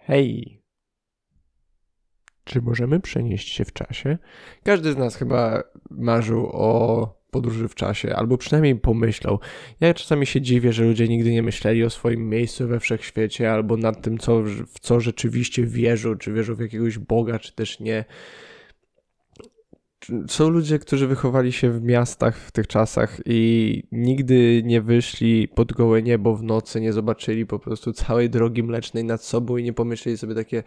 Hej! 0.00 0.60
Czy 2.44 2.62
możemy 2.62 3.00
przenieść 3.00 3.48
się 3.48 3.64
w 3.64 3.72
czasie? 3.72 4.18
Każdy 4.62 4.92
z 4.92 4.96
nas 4.96 5.16
chyba 5.16 5.62
marzył 5.90 6.46
o 6.52 7.20
podróży 7.30 7.68
w 7.68 7.74
czasie, 7.74 8.16
albo 8.16 8.38
przynajmniej 8.38 8.76
pomyślał. 8.76 9.40
Ja 9.80 9.94
czasami 9.94 10.26
się 10.26 10.40
dziwię, 10.40 10.72
że 10.72 10.84
ludzie 10.84 11.08
nigdy 11.08 11.32
nie 11.32 11.42
myśleli 11.42 11.84
o 11.84 11.90
swoim 11.90 12.28
miejscu 12.28 12.68
we 12.68 12.80
wszechświecie, 12.80 13.52
albo 13.52 13.76
nad 13.76 14.02
tym, 14.02 14.18
co, 14.18 14.42
w 14.42 14.80
co 14.80 15.00
rzeczywiście 15.00 15.66
wierzą, 15.66 16.16
czy 16.16 16.32
wierzą 16.32 16.54
w 16.54 16.60
jakiegoś 16.60 16.98
Boga, 16.98 17.38
czy 17.38 17.54
też 17.54 17.80
nie. 17.80 18.04
Są 20.28 20.48
ludzie, 20.48 20.78
którzy 20.78 21.06
wychowali 21.06 21.52
się 21.52 21.70
w 21.70 21.82
miastach 21.82 22.36
w 22.38 22.52
tych 22.52 22.66
czasach 22.66 23.20
i 23.26 23.82
nigdy 23.92 24.62
nie 24.64 24.82
wyszli 24.82 25.48
pod 25.48 25.72
gołe 25.72 26.02
niebo 26.02 26.36
w 26.36 26.42
nocy, 26.42 26.80
nie 26.80 26.92
zobaczyli 26.92 27.46
po 27.46 27.58
prostu 27.58 27.92
całej 27.92 28.30
drogi 28.30 28.62
mlecznej 28.62 29.04
nad 29.04 29.24
sobą 29.24 29.56
i 29.56 29.62
nie 29.62 29.72
pomyśleli 29.72 30.18
sobie 30.18 30.34
takie, 30.34 30.62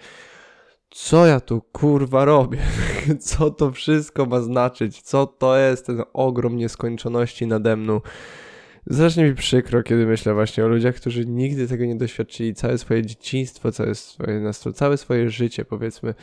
co 0.89 1.25
ja 1.25 1.39
tu 1.39 1.61
kurwa 1.61 2.25
robię? 2.25 2.59
Co 3.19 3.51
to 3.51 3.71
wszystko 3.71 4.25
ma 4.25 4.41
znaczyć? 4.41 5.01
Co 5.01 5.27
to 5.27 5.57
jest 5.57 5.85
ten 5.85 6.01
ogrom 6.13 6.57
nieskończoności 6.57 7.47
nade 7.47 7.75
mną? 7.75 8.01
Strasznie 8.91 9.23
mi 9.23 9.35
przykro, 9.35 9.83
kiedy 9.83 10.05
myślę 10.05 10.33
właśnie 10.33 10.65
o 10.65 10.67
ludziach, 10.67 10.95
którzy 10.95 11.25
nigdy 11.25 11.67
tego 11.67 11.85
nie 11.85 11.95
doświadczyli, 11.95 12.53
całe 12.53 12.77
swoje 12.77 13.05
dzieciństwo, 13.05 13.71
całe 13.71 13.95
swoje, 13.95 14.51
całe 14.73 14.97
swoje 14.97 15.29
życie, 15.29 15.65
powiedzmy, 15.65 16.13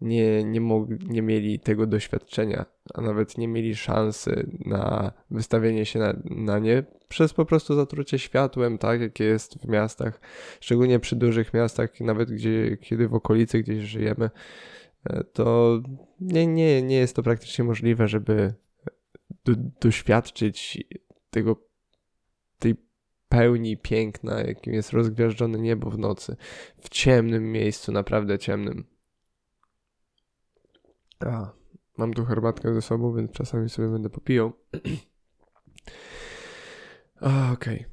nie, 0.00 0.44
nie, 0.44 0.60
mogli, 0.60 0.98
nie 1.08 1.22
mieli 1.22 1.58
tego 1.58 1.86
doświadczenia, 1.86 2.66
a 2.94 3.00
nawet 3.00 3.38
nie 3.38 3.48
mieli 3.48 3.76
szansy 3.76 4.50
na 4.64 5.12
wystawienie 5.30 5.86
się 5.86 5.98
na, 5.98 6.16
na 6.24 6.58
nie 6.58 6.84
przez 7.08 7.34
po 7.34 7.44
prostu 7.44 7.74
zatrucie 7.74 8.18
światłem, 8.18 8.78
tak, 8.78 9.00
jakie 9.00 9.24
jest 9.24 9.58
w 9.58 9.68
miastach, 9.68 10.20
szczególnie 10.60 10.98
przy 10.98 11.16
dużych 11.16 11.54
miastach, 11.54 12.00
nawet 12.00 12.30
gdzie, 12.30 12.76
kiedy 12.76 13.08
w 13.08 13.14
okolicy 13.14 13.62
gdzieś 13.62 13.84
żyjemy, 13.84 14.30
e, 15.04 15.24
to 15.24 15.80
nie, 16.20 16.46
nie, 16.46 16.82
nie 16.82 16.96
jest 16.96 17.16
to 17.16 17.22
praktycznie 17.22 17.64
możliwe, 17.64 18.08
żeby 18.08 18.54
do, 19.44 19.52
doświadczyć 19.80 20.84
tego, 21.30 21.56
tej 22.58 22.74
pełni 23.28 23.76
piękna, 23.76 24.40
jakim 24.40 24.74
jest 24.74 24.92
rozgwiażdżone 24.92 25.58
niebo 25.58 25.90
w 25.90 25.98
nocy, 25.98 26.36
w 26.78 26.88
ciemnym 26.88 27.52
miejscu, 27.52 27.92
naprawdę 27.92 28.38
ciemnym. 28.38 28.95
A, 31.20 31.52
mam 31.96 32.14
tu 32.14 32.24
herbatkę 32.24 32.74
ze 32.74 32.82
sobą, 32.82 33.14
więc 33.14 33.32
czasami 33.32 33.68
sobie 33.68 33.88
będę 33.88 34.10
popijał. 34.10 34.52
Okej. 37.20 37.52
Okay. 37.52 37.84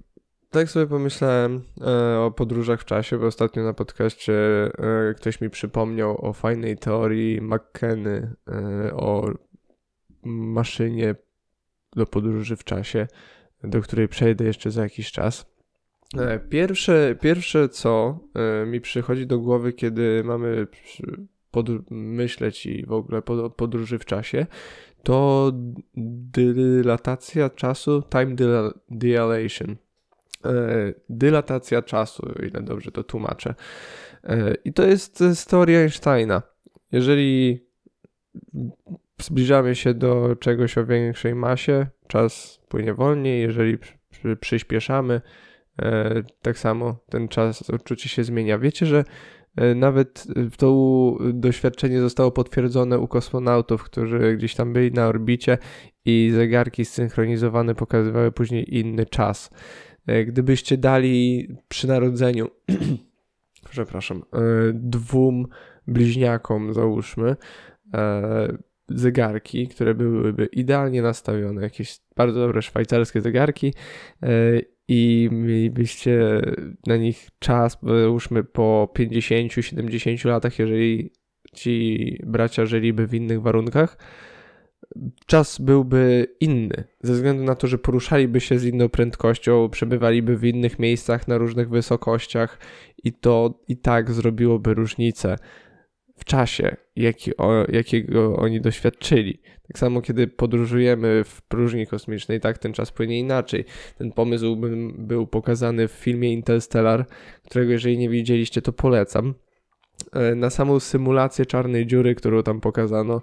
Tak 0.49 0.69
sobie 0.69 0.87
pomyślałem 0.87 1.61
e, 1.81 2.19
o 2.19 2.31
podróżach 2.31 2.81
w 2.81 2.85
czasie, 2.85 3.17
bo 3.17 3.25
ostatnio 3.25 3.63
na 3.63 3.73
podcaście 3.73 4.33
e, 4.65 5.13
ktoś 5.13 5.41
mi 5.41 5.49
przypomniał 5.49 6.25
o 6.25 6.33
fajnej 6.33 6.77
teorii 6.77 7.41
McKenny, 7.41 8.35
e, 8.47 8.93
o 8.93 9.31
maszynie 10.23 11.15
do 11.95 12.05
podróży 12.05 12.55
w 12.55 12.63
czasie, 12.63 13.07
do 13.63 13.81
której 13.81 14.07
przejdę 14.07 14.45
jeszcze 14.45 14.71
za 14.71 14.83
jakiś 14.83 15.11
czas. 15.11 15.45
E, 16.17 16.39
pierwsze, 16.39 17.15
pierwsze 17.21 17.69
co 17.69 18.19
e, 18.35 18.65
mi 18.65 18.81
przychodzi 18.81 19.27
do 19.27 19.39
głowy, 19.39 19.73
kiedy 19.73 20.23
mamy 20.23 20.67
myśleć 21.89 22.65
i 22.65 22.85
w 22.85 22.91
ogóle 22.91 23.21
podróży 23.57 23.99
w 23.99 24.05
czasie, 24.05 24.45
to 25.03 25.51
dylatacja 26.33 27.49
czasu, 27.49 28.03
time 28.09 28.35
dilation. 28.91 29.75
E, 30.45 30.93
dylatacja 31.09 31.81
czasu, 31.81 32.25
o 32.25 32.41
ile 32.45 32.61
dobrze 32.61 32.91
to 32.91 33.03
tłumaczę. 33.03 33.55
E, 34.23 34.55
I 34.65 34.73
to 34.73 34.83
jest 34.85 35.49
teoria 35.49 35.79
Einsteina. 35.79 36.41
Jeżeli 36.91 37.65
zbliżamy 39.21 39.75
się 39.75 39.93
do 39.93 40.35
czegoś 40.35 40.77
o 40.77 40.85
większej 40.85 41.35
masie, 41.35 41.87
czas 42.07 42.61
płynie 42.67 42.93
wolniej, 42.93 43.41
jeżeli 43.41 43.77
przyspieszamy, 44.39 45.21
e, 45.81 46.23
tak 46.41 46.57
samo 46.57 46.97
ten 47.09 47.27
czas 47.27 47.69
odczucie 47.69 48.09
się 48.09 48.23
zmienia. 48.23 48.59
Wiecie, 48.59 48.85
że 48.85 49.03
nawet 49.75 50.27
to 50.57 51.17
doświadczenie 51.33 52.01
zostało 52.01 52.31
potwierdzone 52.31 52.99
u 52.99 53.07
kosmonautów, 53.07 53.83
którzy 53.83 54.35
gdzieś 54.37 54.55
tam 54.55 54.73
byli 54.73 54.91
na 54.91 55.07
orbicie 55.07 55.57
i 56.05 56.31
zegarki 56.33 56.85
zsynchronizowane 56.85 57.75
pokazywały 57.75 58.31
później 58.31 58.77
inny 58.77 59.05
czas. 59.05 59.49
E, 60.07 60.25
gdybyście 60.25 60.77
dali 60.77 61.47
przy 61.67 61.87
narodzeniu, 61.87 62.47
przepraszam, 63.71 64.17
e, 64.17 64.39
dwóm 64.73 65.47
bliźniakom, 65.87 66.73
załóżmy, 66.73 67.35
zegarki, 68.89 69.67
które 69.67 69.95
byłyby 69.95 70.45
idealnie 70.45 71.01
nastawione, 71.01 71.61
jakieś 71.61 71.99
bardzo 72.15 72.39
dobre 72.39 72.61
szwajcarskie 72.61 73.21
zegarki 73.21 73.73
i 74.87 75.29
mielibyście 75.31 76.41
na 76.87 76.97
nich 76.97 77.29
czas, 77.39 77.77
załóżmy 77.83 78.43
po 78.43 78.89
50-70 78.97 80.27
latach, 80.27 80.59
jeżeli 80.59 81.11
ci 81.53 82.17
bracia 82.25 82.65
żyliby 82.65 83.07
w 83.07 83.13
innych 83.13 83.41
warunkach, 83.41 83.97
czas 85.25 85.59
byłby 85.61 86.27
inny, 86.39 86.83
ze 87.01 87.13
względu 87.13 87.43
na 87.43 87.55
to, 87.55 87.67
że 87.67 87.77
poruszaliby 87.77 88.39
się 88.41 88.59
z 88.59 88.65
inną 88.65 88.89
prędkością, 88.89 89.69
przebywaliby 89.69 90.37
w 90.37 90.45
innych 90.45 90.79
miejscach 90.79 91.27
na 91.27 91.37
różnych 91.37 91.69
wysokościach 91.69 92.59
i 93.03 93.13
to 93.13 93.59
i 93.67 93.77
tak 93.77 94.11
zrobiłoby 94.11 94.73
różnicę 94.73 95.35
w 96.15 96.25
czasie, 96.25 96.75
jaki, 96.95 97.37
o, 97.37 97.65
jakiego 97.71 98.35
oni 98.35 98.61
doświadczyli. 98.61 99.39
Tak 99.67 99.79
samo, 99.79 100.01
kiedy 100.01 100.27
podróżujemy 100.27 101.23
w 101.23 101.41
próżni 101.41 101.87
kosmicznej, 101.87 102.39
tak, 102.39 102.57
ten 102.57 102.73
czas 102.73 102.91
płynie 102.91 103.19
inaczej. 103.19 103.65
Ten 103.97 104.11
pomysł 104.11 104.55
był, 104.55 104.91
był 104.97 105.27
pokazany 105.27 105.87
w 105.87 105.91
filmie 105.91 106.33
Interstellar, 106.33 107.05
którego 107.45 107.71
jeżeli 107.71 107.97
nie 107.97 108.09
widzieliście, 108.09 108.61
to 108.61 108.73
polecam. 108.73 109.33
E, 110.13 110.35
na 110.35 110.49
samą 110.49 110.79
symulację 110.79 111.45
czarnej 111.45 111.87
dziury, 111.87 112.15
którą 112.15 112.43
tam 112.43 112.61
pokazano, 112.61 113.21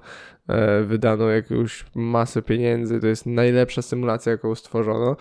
e, 0.49 0.83
wydano 0.83 1.29
jakąś 1.29 1.85
masę 1.95 2.43
pieniędzy. 2.43 3.01
To 3.01 3.07
jest 3.07 3.27
najlepsza 3.27 3.83
symulacja, 3.83 4.33
jaką 4.33 4.55
stworzono. 4.55 5.17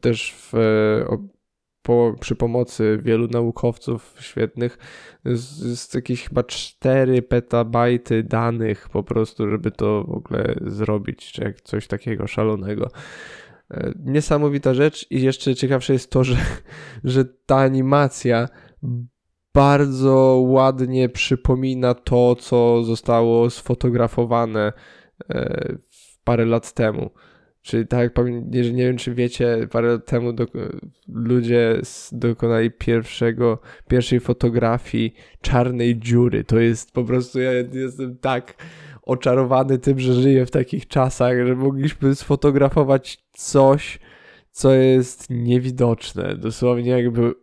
Też 0.00 0.34
w 0.38 0.52
po, 1.86 2.14
przy 2.20 2.36
pomocy 2.36 2.98
wielu 3.02 3.28
naukowców 3.28 4.16
świetnych 4.20 4.78
z, 5.24 5.94
jakieś 5.94 6.28
chyba 6.28 6.42
4 6.42 7.22
petabajty 7.22 8.22
danych 8.22 8.88
po 8.88 9.02
prostu, 9.02 9.50
żeby 9.50 9.70
to 9.70 10.04
w 10.04 10.10
ogóle 10.10 10.54
zrobić, 10.66 11.32
czy 11.32 11.44
jak 11.44 11.60
coś 11.60 11.86
takiego 11.86 12.26
szalonego. 12.26 12.90
E, 13.70 13.92
niesamowita 14.04 14.74
rzecz 14.74 15.06
i 15.10 15.22
jeszcze 15.22 15.54
ciekawsze 15.54 15.92
jest 15.92 16.10
to, 16.10 16.24
że, 16.24 16.36
że 17.04 17.24
ta 17.24 17.56
animacja 17.56 18.48
bardzo 19.54 20.42
ładnie 20.46 21.08
przypomina 21.08 21.94
to, 21.94 22.36
co 22.36 22.84
zostało 22.84 23.50
sfotografowane 23.50 24.72
e, 25.30 25.76
parę 26.24 26.44
lat 26.44 26.72
temu. 26.72 27.10
Czyli 27.66 27.86
tak, 27.86 28.14
nie 28.50 28.62
wiem 28.72 28.96
czy 28.96 29.14
wiecie, 29.14 29.68
parę 29.70 29.88
lat 29.88 30.06
temu 30.06 30.32
do, 30.32 30.46
ludzie 31.08 31.80
dokonali 32.12 32.70
pierwszego, 32.70 33.58
pierwszej 33.88 34.20
fotografii 34.20 35.14
czarnej 35.40 35.98
dziury. 35.98 36.44
To 36.44 36.58
jest 36.58 36.92
po 36.92 37.04
prostu, 37.04 37.40
ja 37.40 37.52
jestem 37.72 38.18
tak 38.18 38.54
oczarowany 39.02 39.78
tym, 39.78 40.00
że 40.00 40.12
żyję 40.14 40.46
w 40.46 40.50
takich 40.50 40.88
czasach, 40.88 41.46
że 41.46 41.56
mogliśmy 41.56 42.14
sfotografować 42.14 43.24
coś, 43.32 43.98
co 44.50 44.72
jest 44.72 45.30
niewidoczne. 45.30 46.36
Dosłownie 46.36 46.90
jakby 46.90 47.34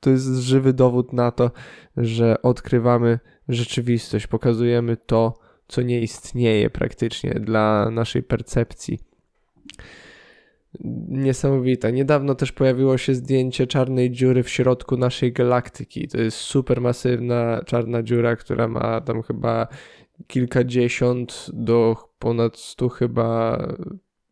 to 0.00 0.10
jest 0.10 0.26
żywy 0.26 0.72
dowód 0.72 1.12
na 1.12 1.30
to, 1.30 1.50
że 1.96 2.42
odkrywamy 2.42 3.18
rzeczywistość, 3.48 4.26
pokazujemy 4.26 4.96
to, 4.96 5.34
co 5.70 5.82
nie 5.82 6.00
istnieje 6.00 6.70
praktycznie 6.70 7.30
dla 7.30 7.90
naszej 7.90 8.22
percepcji. 8.22 8.98
Niesamowite. 11.08 11.92
Niedawno 11.92 12.34
też 12.34 12.52
pojawiło 12.52 12.98
się 12.98 13.14
zdjęcie 13.14 13.66
czarnej 13.66 14.10
dziury 14.10 14.42
w 14.42 14.48
środku 14.48 14.96
naszej 14.96 15.32
galaktyki. 15.32 16.08
To 16.08 16.20
jest 16.20 16.36
supermasywna 16.36 17.62
czarna 17.66 18.02
dziura, 18.02 18.36
która 18.36 18.68
ma 18.68 19.00
tam 19.00 19.22
chyba 19.22 19.68
kilkadziesiąt 20.26 21.46
do 21.52 21.96
ponad 22.18 22.58
stu 22.58 22.88
chyba. 22.88 23.58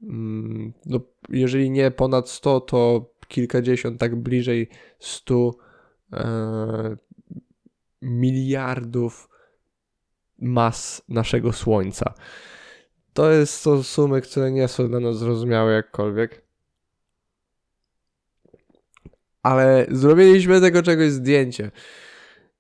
Mm, 0.03 0.73
no, 0.87 1.01
jeżeli 1.29 1.71
nie 1.71 1.91
ponad 1.91 2.29
sto, 2.29 2.61
to 2.61 3.11
kilkadziesiąt, 3.29 4.01
tak 4.01 4.17
bliżej 4.17 4.69
stu 4.99 5.59
e, 6.13 6.97
miliardów 8.03 9.29
mas 10.39 11.03
naszego 11.09 11.53
Słońca. 11.53 12.15
To 13.13 13.31
jest, 13.31 13.55
są 13.55 13.83
sumy, 13.83 14.21
które 14.21 14.51
nie 14.51 14.69
są 14.69 14.89
dla 14.89 15.01
nas 15.01 15.19
zrozumiałe 15.19 15.73
jakkolwiek. 15.73 16.43
Ale 19.43 19.87
zrobiliśmy 19.91 20.61
tego 20.61 20.83
czegoś 20.83 21.11
zdjęcie. 21.11 21.71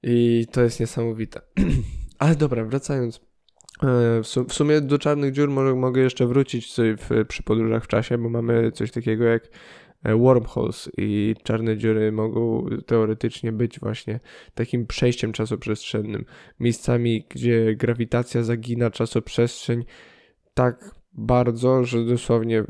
I 0.02 0.46
to 0.52 0.62
jest 0.62 0.80
niesamowite. 0.80 1.40
Ale 2.18 2.34
dobra, 2.36 2.64
wracając. 2.64 3.20
E, 3.82 4.22
w 4.48 4.52
sumie 4.52 4.80
do 4.80 4.98
czarnych 4.98 5.32
dziur 5.32 5.48
mogę 5.76 6.00
jeszcze 6.02 6.26
wrócić 6.26 6.74
w, 6.78 7.24
przy 7.28 7.42
podróżach 7.42 7.84
w 7.84 7.88
czasie, 7.88 8.18
bo 8.18 8.28
mamy 8.28 8.72
coś 8.72 8.90
takiego 8.90 9.24
jak 9.24 9.48
wormholes 10.04 10.90
i 10.98 11.34
czarne 11.42 11.76
dziury 11.76 12.12
mogą 12.12 12.66
teoretycznie 12.86 13.52
być 13.52 13.80
właśnie 13.80 14.20
takim 14.54 14.86
przejściem 14.86 15.32
czasoprzestrzennym, 15.32 16.24
miejscami, 16.60 17.26
gdzie 17.30 17.74
grawitacja 17.74 18.42
zagina 18.42 18.90
czasoprzestrzeń 18.90 19.84
tak 20.54 20.94
bardzo, 21.12 21.84
że 21.84 22.04
dosłownie 22.04 22.64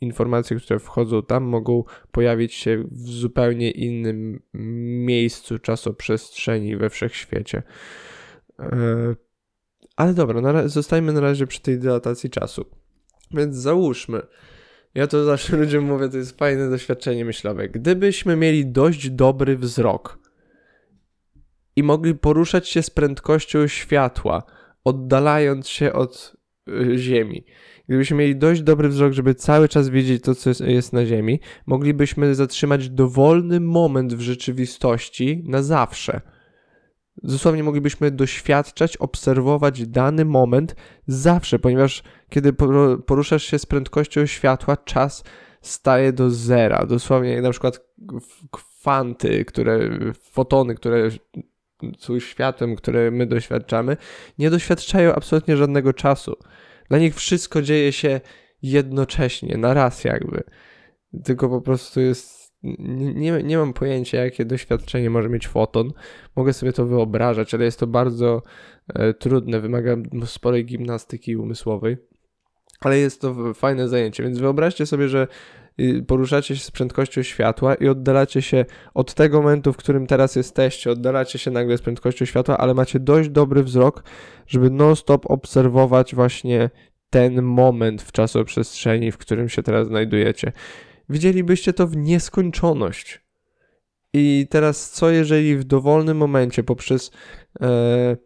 informacje, 0.00 0.56
które 0.56 0.78
wchodzą 0.78 1.22
tam, 1.22 1.44
mogą 1.44 1.84
pojawić 2.12 2.54
się 2.54 2.84
w 2.90 3.00
zupełnie 3.00 3.70
innym 3.70 4.42
miejscu 5.04 5.58
czasoprzestrzeni 5.58 6.76
we 6.76 6.90
wszechświecie. 6.90 7.62
E, 8.58 9.14
ale 9.96 10.14
dobra, 10.14 10.40
na 10.40 10.68
zostajmy 10.68 11.12
na 11.12 11.20
razie 11.20 11.46
przy 11.46 11.62
tej 11.62 11.78
dilatacji 11.78 12.30
czasu. 12.30 12.64
Więc 13.30 13.56
załóżmy, 13.56 14.22
ja 14.94 15.06
to 15.06 15.24
zawsze 15.24 15.56
ludziom 15.56 15.84
mówię, 15.84 16.08
to 16.08 16.16
jest 16.16 16.38
fajne 16.38 16.70
doświadczenie 16.70 17.24
myślowe. 17.24 17.68
Gdybyśmy 17.68 18.36
mieli 18.36 18.66
dość 18.66 19.10
dobry 19.10 19.56
wzrok 19.56 20.18
i 21.76 21.82
mogli 21.82 22.14
poruszać 22.14 22.68
się 22.68 22.82
z 22.82 22.90
prędkością 22.90 23.66
światła, 23.66 24.42
oddalając 24.84 25.68
się 25.68 25.92
od 25.92 26.36
y, 26.68 26.98
Ziemi, 26.98 27.44
gdybyśmy 27.88 28.16
mieli 28.16 28.36
dość 28.36 28.62
dobry 28.62 28.88
wzrok, 28.88 29.12
żeby 29.12 29.34
cały 29.34 29.68
czas 29.68 29.88
wiedzieć 29.88 30.22
to, 30.22 30.34
co 30.34 30.64
jest 30.64 30.92
na 30.92 31.06
Ziemi, 31.06 31.40
moglibyśmy 31.66 32.34
zatrzymać 32.34 32.90
dowolny 32.90 33.60
moment 33.60 34.14
w 34.14 34.20
rzeczywistości 34.20 35.42
na 35.46 35.62
zawsze 35.62 36.20
dosłownie 37.16 37.64
moglibyśmy 37.64 38.10
doświadczać, 38.10 38.96
obserwować 38.96 39.86
dany 39.86 40.24
moment 40.24 40.76
zawsze, 41.06 41.58
ponieważ 41.58 42.02
kiedy 42.28 42.52
poruszasz 43.06 43.42
się 43.42 43.58
z 43.58 43.66
prędkością 43.66 44.26
światła, 44.26 44.76
czas 44.76 45.24
staje 45.60 46.12
do 46.12 46.30
zera. 46.30 46.86
Dosłownie 46.86 47.42
na 47.42 47.50
przykład 47.50 47.80
kwanty, 48.50 49.44
które, 49.44 49.90
fotony, 50.20 50.74
które 50.74 51.08
są 51.98 52.20
światłem, 52.20 52.76
które 52.76 53.10
my 53.10 53.26
doświadczamy, 53.26 53.96
nie 54.38 54.50
doświadczają 54.50 55.14
absolutnie 55.14 55.56
żadnego 55.56 55.92
czasu. 55.92 56.36
Dla 56.88 56.98
nich 56.98 57.14
wszystko 57.14 57.62
dzieje 57.62 57.92
się 57.92 58.20
jednocześnie, 58.62 59.56
na 59.58 59.74
raz 59.74 60.04
jakby. 60.04 60.42
Tylko 61.24 61.48
po 61.48 61.60
prostu 61.60 62.00
jest 62.00 62.41
nie, 62.62 63.42
nie 63.42 63.58
mam 63.58 63.72
pojęcia, 63.72 64.24
jakie 64.24 64.44
doświadczenie 64.44 65.10
może 65.10 65.28
mieć 65.28 65.48
foton. 65.48 65.92
Mogę 66.36 66.52
sobie 66.52 66.72
to 66.72 66.86
wyobrażać, 66.86 67.54
ale 67.54 67.64
jest 67.64 67.80
to 67.80 67.86
bardzo 67.86 68.42
e, 68.94 69.14
trudne, 69.14 69.60
wymaga 69.60 69.96
sporej 70.24 70.64
gimnastyki 70.64 71.36
umysłowej. 71.36 71.96
Ale 72.80 72.98
jest 72.98 73.20
to 73.20 73.54
fajne 73.54 73.88
zajęcie, 73.88 74.22
więc 74.22 74.38
wyobraźcie 74.38 74.86
sobie, 74.86 75.08
że 75.08 75.26
y, 75.80 76.04
poruszacie 76.06 76.56
się 76.56 76.64
z 76.64 76.70
prędkością 76.70 77.22
światła 77.22 77.74
i 77.74 77.88
oddalacie 77.88 78.42
się 78.42 78.64
od 78.94 79.14
tego 79.14 79.42
momentu, 79.42 79.72
w 79.72 79.76
którym 79.76 80.06
teraz 80.06 80.36
jesteście, 80.36 80.90
oddalacie 80.90 81.38
się 81.38 81.50
nagle 81.50 81.78
z 81.78 81.82
prędkością 81.82 82.24
światła, 82.24 82.58
ale 82.58 82.74
macie 82.74 83.00
dość 83.00 83.28
dobry 83.28 83.62
wzrok, 83.62 84.04
żeby 84.46 84.70
non-stop 84.70 85.30
obserwować 85.30 86.14
właśnie 86.14 86.70
ten 87.10 87.42
moment 87.42 88.02
w 88.02 88.12
czasoprzestrzeni, 88.12 89.12
w 89.12 89.18
którym 89.18 89.48
się 89.48 89.62
teraz 89.62 89.86
znajdujecie 89.86 90.52
widzielibyście 91.12 91.72
to 91.72 91.86
w 91.86 91.96
nieskończoność. 91.96 93.22
I 94.12 94.46
teraz, 94.50 94.90
co 94.90 95.10
jeżeli 95.10 95.56
w 95.56 95.64
dowolnym 95.64 96.16
momencie 96.16 96.62
poprzez, 96.62 97.10
e, 97.60 98.16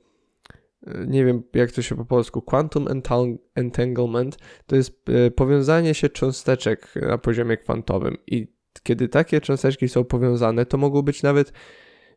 nie 1.06 1.24
wiem 1.24 1.42
jak 1.54 1.72
to 1.72 1.82
się 1.82 1.96
po 1.96 2.04
polsku, 2.04 2.42
quantum 2.42 2.86
entanglement, 3.54 4.38
to 4.66 4.76
jest 4.76 5.08
e, 5.08 5.30
powiązanie 5.30 5.94
się 5.94 6.08
cząsteczek 6.08 6.94
na 6.94 7.18
poziomie 7.18 7.56
kwantowym. 7.56 8.16
I 8.26 8.52
kiedy 8.82 9.08
takie 9.08 9.40
cząsteczki 9.40 9.88
są 9.88 10.04
powiązane, 10.04 10.66
to 10.66 10.78
mogą 10.78 11.02
być 11.02 11.22
nawet 11.22 11.52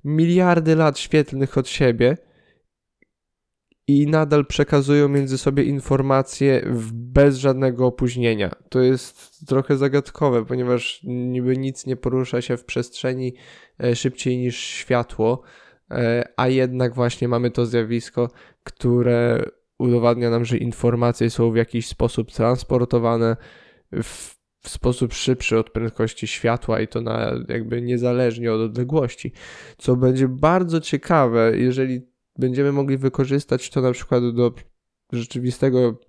miliardy 0.03 0.75
lat 0.75 0.99
świetlnych 0.99 1.57
od 1.57 1.67
siebie 1.67 2.17
i 3.89 4.07
nadal 4.07 4.45
przekazują 4.45 5.09
między 5.09 5.37
sobie 5.37 5.63
informacje 5.63 6.67
bez 6.93 7.37
żadnego 7.37 7.85
opóźnienia. 7.85 8.55
To 8.69 8.81
jest 8.81 9.45
trochę 9.47 9.77
zagadkowe, 9.77 10.45
ponieważ 10.45 11.01
niby 11.03 11.57
nic 11.57 11.85
nie 11.85 11.95
porusza 11.95 12.41
się 12.41 12.57
w 12.57 12.65
przestrzeni 12.65 13.33
e, 13.83 13.95
szybciej 13.95 14.37
niż 14.37 14.57
światło, 14.57 15.41
e, 15.91 16.29
a 16.37 16.47
jednak 16.47 16.93
właśnie 16.93 17.27
mamy 17.27 17.51
to 17.51 17.65
zjawisko, 17.65 18.29
które 18.63 19.43
udowadnia 19.79 20.29
nam, 20.29 20.45
że 20.45 20.57
informacje 20.57 21.29
są 21.29 21.51
w 21.51 21.55
jakiś 21.55 21.87
sposób 21.87 22.31
transportowane 22.31 23.37
w, 24.03 24.35
w 24.59 24.69
sposób 24.69 25.13
szybszy 25.13 25.57
od 25.57 25.69
prędkości 25.69 26.27
światła 26.27 26.79
i 26.79 26.87
to 26.87 27.01
na 27.01 27.31
jakby 27.47 27.81
niezależnie 27.81 28.53
od 28.53 28.61
odległości, 28.61 29.31
co 29.77 29.95
będzie 29.95 30.27
bardzo 30.27 30.81
ciekawe, 30.81 31.51
jeżeli 31.57 32.08
będziemy 32.39 32.71
mogli 32.71 32.97
wykorzystać 32.97 33.69
to 33.69 33.81
na 33.81 33.91
przykład 33.91 34.35
do 34.35 34.53
rzeczywistego 35.11 35.99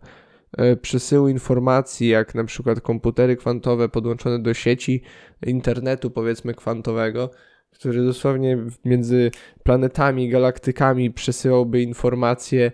e, 0.57 0.77
przesyłu 0.77 1.29
informacji, 1.29 2.09
jak 2.09 2.35
na 2.35 2.45
przykład 2.45 2.81
komputery 2.81 3.37
kwantowe 3.37 3.89
podłączone 3.89 4.39
do 4.39 4.55
sieci 4.55 5.03
internetu, 5.47 6.11
powiedzmy 6.11 6.55
kwantowego, 6.55 7.31
który 7.71 8.05
dosłownie 8.05 8.59
między 8.85 9.31
planetami, 9.63 10.29
galaktykami 10.29 11.11
przesyłałby 11.11 11.83
informacje 11.83 12.73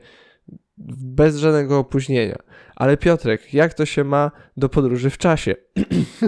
bez 0.79 1.37
żadnego 1.37 1.79
opóźnienia. 1.79 2.37
Ale 2.77 2.97
Piotrek, 2.97 3.55
jak 3.55 3.75
to 3.75 3.87
się 3.87 4.05
ma 4.05 4.31
do 4.57 4.69
podróży 4.69 5.11
w 5.11 5.19
czasie? 5.19 5.55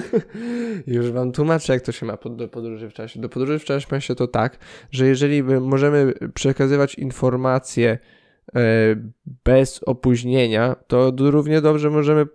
Już 0.86 1.10
wam 1.10 1.32
tłumaczę, 1.32 1.72
jak 1.72 1.82
to 1.82 1.92
się 1.92 2.06
ma 2.06 2.18
do 2.30 2.48
podróży 2.48 2.90
w 2.90 2.92
czasie. 2.92 3.20
Do 3.20 3.28
podróży 3.28 3.58
w 3.58 3.64
czasie 3.64 3.86
ma 3.90 4.00
się 4.00 4.14
to 4.14 4.26
tak, 4.26 4.58
że 4.90 5.06
jeżeli 5.06 5.42
możemy 5.42 6.14
przekazywać 6.34 6.94
informacje 6.94 7.98
e, 8.54 8.60
bez 9.44 9.80
opóźnienia, 9.82 10.76
to 10.86 11.12
równie 11.18 11.60
dobrze 11.60 11.90
możemy 11.90 12.26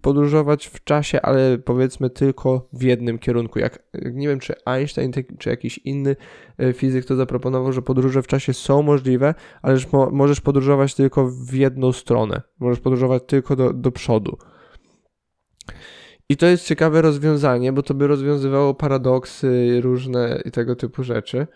podróżować 0.00 0.66
w 0.66 0.84
czasie, 0.84 1.20
ale 1.20 1.58
powiedzmy 1.58 2.10
tylko 2.10 2.68
w 2.72 2.82
jednym 2.82 3.18
kierunku. 3.18 3.58
Jak, 3.58 3.82
nie 4.12 4.28
wiem, 4.28 4.40
czy 4.40 4.54
Einstein, 4.64 5.12
czy 5.38 5.50
jakiś 5.50 5.78
inny 5.78 6.16
e, 6.58 6.72
fizyk 6.72 7.04
to 7.04 7.16
zaproponował, 7.16 7.72
że 7.72 7.82
podróże 7.82 8.22
w 8.22 8.26
czasie 8.26 8.54
są 8.54 8.82
możliwe, 8.82 9.34
ale 9.62 9.78
mo 9.92 10.10
możesz 10.10 10.40
podróżować 10.40 10.94
tylko 10.94 11.28
w 11.28 11.54
jedną 11.54 11.92
stronę. 11.92 12.42
Możesz 12.58 12.80
podróżować 12.80 13.22
tylko 13.26 13.56
do, 13.56 13.72
do 13.72 13.92
przodu. 13.92 14.38
I 16.28 16.36
to 16.36 16.46
jest 16.46 16.66
ciekawe 16.66 17.02
rozwiązanie, 17.02 17.72
bo 17.72 17.82
to 17.82 17.94
by 17.94 18.06
rozwiązywało 18.06 18.74
paradoksy 18.74 19.80
różne 19.80 20.42
i 20.44 20.50
tego 20.50 20.76
typu 20.76 21.02
rzeczy. 21.02 21.46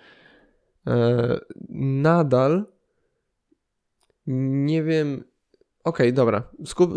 E, 0.86 1.40
nadal 1.68 2.66
nie 4.26 4.82
wiem, 4.82 5.24
Okej, 5.84 6.06
okay, 6.06 6.12
dobra. 6.12 6.42
Skup, 6.64 6.90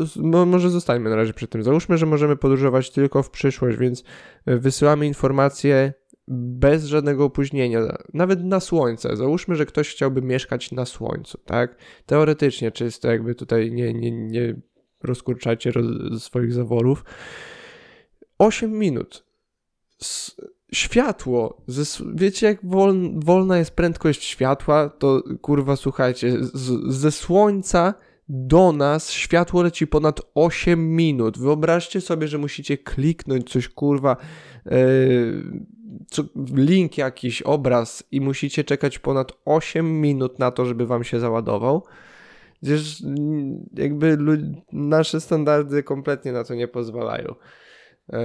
może 0.45 0.69
zostańmy 0.69 1.09
na 1.09 1.15
razie 1.15 1.33
przy 1.33 1.47
tym. 1.47 1.63
Załóżmy, 1.63 1.97
że 1.97 2.05
możemy 2.05 2.35
podróżować 2.35 2.89
tylko 2.89 3.23
w 3.23 3.29
przyszłość, 3.29 3.77
więc 3.77 4.03
e, 4.45 4.57
wysyłamy 4.57 5.07
informacje 5.07 5.93
bez 6.27 6.85
żadnego 6.85 7.25
opóźnienia, 7.25 7.79
nawet 8.13 8.43
na 8.43 8.59
Słońce. 8.59 9.15
Załóżmy, 9.15 9.55
że 9.55 9.65
ktoś 9.65 9.89
chciałby 9.89 10.21
mieszkać 10.21 10.71
na 10.71 10.85
Słońcu, 10.85 11.37
tak? 11.45 11.75
Teoretycznie, 12.05 12.71
czysto 12.71 13.11
jakby 13.11 13.35
tutaj 13.35 13.71
nie, 13.71 13.93
nie, 13.93 14.11
nie 14.11 14.55
rozkurczacie 15.03 15.71
roz, 15.71 15.85
swoich 16.23 16.53
zaworów. 16.53 17.05
8 18.37 18.71
minut. 18.71 19.25
S 20.01 20.35
światło, 20.73 21.61
ze, 21.67 22.03
wiecie 22.15 22.47
jak 22.47 22.59
wol, 22.63 22.95
wolna 23.15 23.57
jest 23.57 23.71
prędkość 23.71 24.23
światła, 24.23 24.89
to 24.89 25.23
kurwa 25.41 25.75
słuchajcie, 25.75 26.37
z, 26.41 26.93
ze 26.93 27.11
Słońca 27.11 27.93
do 28.29 28.71
nas 28.71 29.11
światło 29.11 29.63
leci 29.63 29.87
ponad 29.87 30.21
8 30.35 30.95
minut. 30.95 31.37
Wyobraźcie 31.37 32.01
sobie, 32.01 32.27
że 32.27 32.37
musicie 32.37 32.77
kliknąć 32.77 33.51
coś, 33.51 33.69
kurwa, 33.69 34.17
yy, 34.65 35.43
co, 36.07 36.23
link 36.55 36.97
jakiś, 36.97 37.41
obraz 37.41 38.03
i 38.11 38.21
musicie 38.21 38.63
czekać 38.63 38.99
ponad 38.99 39.31
8 39.45 40.01
minut 40.01 40.39
na 40.39 40.51
to, 40.51 40.65
żeby 40.65 40.85
wam 40.85 41.03
się 41.03 41.19
załadował. 41.19 41.83
Mm, 43.03 43.69
jakby 43.73 44.17
nasze 44.71 45.21
standardy 45.21 45.83
kompletnie 45.83 46.31
na 46.31 46.43
to 46.43 46.55
nie 46.55 46.67
pozwalają. 46.67 47.35
Yy, 48.09 48.19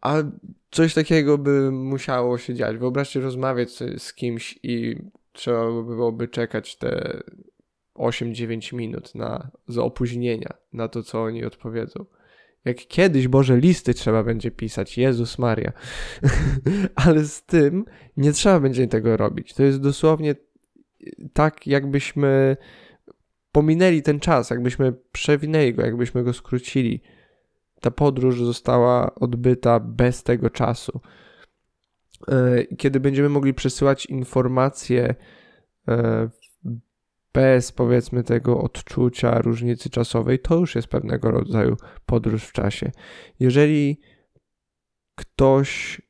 a 0.00 0.22
coś 0.70 0.94
takiego 0.94 1.38
by 1.38 1.70
musiało 1.70 2.38
się 2.38 2.54
dziać. 2.54 2.76
Wyobraźcie 2.76 3.20
rozmawiać 3.20 3.70
z 3.98 4.14
kimś 4.14 4.58
i 4.62 4.96
trzeba 5.32 5.82
byłoby 5.82 6.28
czekać 6.28 6.76
te 6.76 7.22
8-9 7.98 8.74
minut 8.74 9.14
na, 9.14 9.50
z 9.68 9.78
opóźnienia 9.78 10.54
na 10.72 10.88
to, 10.88 11.02
co 11.02 11.22
oni 11.22 11.44
odpowiedzą. 11.44 12.04
Jak 12.64 12.76
kiedyś, 12.76 13.28
Boże, 13.28 13.56
listy 13.56 13.94
trzeba 13.94 14.24
będzie 14.24 14.50
pisać, 14.50 14.98
Jezus 14.98 15.38
Maria. 15.38 15.72
Ale 16.94 17.24
z 17.24 17.42
tym 17.42 17.84
nie 18.16 18.32
trzeba 18.32 18.60
będzie 18.60 18.88
tego 18.88 19.16
robić. 19.16 19.54
To 19.54 19.62
jest 19.62 19.80
dosłownie 19.80 20.34
tak 21.32 21.66
jakbyśmy 21.66 22.56
pominęli 23.52 24.02
ten 24.02 24.20
czas, 24.20 24.50
jakbyśmy 24.50 24.92
przewinęli 25.12 25.74
go, 25.74 25.82
jakbyśmy 25.82 26.24
go 26.24 26.32
skrócili. 26.32 27.02
Ta 27.80 27.90
podróż 27.90 28.42
została 28.42 29.14
odbyta 29.14 29.80
bez 29.80 30.22
tego 30.22 30.50
czasu. 30.50 31.00
E, 32.28 32.64
kiedy 32.76 33.00
będziemy 33.00 33.28
mogli 33.28 33.54
przesyłać 33.54 34.06
informacje 34.06 35.14
e, 35.88 36.28
bez 37.36 37.72
powiedzmy 37.72 38.24
tego 38.24 38.60
odczucia 38.60 39.40
różnicy 39.40 39.90
czasowej, 39.90 40.38
to 40.38 40.56
już 40.56 40.74
jest 40.74 40.88
pewnego 40.88 41.30
rodzaju 41.30 41.76
podróż 42.06 42.44
w 42.44 42.52
czasie. 42.52 42.90
Jeżeli 43.40 44.00
ktoś 45.14 46.00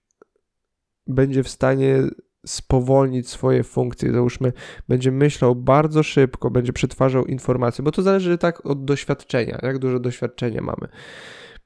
będzie 1.07 1.43
w 1.43 1.49
stanie 1.49 2.03
spowolnić 2.47 3.29
swoje 3.29 3.63
funkcje, 3.63 4.13
załóżmy, 4.13 4.53
będzie 4.89 5.13
myślał 5.13 5.55
bardzo 5.55 6.03
szybko, 6.03 6.51
będzie 6.51 6.73
przetwarzał 6.73 7.25
informacje, 7.25 7.85
bo 7.85 7.91
to 7.91 8.03
zależy 8.03 8.39
tak 8.39 8.67
od 8.67 8.85
doświadczenia, 8.85 9.59
jak 9.63 9.79
dużo 9.79 10.01
doświadczenia 10.01 10.63
mamy. 10.63 10.89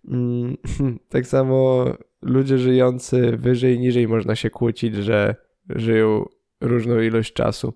Mm, 0.09 0.57
tak 1.14 1.26
samo 1.26 1.85
ludzie 2.23 2.59
żyjący 2.59 3.37
wyżej, 3.37 3.79
niżej 3.81 4.09
można 4.09 4.37
się 4.37 4.50
kłócić, 4.50 4.95
że 4.95 5.35
żyją 5.69 6.25
różną 6.61 7.00
ilość 7.00 7.33
czasu. 7.33 7.73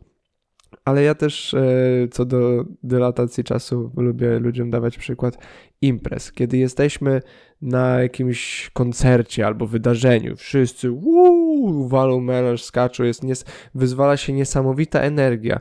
Ale 0.85 1.03
ja 1.03 1.15
też 1.15 1.55
e, 1.55 1.63
co 2.11 2.25
do 2.25 2.65
dylatacji 2.83 3.45
czasu 3.45 3.91
lubię 3.97 4.39
ludziom 4.39 4.71
dawać 4.71 4.99
przykład 4.99 5.39
imprez. 5.81 6.33
Kiedy 6.33 6.59
jesteśmy 6.59 7.23
na 7.63 8.03
jakimś 8.03 8.71
koncercie 8.73 9.47
albo 9.47 9.67
wydarzeniu, 9.67 10.37
wszyscy 10.37 10.91
wuu, 10.91 11.89
walą 11.89 12.21
melanż, 12.21 12.63
skaczą, 12.63 13.05
jest 13.05 13.23
nies- 13.23 13.45
wyzwala 13.75 14.17
się 14.17 14.33
niesamowita 14.33 15.01
energia. 15.01 15.61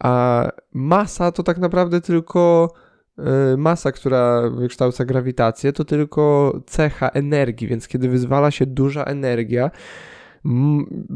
A 0.00 0.48
masa 0.72 1.32
to 1.32 1.42
tak 1.42 1.58
naprawdę 1.58 2.00
tylko 2.00 2.72
e, 3.18 3.56
masa, 3.56 3.92
która 3.92 4.50
wykształca 4.50 5.04
grawitację, 5.04 5.72
to 5.72 5.84
tylko 5.84 6.52
cecha 6.66 7.08
energii, 7.08 7.68
więc 7.68 7.88
kiedy 7.88 8.08
wyzwala 8.08 8.50
się 8.50 8.66
duża 8.66 9.04
energia, 9.04 9.70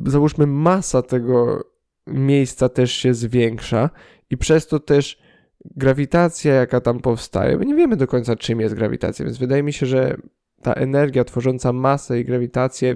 załóżmy 0.06 0.46
masa 0.46 1.02
tego 1.02 1.64
miejsca 2.06 2.68
też 2.68 2.92
się 2.92 3.14
zwiększa 3.14 3.90
i 4.30 4.36
przez 4.36 4.66
to 4.66 4.80
też 4.80 5.18
grawitacja, 5.64 6.54
jaka 6.54 6.80
tam 6.80 7.00
powstaje, 7.00 7.56
my 7.56 7.66
nie 7.66 7.74
wiemy 7.74 7.96
do 7.96 8.06
końca, 8.06 8.36
czym 8.36 8.60
jest 8.60 8.74
grawitacja, 8.74 9.24
więc 9.24 9.38
wydaje 9.38 9.62
mi 9.62 9.72
się, 9.72 9.86
że 9.86 10.16
ta 10.62 10.72
energia 10.72 11.24
tworząca 11.24 11.72
masę 11.72 12.20
i 12.20 12.24
grawitację 12.24 12.94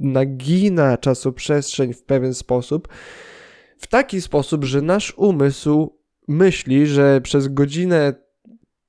nagina 0.00 0.98
czasoprzestrzeń 0.98 1.92
w 1.92 2.02
pewien 2.02 2.34
sposób, 2.34 2.88
w 3.78 3.86
taki 3.86 4.20
sposób, 4.20 4.64
że 4.64 4.82
nasz 4.82 5.14
umysł 5.16 5.98
myśli, 6.28 6.86
że 6.86 7.20
przez 7.20 7.48
godzinę 7.48 8.14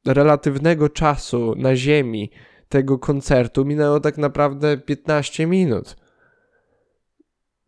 relatywnego 0.06 0.90
czasu 0.90 1.56
na 1.58 1.76
Ziemi 1.76 2.32
tego 2.70 3.00
koncertu 3.00 3.66
minęło 3.66 4.00
tak 4.00 4.18
naprawdę 4.18 4.78
15 4.78 5.48
minut 5.48 5.96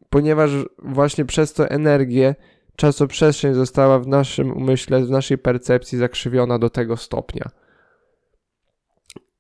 ponieważ 0.10 0.51
właśnie 0.78 1.25
przez 1.25 1.54
to 1.54 1.70
energię 1.70 2.36
czasoprzestrzeń 2.75 3.54
została 3.54 4.00
w 4.00 4.08
naszym 4.08 4.58
umyśle, 4.58 5.06
w 5.06 5.10
naszej 5.10 5.38
percepcji 5.38 5.98
zakrzywiona 5.98 6.60
do 6.60 6.70
tego 6.70 6.98
stopnia. 6.98 7.50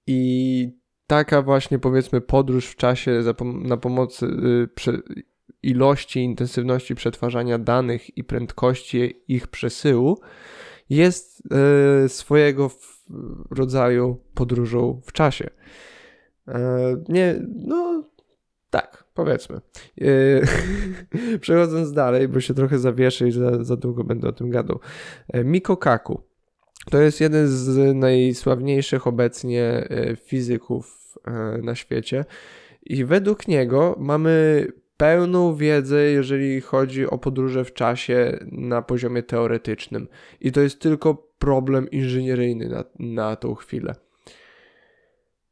I 0.07 0.79
taka 1.07 1.41
właśnie 1.41 1.79
powiedzmy 1.79 2.21
podróż 2.21 2.65
w 2.65 2.75
czasie 2.75 3.21
na 3.43 3.77
pomocy 3.77 4.25
y, 4.87 5.01
ilości, 5.63 6.19
intensywności 6.19 6.95
przetwarzania 6.95 7.59
danych 7.59 8.17
i 8.17 8.23
prędkości 8.23 9.23
ich 9.27 9.47
przesyłu 9.47 10.19
jest 10.89 11.43
y, 12.05 12.09
swojego 12.09 12.69
rodzaju 13.51 14.17
podróżą 14.33 15.01
w 15.05 15.11
czasie. 15.11 15.49
E, 16.47 16.95
nie, 17.09 17.35
no 17.55 18.03
tak, 18.69 19.03
powiedzmy. 19.13 19.61
Yy, 19.97 20.41
przechodząc 21.41 21.91
dalej, 21.91 22.27
bo 22.27 22.41
się 22.41 22.53
trochę 22.53 22.79
zawieszę 22.79 23.27
i 23.27 23.31
za, 23.31 23.63
za 23.63 23.75
długo 23.75 24.03
będę 24.03 24.29
o 24.29 24.31
tym 24.31 24.49
gadał. 24.49 24.79
Yy, 25.33 25.43
Miko 25.43 25.77
Kaku. 25.77 26.21
To 26.91 27.01
jest 27.01 27.21
jeden 27.21 27.47
z 27.47 27.95
najsławniejszych 27.95 29.07
obecnie 29.07 29.87
yy, 29.89 30.15
fizyków 30.15 30.99
na 31.63 31.75
świecie. 31.75 32.25
I 32.85 33.05
według 33.05 33.47
niego 33.47 33.95
mamy 33.99 34.67
pełną 34.97 35.55
wiedzę, 35.55 36.03
jeżeli 36.03 36.61
chodzi 36.61 37.07
o 37.07 37.17
podróże 37.17 37.65
w 37.65 37.73
czasie 37.73 38.39
na 38.51 38.81
poziomie 38.81 39.23
teoretycznym. 39.23 40.07
I 40.41 40.51
to 40.51 40.61
jest 40.61 40.79
tylko 40.79 41.29
problem 41.39 41.91
inżynieryjny 41.91 42.69
na, 42.69 42.83
na 42.99 43.35
tą 43.35 43.55
chwilę. 43.55 43.95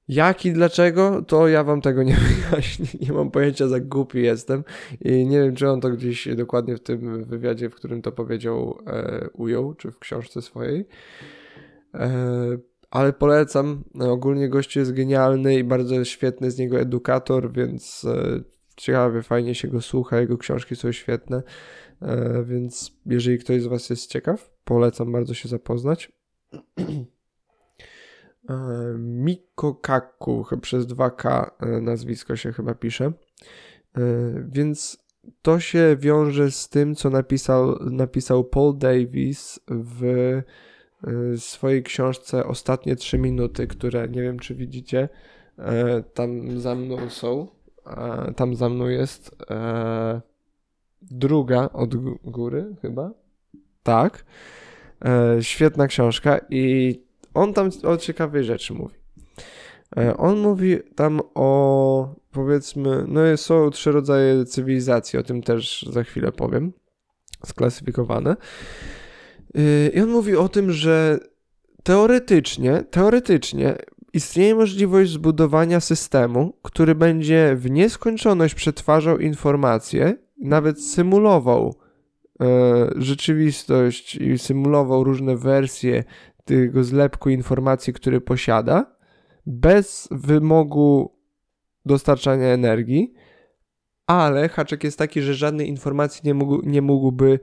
Jak 0.07 0.45
i 0.45 0.51
dlaczego, 0.51 1.21
to 1.21 1.47
ja 1.47 1.63
wam 1.63 1.81
tego 1.81 2.03
nie 2.03 2.15
wyjaśnię. 2.49 2.85
Nie 3.01 3.13
mam 3.13 3.31
pojęcia, 3.31 3.67
za 3.67 3.79
głupi 3.79 4.21
jestem. 4.21 4.63
I 5.01 5.25
nie 5.25 5.41
wiem, 5.41 5.55
czy 5.55 5.69
on 5.69 5.81
to 5.81 5.89
gdzieś 5.89 6.27
dokładnie 6.35 6.75
w 6.75 6.83
tym 6.83 7.25
wywiadzie, 7.25 7.69
w 7.69 7.75
którym 7.75 8.01
to 8.01 8.11
powiedział, 8.11 8.79
e, 8.87 9.29
ujął, 9.33 9.73
czy 9.73 9.91
w 9.91 9.99
książce 9.99 10.41
swojej. 10.41 10.87
E, 11.93 12.57
ale 12.91 13.13
polecam. 13.13 13.83
Ogólnie 13.99 14.49
gościu 14.49 14.79
jest 14.79 14.93
genialny 14.93 15.55
i 15.55 15.63
bardzo 15.63 16.05
świetny 16.05 16.51
z 16.51 16.57
niego 16.57 16.79
edukator, 16.79 17.51
więc 17.53 18.05
e, 18.05 18.43
ciekawie, 18.77 19.21
fajnie 19.21 19.55
się 19.55 19.67
go 19.67 19.81
słucha. 19.81 20.19
Jego 20.19 20.37
książki 20.37 20.75
są 20.75 20.91
świetne. 20.91 21.43
E, 22.01 22.43
więc 22.43 22.91
jeżeli 23.05 23.39
ktoś 23.39 23.61
z 23.61 23.67
Was 23.67 23.89
jest 23.89 24.11
ciekaw, 24.11 24.51
polecam 24.63 25.11
bardzo 25.11 25.33
się 25.33 25.49
zapoznać. 25.49 26.11
E, 28.49 28.53
Mikokaku, 28.97 30.45
przez 30.61 30.87
2K 30.87 31.51
e, 31.59 31.81
nazwisko 31.81 32.35
się 32.35 32.51
chyba 32.51 32.73
pisze. 32.73 33.05
E, 33.05 33.11
więc 34.47 34.97
to 35.41 35.59
się 35.59 35.97
wiąże 35.99 36.51
z 36.51 36.69
tym, 36.69 36.95
co 36.95 37.09
napisał, 37.09 37.77
napisał 37.89 38.43
Paul 38.43 38.77
Davis 38.77 39.59
w 39.69 40.41
swojej 41.37 41.83
książce 41.83 42.45
Ostatnie 42.45 42.95
3 42.95 43.17
minuty, 43.17 43.67
które 43.67 44.07
nie 44.09 44.21
wiem, 44.21 44.39
czy 44.39 44.55
widzicie, 44.55 45.09
tam 46.13 46.59
za 46.59 46.75
mną 46.75 47.09
są. 47.09 47.47
Tam 48.35 48.55
za 48.55 48.69
mną 48.69 48.87
jest 48.87 49.35
druga 51.01 51.69
od 51.73 51.95
góry, 52.23 52.75
chyba. 52.81 53.11
Tak. 53.83 54.25
Świetna 55.41 55.87
książka 55.87 56.39
i 56.49 57.06
on 57.37 57.53
tam 57.53 57.69
o 57.83 57.97
ciekawej 57.97 58.43
rzeczy 58.43 58.73
mówi. 58.73 58.95
E, 59.97 60.17
on 60.17 60.39
mówi 60.39 60.77
tam 60.95 61.21
o, 61.35 62.15
powiedzmy, 62.31 63.05
no 63.07 63.37
są 63.37 63.69
trzy 63.69 63.91
rodzaje 63.91 64.45
cywilizacji, 64.45 65.19
o 65.19 65.23
tym 65.23 65.41
też 65.41 65.85
za 65.91 66.03
chwilę 66.03 66.31
powiem, 66.31 66.73
sklasyfikowane. 67.45 68.35
E, 69.55 69.87
I 69.87 70.01
on 70.01 70.09
mówi 70.09 70.35
o 70.35 70.49
tym, 70.49 70.71
że 70.71 71.19
teoretycznie, 71.83 72.83
teoretycznie 72.91 73.75
istnieje 74.13 74.55
możliwość 74.55 75.11
zbudowania 75.11 75.79
systemu, 75.79 76.53
który 76.61 76.95
będzie 76.95 77.55
w 77.55 77.69
nieskończoność 77.69 78.55
przetwarzał 78.55 79.19
informacje, 79.19 80.17
nawet 80.41 80.83
symulował 80.83 81.75
e, 82.41 82.45
rzeczywistość 82.95 84.15
i 84.15 84.37
symulował 84.37 85.03
różne 85.03 85.35
wersje 85.35 86.03
tego 86.47 86.83
zlepku 86.83 87.29
informacji, 87.29 87.93
który 87.93 88.21
posiada, 88.21 88.95
bez 89.45 90.07
wymogu 90.11 91.17
dostarczania 91.85 92.47
energii, 92.47 93.13
ale 94.07 94.49
haczek 94.49 94.83
jest 94.83 94.97
taki, 94.97 95.21
że 95.21 95.33
żadnej 95.33 95.69
informacji 95.69 96.21
nie, 96.25 96.33
mógł, 96.33 96.61
nie 96.65 96.81
mógłby 96.81 97.39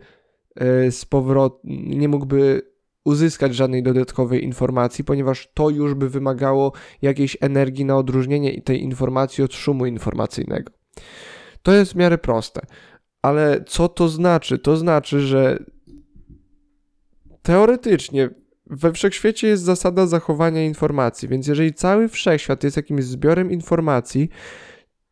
e, 0.57 0.91
z 0.91 1.07
nie 1.65 2.09
mógłby 2.09 2.63
uzyskać 3.05 3.55
żadnej 3.55 3.83
dodatkowej 3.83 4.45
informacji, 4.45 5.05
ponieważ 5.05 5.49
to 5.55 5.71
już 5.71 5.95
by 5.95 6.09
wymagało 6.09 6.73
jakiejś 7.03 7.37
energii 7.41 7.85
na 7.85 7.97
odróżnienie 7.97 8.63
tej 8.63 8.83
informacji 8.83 9.45
od 9.45 9.55
szumu 9.55 9.87
informacyjnego. 9.87 10.73
To 11.63 11.73
jest 11.73 11.93
w 11.93 11.97
miarę 11.97 12.19
proste. 12.19 12.61
Ale 13.23 13.65
co 13.67 13.89
to 13.89 14.09
znaczy? 14.09 14.59
To 14.59 14.77
znaczy, 14.77 15.21
że 15.21 15.65
teoretycznie 17.43 18.31
we 18.67 18.93
wszechświecie 18.93 19.49
jest 19.49 19.63
zasada 19.63 20.07
zachowania 20.07 20.65
informacji, 20.65 21.29
więc 21.29 21.47
jeżeli 21.47 21.75
cały 21.75 22.09
wszechświat 22.09 22.65
jest 22.65 22.77
jakimś 22.77 23.05
zbiorem 23.05 23.51
informacji, 23.51 24.29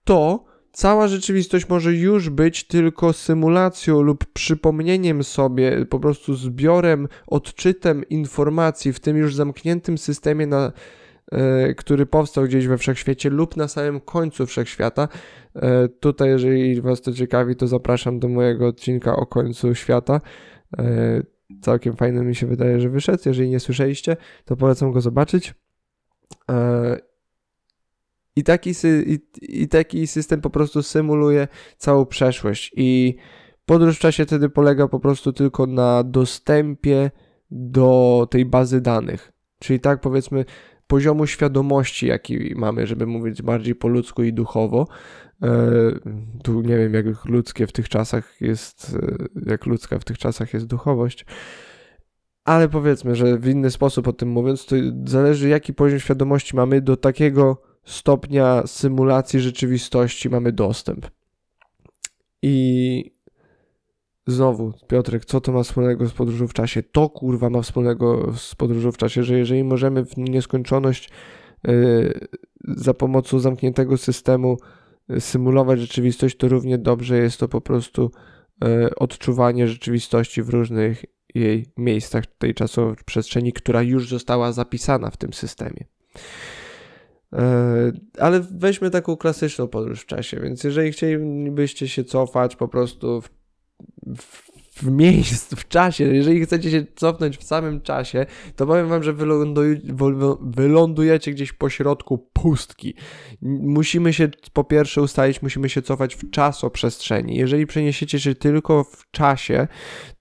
to 0.05 0.45
cała 0.73 1.09
rzeczywistość 1.09 1.69
może 1.69 1.95
już 1.95 2.31
być 2.31 2.65
tylko 2.65 3.13
symulacją 3.13 4.03
lub 4.03 4.25
przypomnieniem 4.33 5.25
sobie, 5.25 5.87
po 5.87 6.01
prostu 6.01 6.35
zbiorem, 6.35 7.09
odczytem 7.27 8.09
informacji 8.09 8.93
w 8.93 9.01
tym 9.01 9.17
już 9.17 9.35
zamkniętym 9.35 9.99
systemie 9.99 10.47
na, 10.47 10.73
e, 11.33 11.75
który 11.75 12.07
powstał 12.07 12.45
gdzieś 12.45 12.67
we 12.67 12.79
wszechświecie 12.79 13.31
lub 13.31 13.57
na 13.57 13.69
samym 13.69 14.01
końcu 14.01 14.47
wszechświata. 14.47 15.09
E, 15.57 15.89
tutaj, 15.89 16.29
jeżeli 16.29 16.81
Was 16.81 17.01
to 17.01 17.13
ciekawi, 17.13 17.57
to 17.57 17.67
zapraszam 17.67 18.19
do 18.19 18.29
mojego 18.29 18.67
odcinka 18.67 19.17
o 19.17 19.27
końcu 19.27 19.75
świata. 19.75 20.21
Całkiem 21.61 21.97
fajny 21.97 22.25
mi 22.25 22.35
się 22.35 22.47
wydaje, 22.47 22.81
że 22.81 22.89
wyszedł. 22.89 23.23
Jeżeli 23.27 23.51
nie 23.51 23.61
słyszeliście, 23.61 24.17
to 24.45 24.57
polecam 24.57 24.93
go 24.93 25.01
zobaczyć. 25.01 25.55
I 28.37 28.45
taki, 28.45 28.73
i, 29.07 29.19
I 29.43 29.69
taki 29.69 30.07
system 30.07 30.41
po 30.41 30.51
prostu 30.51 30.83
symuluje 30.83 31.49
całą 31.77 32.07
przeszłość. 32.07 32.73
I 32.77 33.17
podróż 33.67 33.97
w 33.97 34.01
czasie 34.01 34.25
wtedy 34.25 34.49
polega 34.49 34.89
po 34.89 35.01
prostu 35.01 35.33
tylko 35.33 35.67
na 35.67 36.03
dostępie 36.05 37.11
do 37.51 38.29
tej 38.31 38.45
bazy 38.45 38.81
danych. 38.81 39.33
Czyli 39.59 39.81
tak 39.81 40.01
powiedzmy 40.01 40.45
poziomu 40.93 41.27
świadomości, 41.27 42.07
jaki 42.07 42.55
mamy, 42.57 42.87
żeby 42.87 43.07
mówić 43.07 43.43
bardziej 43.43 43.75
po 43.75 43.89
ludzku 43.89 44.23
i 44.23 44.33
duchowo. 44.33 44.87
E, 45.43 45.49
tu 46.43 46.61
nie 46.61 46.77
wiem, 46.79 46.95
jak 46.95 47.25
ludzkie 47.25 47.67
w 47.67 47.73
tych 47.73 47.89
czasach 47.89 48.41
jest, 48.41 48.97
e, 49.47 49.51
jak 49.51 49.67
ludzka 49.67 49.99
w 49.99 50.05
tych 50.05 50.19
czasach 50.19 50.55
jest 50.55 50.67
duchowość. 50.67 51.27
Ale 52.45 52.69
powiedzmy, 52.69 53.15
że 53.15 53.39
w 53.39 53.47
inny 53.47 53.71
sposób 53.71 54.09
o 54.09 54.13
tym 54.13 54.29
mówiąc, 54.29 54.67
to 54.67 54.77
zależy 55.05 55.49
jaki 55.49 55.75
poziom 55.75 56.01
świadomości 56.01 56.57
mamy 56.57 56.81
do 56.81 56.97
takiego 56.97 57.63
stopnia 57.85 58.67
symulacji 58.67 59.41
rzeczywistości 59.41 60.31
mamy 60.31 60.53
dostęp. 60.53 61.07
I 62.43 63.15
znowu, 64.27 64.73
Piotrek, 64.89 65.25
co 65.25 65.41
to 65.41 65.53
ma 65.53 65.63
wspólnego 65.63 66.07
z 66.07 66.13
podróżą 66.13 66.49
w 66.49 66.53
czasie? 66.55 66.83
To 66.83 67.09
kurwa 67.09 67.51
ma 67.51 67.63
wspólnego 67.63 68.33
z 68.37 68.55
podróżą 68.55 68.93
w 68.93 68.97
czasie, 68.97 69.23
że 69.23 69.39
jeżeli 69.39 69.65
możemy 69.65 70.05
w 70.05 70.17
nieskończoność 70.17 71.11
yy, 71.65 72.21
za 72.65 72.95
pomocą 72.95 73.39
zamkniętego 73.39 73.97
systemu 73.97 74.57
yy, 75.09 75.21
symulować 75.21 75.81
rzeczywistość, 75.81 76.37
to 76.37 76.49
równie 76.49 76.79
dobrze 76.79 77.19
jest 77.19 77.41
to 77.41 77.49
po 77.49 77.61
prostu 77.61 78.11
yy, 78.63 78.95
odczuwanie 78.95 79.69
rzeczywistości 79.69 80.43
w 80.43 80.49
różnych 80.49 81.05
jej 81.35 81.67
miejscach 81.77 82.27
tej 82.27 82.55
czasowej 82.55 82.97
przestrzeni, 83.07 83.53
która 83.53 83.83
już 83.83 84.09
została 84.09 84.53
zapisana 84.53 85.11
w 85.11 85.17
tym 85.17 85.33
systemie. 85.33 85.85
E, 87.33 87.93
ale 88.19 88.41
weźmy 88.41 88.91
taką 88.91 89.17
klasyczną 89.17 89.69
podróż 89.69 90.01
w 90.01 90.07
czasie, 90.07 90.41
więc 90.41 90.65
jeżeli 90.65 90.93
chcielibyście 90.93 91.89
się 91.89 92.05
cofać 92.05 92.57
po 92.57 92.69
prostu 92.69 93.21
w, 93.21 93.29
w, 94.83 94.91
miejscu, 94.91 95.57
w 95.57 95.69
czasie, 95.69 96.05
jeżeli 96.05 96.45
chcecie 96.45 96.71
się 96.71 96.87
cofnąć 96.97 97.39
w 97.39 97.45
samym 97.45 97.81
czasie, 97.81 98.27
to 98.57 98.67
powiem 98.67 98.89
wam, 98.89 99.03
że 99.03 99.13
wyląduj, 99.13 99.81
wylądujecie 100.41 101.33
gdzieś 101.33 101.53
po 101.53 101.71
środku 101.71 102.19
pustki. 102.33 102.95
Musimy 103.43 104.13
się 104.13 104.29
po 104.53 104.65
pierwsze 104.65 105.03
ustalić, 105.03 105.43
musimy 105.43 105.69
się 105.69 105.83
cofać 105.83 106.15
w 106.17 106.31
czasoprzestrzeni. 106.31 107.37
Jeżeli 107.37 107.67
przeniesiecie 107.67 108.21
się 108.21 108.35
tylko 108.35 108.85
w 108.85 109.11
czasie, 109.11 109.69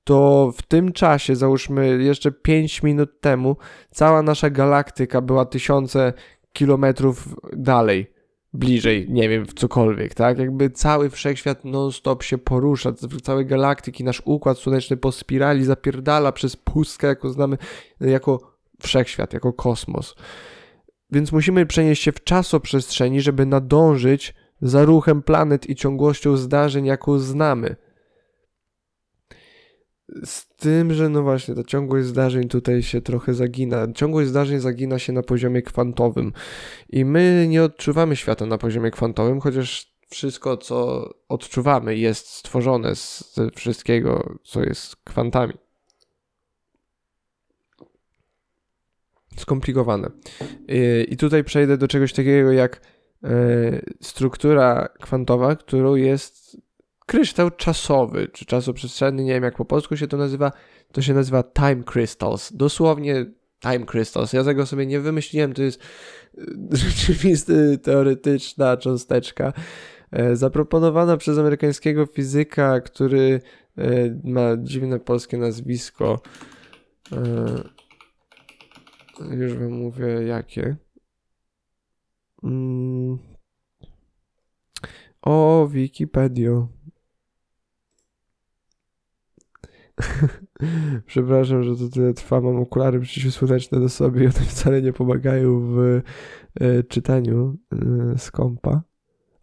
to 0.03 0.51
w 0.57 0.61
tym 0.61 0.91
czasie, 0.91 1.35
załóżmy 1.35 2.03
jeszcze 2.03 2.31
5 2.31 2.83
minut 2.83 3.21
temu, 3.21 3.57
cała 3.91 4.21
nasza 4.21 4.49
galaktyka 4.49 5.21
była 5.21 5.45
tysiące 5.45 6.13
kilometrów 6.53 7.35
dalej, 7.53 8.20
bliżej, 8.53 9.07
nie 9.09 9.29
wiem, 9.29 9.45
w 9.45 9.53
cokolwiek, 9.53 10.13
tak? 10.13 10.39
Jakby 10.39 10.69
cały 10.69 11.09
wszechświat 11.09 11.65
non-stop 11.65 12.23
się 12.23 12.37
porusza, 12.37 12.93
całe 13.23 13.45
galaktyki, 13.45 14.03
nasz 14.03 14.21
układ 14.25 14.57
słoneczny 14.57 14.97
po 14.97 15.11
spirali 15.11 15.63
zapierdala 15.63 16.31
przez 16.31 16.55
pustkę, 16.55 17.07
jako 17.07 17.29
znamy, 17.29 17.57
jako 18.01 18.57
wszechświat, 18.81 19.33
jako 19.33 19.53
kosmos. 19.53 20.15
Więc 21.11 21.31
musimy 21.31 21.65
przenieść 21.65 22.03
się 22.03 22.11
w 22.11 22.23
czasoprzestrzeni, 22.23 23.21
żeby 23.21 23.45
nadążyć 23.45 24.33
za 24.61 24.85
ruchem 24.85 25.21
planet 25.21 25.69
i 25.69 25.75
ciągłością 25.75 26.37
zdarzeń, 26.37 26.85
jaką 26.85 27.19
znamy. 27.19 27.75
Z 30.25 30.47
tym, 30.47 30.93
że 30.93 31.09
no 31.09 31.23
właśnie, 31.23 31.55
ta 31.55 31.63
ciągłość 31.63 32.07
zdarzeń 32.07 32.47
tutaj 32.47 32.83
się 32.83 33.01
trochę 33.01 33.33
zagina. 33.33 33.87
Ciągłość 33.95 34.29
zdarzeń 34.29 34.59
zagina 34.59 34.99
się 34.99 35.13
na 35.13 35.23
poziomie 35.23 35.61
kwantowym. 35.61 36.33
I 36.89 37.05
my 37.05 37.45
nie 37.49 37.63
odczuwamy 37.63 38.15
świata 38.15 38.45
na 38.45 38.57
poziomie 38.57 38.91
kwantowym, 38.91 39.39
chociaż 39.39 39.91
wszystko, 40.09 40.57
co 40.57 41.09
odczuwamy, 41.29 41.97
jest 41.97 42.27
stworzone 42.27 42.95
z 42.95 43.35
wszystkiego, 43.55 44.39
co 44.43 44.63
jest 44.63 44.95
kwantami. 44.95 45.53
Skomplikowane. 49.37 50.09
I 51.07 51.17
tutaj 51.17 51.43
przejdę 51.43 51.77
do 51.77 51.87
czegoś 51.87 52.13
takiego 52.13 52.51
jak 52.51 52.81
e, 53.23 53.29
struktura 54.01 54.89
kwantowa, 55.01 55.55
którą 55.55 55.95
jest 55.95 56.57
kryształ 57.11 57.51
czasowy, 57.51 58.27
czy 58.27 58.45
czasoprzestrzenny, 58.45 59.23
nie 59.23 59.33
wiem 59.33 59.43
jak 59.43 59.55
po 59.55 59.65
polsku 59.65 59.97
się 59.97 60.07
to 60.07 60.17
nazywa, 60.17 60.51
to 60.91 61.01
się 61.01 61.13
nazywa 61.13 61.43
time 61.43 61.83
crystals. 61.83 62.53
Dosłownie 62.53 63.25
time 63.59 63.85
crystals. 63.85 64.33
Ja 64.33 64.43
tego 64.43 64.65
sobie 64.65 64.85
nie 64.85 64.99
wymyśliłem, 64.99 65.53
to 65.53 65.61
jest 65.61 65.81
e, 66.37 66.77
rzeczywisty 66.77 67.77
teoretyczna 67.77 68.77
cząsteczka 68.77 69.53
e, 70.11 70.35
zaproponowana 70.35 71.17
przez 71.17 71.37
amerykańskiego 71.37 72.05
fizyka, 72.05 72.81
który 72.81 73.41
e, 73.77 73.83
ma 74.23 74.57
dziwne 74.57 74.99
polskie 74.99 75.37
nazwisko. 75.37 76.21
Już 79.31 79.53
wam 79.53 79.71
mówię 79.71 80.05
jakie. 80.05 80.75
Mm. 82.43 83.17
O, 85.21 85.67
Wikipedia. 85.71 86.67
Przepraszam, 91.05 91.63
że 91.63 91.75
to 91.75 91.89
tyle 91.89 92.13
trwa. 92.13 92.41
Mam 92.41 92.55
okulary 92.55 92.99
przeciwsłoneczne 92.99 93.79
do 93.79 93.89
sobie 93.89 94.23
i 94.23 94.25
one 94.25 94.45
wcale 94.45 94.81
nie 94.81 94.93
pomagają 94.93 95.59
w 95.59 96.01
e, 96.59 96.83
czytaniu 96.83 97.57
kompa. 98.31 98.81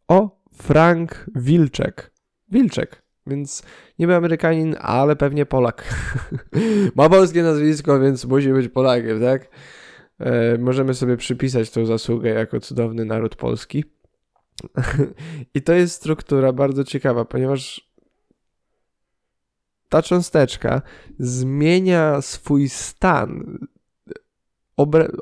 O! 0.09 0.39
Frank 0.53 1.27
Wilczek. 1.35 2.13
Wilczek. 2.51 3.03
Więc 3.27 3.63
niby 3.99 4.15
Amerykanin, 4.15 4.77
ale 4.81 5.17
pewnie 5.17 5.47
Polak. 5.47 5.95
Ma 6.97 7.09
polskie 7.09 7.43
nazwisko, 7.43 8.01
więc 8.01 8.25
musi 8.25 8.53
być 8.53 8.69
Polakiem, 8.69 9.21
tak? 9.21 9.49
E, 10.19 10.59
możemy 10.59 10.95
sobie 10.95 11.17
przypisać 11.17 11.71
tą 11.71 11.87
zasługę 11.87 12.31
jako 12.31 12.61
cudowny 12.61 13.05
naród 13.05 13.37
polski. 13.37 13.85
I 15.55 15.63
to 15.63 15.73
jest 15.73 15.95
struktura 15.95 16.53
bardzo 16.53 16.85
ciekawa, 16.85 17.25
ponieważ 17.25 17.88
ta 19.89 20.03
cząsteczka 20.03 20.83
zmienia 21.19 22.21
swój 22.23 22.69
stan, 22.69 23.59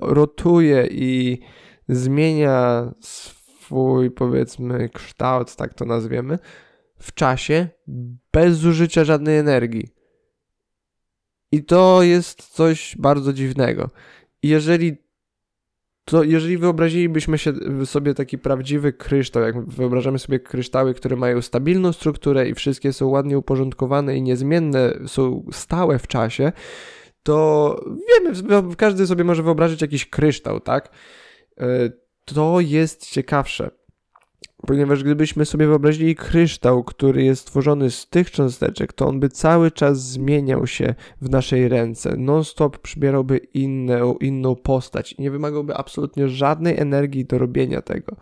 rotuje 0.00 0.88
i 0.90 1.40
zmienia 1.88 2.92
swój, 3.00 4.10
powiedzmy, 4.10 4.88
kształt, 4.88 5.56
tak 5.56 5.74
to 5.74 5.84
nazwiemy, 5.84 6.38
w 6.98 7.14
czasie 7.14 7.68
bez 8.32 8.56
zużycia 8.56 9.04
żadnej 9.04 9.38
energii. 9.38 9.88
I 11.52 11.64
to 11.64 12.02
jest 12.02 12.42
coś 12.42 12.96
bardzo 12.98 13.32
dziwnego. 13.32 13.90
Jeżeli 14.42 15.05
to 16.10 16.22
jeżeli 16.22 16.58
wyobrazilibyśmy 16.58 17.38
się 17.38 17.52
sobie 17.84 18.14
taki 18.14 18.38
prawdziwy 18.38 18.92
kryształ, 18.92 19.42
jak 19.42 19.64
wyobrażamy 19.64 20.18
sobie 20.18 20.40
kryształy, 20.40 20.94
które 20.94 21.16
mają 21.16 21.42
stabilną 21.42 21.92
strukturę 21.92 22.48
i 22.48 22.54
wszystkie 22.54 22.92
są 22.92 23.06
ładnie 23.06 23.38
uporządkowane 23.38 24.16
i 24.16 24.22
niezmienne, 24.22 24.92
są 25.06 25.46
stałe 25.52 25.98
w 25.98 26.06
czasie, 26.06 26.52
to 27.22 27.76
wiemy, 28.08 28.76
każdy 28.76 29.06
sobie 29.06 29.24
może 29.24 29.42
wyobrazić 29.42 29.82
jakiś 29.82 30.10
kryształ, 30.10 30.60
tak? 30.60 30.90
E, 31.60 31.90
to 32.24 32.60
jest 32.60 33.10
ciekawsze 33.10 33.70
ponieważ 34.56 35.04
gdybyśmy 35.04 35.44
sobie 35.44 35.66
wyobrazili 35.66 36.14
kryształ, 36.14 36.84
który 36.84 37.24
jest 37.24 37.42
stworzony 37.42 37.90
z 37.90 38.08
tych 38.08 38.30
cząsteczek, 38.30 38.92
to 38.92 39.06
on 39.08 39.20
by 39.20 39.28
cały 39.28 39.70
czas 39.70 40.02
zmieniał 40.02 40.66
się 40.66 40.94
w 41.20 41.30
naszej 41.30 41.68
ręce. 41.68 42.16
Non-stop 42.16 42.78
przybierałby 42.78 43.36
inną, 43.36 44.14
inną 44.14 44.56
postać. 44.56 45.18
Nie 45.18 45.30
wymagałby 45.30 45.74
absolutnie 45.74 46.28
żadnej 46.28 46.78
energii 46.78 47.24
do 47.24 47.38
robienia 47.38 47.82
tego. 47.82 48.16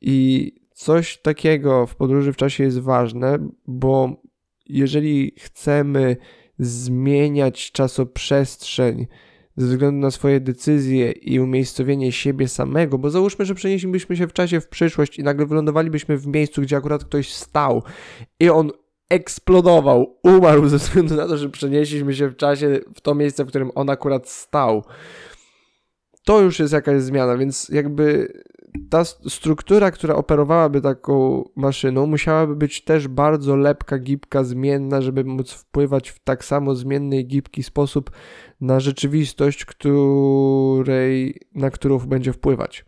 I 0.00 0.52
coś 0.72 1.18
takiego 1.18 1.86
w 1.86 1.96
podróży 1.96 2.32
w 2.32 2.36
czasie 2.36 2.64
jest 2.64 2.78
ważne, 2.78 3.38
bo 3.66 4.22
jeżeli 4.66 5.34
chcemy 5.38 6.16
zmieniać 6.58 7.72
czasoprzestrzeń, 7.72 9.06
ze 9.56 9.66
względu 9.66 10.00
na 10.00 10.10
swoje 10.10 10.40
decyzje 10.40 11.12
i 11.12 11.40
umiejscowienie 11.40 12.12
siebie 12.12 12.48
samego, 12.48 12.98
bo 12.98 13.10
załóżmy, 13.10 13.44
że 13.44 13.54
przenieślibyśmy 13.54 14.16
się 14.16 14.26
w 14.26 14.32
czasie 14.32 14.60
w 14.60 14.68
przyszłość 14.68 15.18
i 15.18 15.22
nagle 15.22 15.46
wylądowalibyśmy 15.46 16.16
w 16.16 16.26
miejscu, 16.26 16.62
gdzie 16.62 16.76
akurat 16.76 17.04
ktoś 17.04 17.32
stał 17.32 17.82
i 18.40 18.50
on 18.50 18.70
eksplodował, 19.10 20.18
umarł 20.22 20.68
ze 20.68 20.78
względu 20.78 21.14
na 21.14 21.28
to, 21.28 21.38
że 21.38 21.48
przenieśliśmy 21.48 22.14
się 22.14 22.28
w 22.28 22.36
czasie 22.36 22.80
w 22.94 23.00
to 23.00 23.14
miejsce, 23.14 23.44
w 23.44 23.48
którym 23.48 23.70
on 23.74 23.90
akurat 23.90 24.28
stał. 24.28 24.84
to 26.24 26.40
już 26.40 26.58
jest 26.58 26.72
jakaś 26.72 27.02
zmiana, 27.02 27.36
więc 27.36 27.68
jakby 27.68 28.32
ta 28.90 29.04
struktura, 29.04 29.90
która 29.90 30.14
operowałaby 30.14 30.80
taką 30.80 31.44
maszyną, 31.56 32.06
musiałaby 32.06 32.56
być 32.56 32.84
też 32.84 33.08
bardzo 33.08 33.56
lepka, 33.56 33.98
gibka, 33.98 34.44
zmienna, 34.44 35.00
żeby 35.00 35.24
móc 35.24 35.52
wpływać 35.52 36.10
w 36.10 36.18
tak 36.18 36.44
samo 36.44 36.74
zmienny 36.74 37.18
i 37.18 37.26
gibki 37.26 37.62
sposób 37.62 38.10
na 38.60 38.80
rzeczywistość, 38.80 39.64
której, 39.64 41.40
na 41.54 41.70
którą 41.70 41.98
będzie 41.98 42.32
wpływać. 42.32 42.84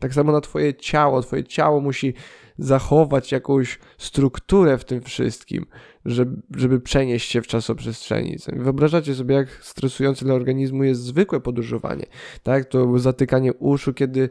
Tak 0.00 0.14
samo 0.14 0.32
na 0.32 0.40
Twoje 0.40 0.74
ciało. 0.74 1.22
Twoje 1.22 1.44
ciało 1.44 1.80
musi 1.80 2.14
zachować 2.58 3.32
jakąś 3.32 3.78
strukturę 3.98 4.78
w 4.78 4.84
tym 4.84 5.02
wszystkim, 5.02 5.66
żeby, 6.04 6.42
żeby 6.56 6.80
przenieść 6.80 7.30
się 7.30 7.42
w 7.42 7.46
czasoprzestrzeni. 7.46 8.36
Wyobrażacie 8.52 9.14
sobie, 9.14 9.34
jak 9.34 9.48
stresujące 9.48 10.24
dla 10.24 10.34
organizmu 10.34 10.84
jest 10.84 11.02
zwykłe 11.02 11.40
podróżowanie, 11.40 12.06
tak? 12.42 12.64
To 12.64 12.98
zatykanie 12.98 13.54
uszu, 13.54 13.94
kiedy 13.94 14.28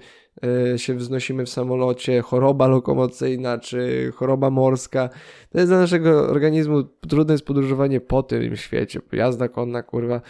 e, 0.73 0.79
się 0.79 0.95
wznosimy 0.95 1.45
w 1.45 1.49
samolocie, 1.49 2.21
choroba 2.21 2.67
lokomocyjna 2.67 3.57
czy 3.57 4.11
choroba 4.15 4.49
morska. 4.49 5.09
To 5.49 5.59
jest 5.59 5.71
dla 5.71 5.79
naszego 5.79 6.29
organizmu 6.29 6.83
trudne 6.83 7.33
jest 7.33 7.45
podróżowanie 7.45 8.01
po 8.01 8.23
tym 8.23 8.55
świecie. 8.55 8.99
Jazda 9.11 9.47
konna, 9.47 9.83
kurwa, 9.83 10.21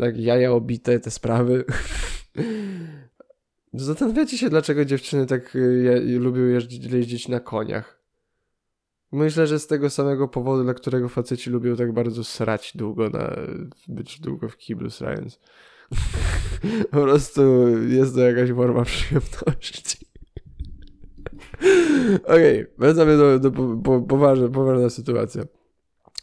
tak 0.00 0.18
jaja 0.18 0.52
obite, 0.52 1.00
te 1.00 1.10
sprawy. 1.10 1.64
Zastanawiacie 3.74 4.38
się, 4.38 4.50
dlaczego 4.50 4.84
dziewczyny 4.84 5.26
tak 5.26 5.54
je, 5.82 6.18
lubią 6.18 6.42
jeździć, 6.42 6.84
jeździć 6.84 7.28
na 7.28 7.40
koniach. 7.40 8.02
Myślę, 9.12 9.46
że 9.46 9.58
z 9.58 9.66
tego 9.66 9.90
samego 9.90 10.28
powodu, 10.28 10.64
dla 10.64 10.74
którego 10.74 11.08
faceci 11.08 11.50
lubią 11.50 11.76
tak 11.76 11.92
bardzo 11.92 12.24
srać 12.24 12.72
długo, 12.74 13.08
na, 13.10 13.36
być 13.88 14.20
długo 14.20 14.48
w 14.48 14.56
kiblu 14.56 14.90
srając. 14.90 15.40
po 16.90 17.00
prostu 17.02 17.42
jest 17.88 18.14
to 18.14 18.20
jakaś 18.20 18.50
forma 18.50 18.84
przyjemności. 18.84 20.06
Okej, 22.24 22.62
okay, 22.62 22.74
wracamy 22.78 23.16
do, 23.16 23.38
do 23.38 23.50
po, 23.50 23.76
po, 23.76 24.00
poważna 24.48 24.90
sytuacja. 24.90 25.42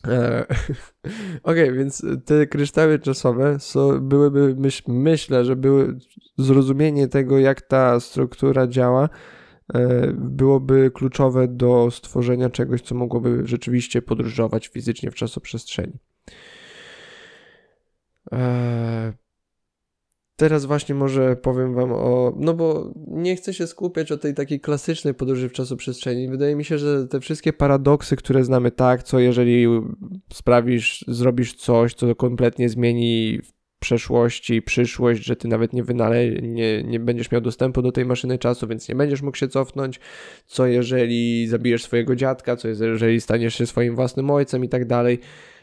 E, 0.07 0.45
okej, 1.43 1.63
okay, 1.63 1.73
więc 1.73 2.05
te 2.25 2.47
kryształy 2.47 2.99
czasowe 2.99 3.57
byłyby, 4.01 4.55
myśl, 4.57 4.83
myślę, 4.87 5.45
że 5.45 5.55
były 5.55 5.99
zrozumienie 6.37 7.07
tego, 7.07 7.39
jak 7.39 7.61
ta 7.61 7.99
struktura 7.99 8.67
działa, 8.67 9.09
e, 9.73 10.07
byłoby 10.13 10.91
kluczowe 10.93 11.47
do 11.47 11.91
stworzenia 11.91 12.49
czegoś, 12.49 12.81
co 12.81 12.95
mogłoby 12.95 13.41
rzeczywiście 13.47 14.01
podróżować 14.01 14.67
fizycznie 14.67 15.11
w 15.11 15.15
czasoprzestrzeni. 15.15 15.93
Eee, 18.31 19.13
Teraz 20.39 20.65
właśnie 20.65 20.95
może 20.95 21.35
powiem 21.35 21.73
wam 21.73 21.91
o, 21.91 22.33
no 22.37 22.53
bo 22.53 22.93
nie 23.07 23.35
chcę 23.35 23.53
się 23.53 23.67
skupiać 23.67 24.11
o 24.11 24.17
tej 24.17 24.33
takiej 24.33 24.59
klasycznej 24.59 25.13
podróży 25.13 25.49
w 25.49 25.53
czasoprzestrzeni. 25.53 26.29
Wydaje 26.29 26.55
mi 26.55 26.65
się, 26.65 26.77
że 26.77 27.07
te 27.07 27.19
wszystkie 27.19 27.53
paradoksy, 27.53 28.15
które 28.15 28.43
znamy, 28.43 28.71
tak, 28.71 29.03
co 29.03 29.19
jeżeli 29.19 29.67
sprawisz, 30.33 31.05
zrobisz 31.07 31.53
coś, 31.53 31.93
co 31.93 32.15
kompletnie 32.15 32.69
zmieni 32.69 33.39
przeszłości, 33.79 34.61
przyszłość, 34.61 35.25
że 35.25 35.35
ty 35.35 35.47
nawet 35.47 35.73
nie 35.73 35.83
wynale, 35.83 36.29
nie, 36.29 36.83
nie 36.83 36.99
będziesz 36.99 37.31
miał 37.31 37.41
dostępu 37.41 37.81
do 37.81 37.91
tej 37.91 38.05
maszyny 38.05 38.37
czasu, 38.37 38.67
więc 38.67 38.89
nie 38.89 38.95
będziesz 38.95 39.21
mógł 39.21 39.37
się 39.37 39.47
cofnąć, 39.47 39.99
co 40.45 40.67
jeżeli 40.67 41.47
zabijesz 41.47 41.83
swojego 41.83 42.15
dziadka, 42.15 42.55
co 42.55 42.67
jeżeli 42.67 43.21
staniesz 43.21 43.55
się 43.55 43.65
swoim 43.65 43.95
własnym 43.95 44.31
ojcem 44.31 44.63
i 44.63 44.69
tak 44.69 44.85
dalej. 44.85 45.19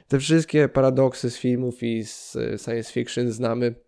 Te 0.09 0.19
wszystkie 0.19 0.69
paradoksy 0.69 1.31
z 1.31 1.39
filmów 1.39 1.83
i 1.83 2.05
z 2.05 2.37
science 2.63 2.93
fiction 2.93 3.31
znamy 3.31 3.86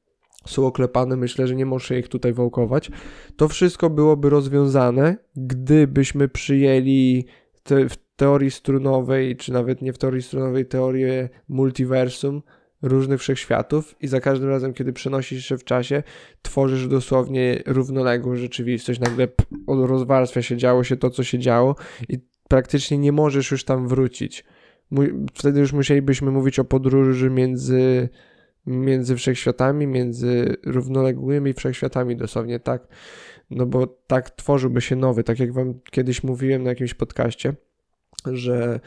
są 0.49 0.67
oklepane, 0.67 1.17
myślę, 1.17 1.47
że 1.47 1.55
nie 1.55 1.67
muszę 1.67 1.99
ich 1.99 2.09
tutaj 2.09 2.33
wałkować. 2.33 2.91
To 3.37 3.49
wszystko 3.49 3.91
byłoby 3.91 4.31
rozwiązane, 4.31 5.17
gdybyśmy 5.37 6.29
przyjęli 6.29 7.25
te, 7.63 7.89
w 7.89 7.97
teorii 8.17 8.51
strunowej, 8.51 9.37
czy 9.37 9.53
nawet 9.53 9.83
nie 9.83 9.93
w 9.93 9.99
teorii 9.99 10.23
strunowej, 10.23 10.67
teorię 10.67 11.29
multiversum, 11.49 12.43
różnych 12.83 13.21
wszechświatów 13.21 13.95
i 14.01 14.09
za 14.09 14.21
każdym 14.21 14.49
razem, 14.49 14.75
kiedy 14.75 14.93
przenosisz 14.93 15.47
się 15.47 15.59
w 15.59 15.65
czasie, 15.65 16.03
tworzysz 16.43 16.89
dosłownie 16.89 17.63
równoległą 17.67 18.37
rzeczywistość. 18.37 19.01
Nagle 19.01 19.29
rozwarstwia 19.69 20.43
się, 20.43 20.57
działo 20.57 20.85
się 20.85 20.97
to, 20.97 21.11
co 21.11 21.25
się 21.25 21.39
działo 21.39 21.77
i 22.09 22.19
praktycznie 22.49 22.99
nie 22.99 23.13
możesz 23.13 23.51
już 23.51 23.65
tam 23.65 23.89
wrócić. 23.89 24.45
Wtedy 25.35 25.61
już 25.61 25.73
musielibyśmy 25.73 26.31
mówić 26.31 26.59
o 26.59 26.65
podróży 26.65 27.31
między 27.31 28.09
między 28.69 29.17
wszechświatami, 29.17 29.87
między 29.87 30.57
równoległymi 30.67 31.53
wszechświatami, 31.53 32.17
dosłownie 32.17 32.61
tak. 32.61 32.89
No 33.51 33.67
bo 33.67 33.87
tak 33.87 34.31
tworzyłby 34.31 34.81
się 34.81 34.97
nowy, 34.97 35.25
tak 35.25 35.39
jak 35.39 35.53
wam 35.53 35.75
kiedyś 35.91 36.23
mówiłem 36.23 36.63
na 36.63 36.69
jakimś 36.69 36.95
podcaście, 36.95 37.55
że 38.33 38.81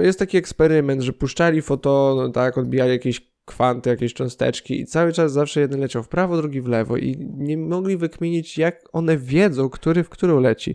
jest 0.00 0.18
taki 0.18 0.36
eksperyment, 0.36 1.02
że 1.02 1.12
puszczali 1.12 1.62
foton, 1.62 2.32
tak, 2.32 2.58
odbijali 2.58 2.90
jakieś 2.90 3.35
kwanty, 3.46 3.90
jakieś 3.90 4.14
cząsteczki 4.14 4.80
i 4.80 4.86
cały 4.86 5.12
czas 5.12 5.32
zawsze 5.32 5.60
jeden 5.60 5.80
leciał 5.80 6.02
w 6.02 6.08
prawo, 6.08 6.36
drugi 6.36 6.60
w 6.60 6.68
lewo 6.68 6.96
i 6.96 7.16
nie 7.36 7.58
mogli 7.58 7.96
wykminić, 7.96 8.58
jak 8.58 8.88
one 8.92 9.16
wiedzą, 9.16 9.68
który 9.68 10.04
w 10.04 10.08
którą 10.08 10.40
leci. 10.40 10.74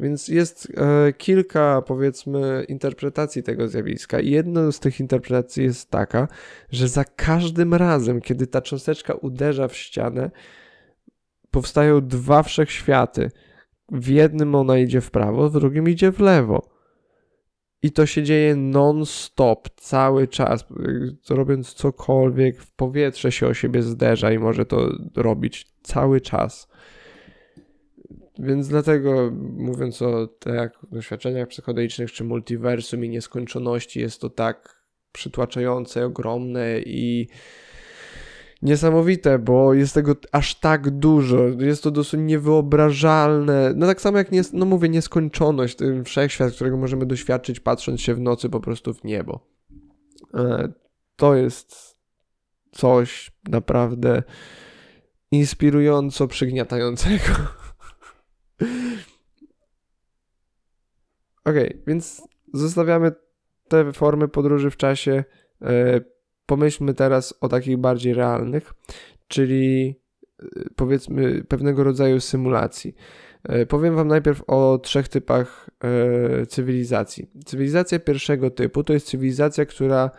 Więc 0.00 0.28
jest 0.28 0.72
e, 0.76 1.12
kilka, 1.12 1.82
powiedzmy, 1.86 2.64
interpretacji 2.68 3.42
tego 3.42 3.68
zjawiska 3.68 4.20
i 4.20 4.30
jedna 4.30 4.72
z 4.72 4.80
tych 4.80 5.00
interpretacji 5.00 5.64
jest 5.64 5.90
taka, 5.90 6.28
że 6.70 6.88
za 6.88 7.04
każdym 7.04 7.74
razem, 7.74 8.20
kiedy 8.20 8.46
ta 8.46 8.60
cząsteczka 8.60 9.14
uderza 9.14 9.68
w 9.68 9.76
ścianę, 9.76 10.30
powstają 11.50 12.00
dwa 12.00 12.42
wszechświaty. 12.42 13.30
W 13.92 14.08
jednym 14.08 14.54
ona 14.54 14.78
idzie 14.78 15.00
w 15.00 15.10
prawo, 15.10 15.48
w 15.48 15.52
drugim 15.52 15.88
idzie 15.88 16.12
w 16.12 16.20
lewo. 16.20 16.77
I 17.82 17.92
to 17.92 18.06
się 18.06 18.22
dzieje 18.22 18.56
non-stop, 18.56 19.68
cały 19.76 20.28
czas, 20.28 20.64
robiąc 21.30 21.72
cokolwiek, 21.74 22.62
w 22.62 22.72
powietrze 22.72 23.32
się 23.32 23.46
o 23.46 23.54
siebie 23.54 23.82
zderza 23.82 24.32
i 24.32 24.38
może 24.38 24.66
to 24.66 24.90
robić 25.16 25.66
cały 25.82 26.20
czas. 26.20 26.68
Więc 28.38 28.68
dlatego, 28.68 29.30
mówiąc 29.56 30.02
o 30.02 30.26
tak, 30.26 30.78
doświadczeniach 30.92 31.48
psychodelicznych 31.48 32.12
czy 32.12 32.24
multiversum 32.24 33.04
i 33.04 33.08
nieskończoności, 33.08 34.00
jest 34.00 34.20
to 34.20 34.30
tak 34.30 34.84
przytłaczające, 35.12 36.04
ogromne 36.04 36.80
i 36.80 37.28
niesamowite, 38.62 39.38
bo 39.38 39.74
jest 39.74 39.94
tego 39.94 40.16
aż 40.32 40.54
tak 40.54 40.90
dużo. 40.90 41.38
Jest 41.58 41.82
to 41.82 41.90
dosyć 41.90 42.20
niewyobrażalne. 42.20 43.72
No 43.76 43.86
tak 43.86 44.00
samo 44.00 44.18
jak, 44.18 44.32
nie, 44.32 44.42
no 44.52 44.66
mówię, 44.66 44.88
nieskończoność, 44.88 45.76
ten 45.76 46.04
wszechświat, 46.04 46.52
którego 46.54 46.76
możemy 46.76 47.06
doświadczyć 47.06 47.60
patrząc 47.60 48.00
się 48.00 48.14
w 48.14 48.20
nocy 48.20 48.48
po 48.48 48.60
prostu 48.60 48.94
w 48.94 49.04
niebo. 49.04 49.40
E, 50.34 50.72
to 51.16 51.34
jest 51.34 51.98
coś 52.70 53.30
naprawdę 53.48 54.22
inspirująco 55.30 56.28
przygniatającego. 56.28 57.24
Okej, 61.44 61.68
okay, 61.68 61.82
więc 61.86 62.22
zostawiamy 62.54 63.12
te 63.68 63.92
formy 63.92 64.28
podróży 64.28 64.70
w 64.70 64.76
czasie. 64.76 65.24
Pomyślmy 66.48 66.94
teraz 66.94 67.34
o 67.40 67.48
takich 67.48 67.76
bardziej 67.76 68.14
realnych, 68.14 68.74
czyli 69.26 69.94
e, 70.42 70.46
powiedzmy 70.76 71.44
pewnego 71.44 71.84
rodzaju 71.84 72.20
symulacji. 72.20 72.94
E, 73.44 73.66
powiem 73.66 73.96
Wam 73.96 74.08
najpierw 74.08 74.42
o 74.46 74.78
trzech 74.82 75.08
typach 75.08 75.70
e, 75.80 76.46
cywilizacji. 76.46 77.30
Cywilizacja 77.46 77.98
pierwszego 77.98 78.50
typu 78.50 78.84
to 78.84 78.92
jest 78.92 79.06
cywilizacja, 79.06 79.66
która 79.66 80.10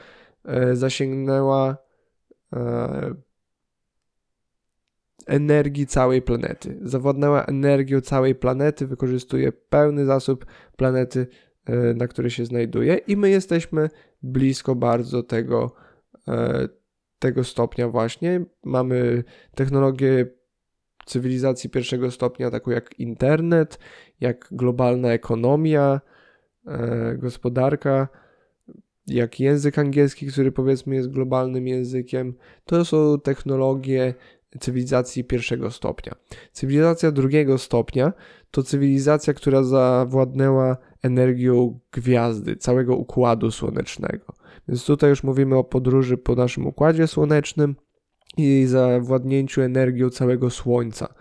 zasięgnęła 0.74 1.78
energii 5.28 5.88
całej 5.88 6.22
planety. 6.22 6.78
Zawładnęła 6.82 7.46
energią 7.46 8.02
całej 8.02 8.36
planety, 8.36 8.88
wykorzystuje 8.88 9.52
pełny 9.52 10.06
zasób 10.06 10.46
planety, 10.78 11.28
na 11.96 12.08
której 12.08 12.32
się 12.32 12.46
znajduje, 12.46 12.98
i 12.98 13.18
my 13.18 13.30
jesteśmy 13.30 13.90
blisko 14.24 14.76
bardzo 14.76 15.24
tego 15.24 15.76
tego 17.20 17.44
stopnia 17.44 17.90
właśnie. 17.90 18.46
Mamy 18.64 19.24
technologię 19.56 20.26
cywilizacji 21.06 21.70
pierwszego 21.70 22.12
stopnia, 22.12 22.52
taką 22.52 22.72
jak 22.72 23.00
internet, 23.00 23.80
jak 24.20 24.48
globalna 24.52 25.14
ekonomia, 25.14 26.02
e, 26.68 27.16
gospodarka, 27.18 28.08
jak 29.08 29.40
język 29.40 29.80
angielski, 29.80 30.28
który 30.28 30.52
powiedzmy 30.52 30.96
jest 30.96 31.10
globalnym 31.10 31.68
językiem. 31.68 32.34
To 32.66 32.86
są 32.86 33.20
technologie 33.20 34.14
cywilizacji 34.60 35.24
pierwszego 35.24 35.72
stopnia. 35.72 36.16
Cywilizacja 36.52 37.12
drugiego 37.12 37.58
stopnia 37.58 38.14
to 38.52 38.64
cywilizacja, 38.64 39.34
która 39.34 39.64
zawładnęła 39.64 40.78
energią 41.04 41.80
gwiazdy, 41.92 42.56
całego 42.56 42.96
układu 42.96 43.52
słonecznego. 43.52 44.39
Więc 44.70 44.86
tutaj 44.86 45.10
już 45.10 45.24
mówimy 45.24 45.58
o 45.58 45.64
podróży 45.64 46.18
po 46.18 46.36
naszym 46.36 46.68
układzie 46.68 47.08
słonecznym. 47.08 47.76
i 48.38 48.66
zawładnięciu 48.68 49.62
energią 49.62 50.10
całego 50.10 50.50
Słońca. 50.50 51.14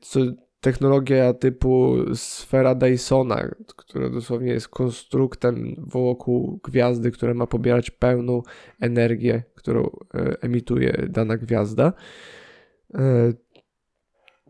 Co, 0.00 0.20
technologia 0.60 1.34
typu 1.34 1.96
sfera 2.14 2.74
Dysona, 2.74 3.48
która 3.76 4.10
dosłownie 4.10 4.52
jest 4.52 4.68
konstruktem 4.68 5.74
wokół 5.78 6.60
gwiazdy, 6.64 7.10
która 7.10 7.34
ma 7.34 7.46
pobierać 7.46 7.90
pełną 7.90 8.42
energię, 8.80 9.42
którą 9.54 9.90
e, 10.14 10.42
emituje 10.42 11.06
dana 11.08 11.36
gwiazda. 11.36 11.92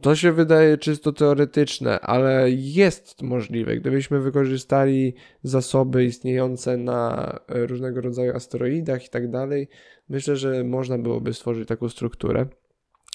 To 0.02 0.16
się 0.16 0.32
wydaje 0.32 0.78
czysto 0.78 1.12
teoretyczne, 1.12 2.00
ale 2.00 2.50
jest 2.50 3.22
możliwe. 3.22 3.76
Gdybyśmy 3.76 4.20
wykorzystali 4.20 5.14
zasoby 5.42 6.04
istniejące 6.04 6.76
na 6.76 7.30
e, 7.48 7.66
różnego 7.66 8.00
rodzaju 8.00 8.36
asteroidach 8.36 9.06
i 9.06 9.08
tak 9.08 9.30
dalej, 9.30 9.68
myślę, 10.08 10.36
że 10.36 10.64
można 10.64 10.98
byłoby 10.98 11.34
stworzyć 11.34 11.68
taką 11.68 11.88
strukturę. 11.88 12.46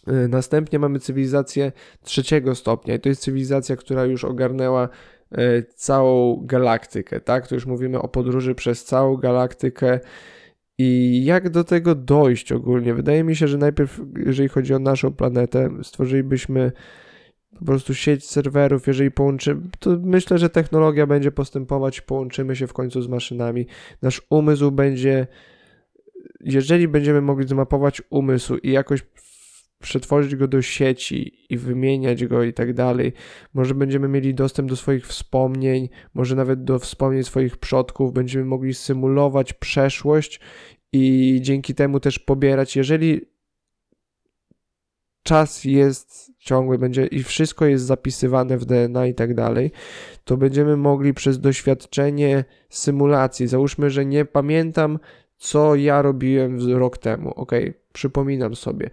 E, 0.08 0.28
następnie 0.28 0.80
mamy 0.80 1.00
cywilizację 1.00 1.72
trzeciego 2.04 2.56
stopnia 2.56 2.96
i 2.96 3.00
to 3.00 3.10
jest 3.10 3.22
cywilizacja, 3.22 3.76
która 3.76 4.06
już 4.06 4.26
ogarnęła 4.26 4.90
e, 5.32 5.64
całą 5.64 6.46
galaktykę, 6.46 7.20
tak? 7.20 7.48
Tu 7.48 7.56
już 7.56 7.66
mówimy 7.66 8.02
o 8.02 8.08
podróży 8.08 8.56
przez 8.56 8.86
całą 8.86 9.18
galaktykę 9.18 10.00
i 10.78 11.22
jak 11.26 11.50
do 11.50 11.64
tego 11.64 11.96
dojść 11.96 12.52
ogólnie? 12.52 12.94
Wydaje 12.94 13.24
mi 13.24 13.36
się, 13.36 13.48
że 13.48 13.58
najpierw, 13.58 14.02
jeżeli 14.26 14.50
chodzi 14.50 14.74
o 14.74 14.80
naszą 14.80 15.14
planetę, 15.14 15.70
stworzylibyśmy 15.84 16.72
po 17.60 17.66
prostu 17.66 17.94
sieć 17.94 18.30
serwerów, 18.30 18.88
jeżeli 18.88 19.12
połączymy, 19.12 19.62
to 19.80 19.98
myślę, 20.04 20.38
że 20.38 20.50
technologia 20.50 21.08
będzie 21.08 21.32
postępować, 21.32 22.02
połączymy 22.02 22.56
się 22.56 22.68
w 22.68 22.74
końcu 22.74 23.02
z 23.02 23.08
maszynami. 23.08 23.68
Nasz 24.02 24.22
umysł 24.30 24.72
będzie, 24.72 25.28
jeżeli 26.40 26.88
będziemy 26.88 27.22
mogli 27.22 27.48
zmapować 27.48 28.02
umysł 28.10 28.56
i 28.56 28.72
jakoś 28.72 29.02
przetworzyć 29.80 30.36
go 30.36 30.48
do 30.48 30.62
sieci 30.62 31.46
i 31.50 31.58
wymieniać 31.58 32.26
go 32.26 32.44
i 32.44 32.54
tak 32.54 32.74
dalej. 32.74 33.14
Może 33.54 33.76
będziemy 33.76 34.08
mieli 34.08 34.34
dostęp 34.34 34.70
do 34.70 34.76
swoich 34.76 35.08
wspomnień, 35.08 35.90
może 36.14 36.36
nawet 36.36 36.64
do 36.64 36.80
wspomnień 36.80 37.24
swoich 37.24 37.58
przodków, 37.58 38.14
będziemy 38.14 38.46
mogli 38.46 38.74
symulować 38.74 39.54
przeszłość 39.54 40.40
i 40.94 41.38
dzięki 41.42 41.76
temu 41.76 42.00
też 42.00 42.20
pobierać, 42.20 42.76
jeżeli 42.76 43.22
czas 45.24 45.64
jest 45.64 46.32
ciągły, 46.40 46.78
będzie 46.78 47.06
i 47.06 47.24
wszystko 47.24 47.66
jest 47.66 47.86
zapisywane 47.86 48.58
w 48.58 48.66
DNA 48.66 49.08
i 49.08 49.14
tak 49.14 49.34
dalej, 49.34 49.72
to 50.24 50.38
będziemy 50.38 50.78
mogli 50.78 51.14
przez 51.14 51.40
doświadczenie 51.40 52.46
symulacji, 52.70 53.48
załóżmy, 53.48 53.90
że 53.90 54.06
nie 54.06 54.26
pamiętam, 54.26 55.00
co 55.38 55.76
ja 55.76 56.02
robiłem 56.02 56.72
rok 56.72 56.98
temu, 56.98 57.30
ok, 57.30 57.52
przypominam 57.94 58.56
sobie 58.56 58.90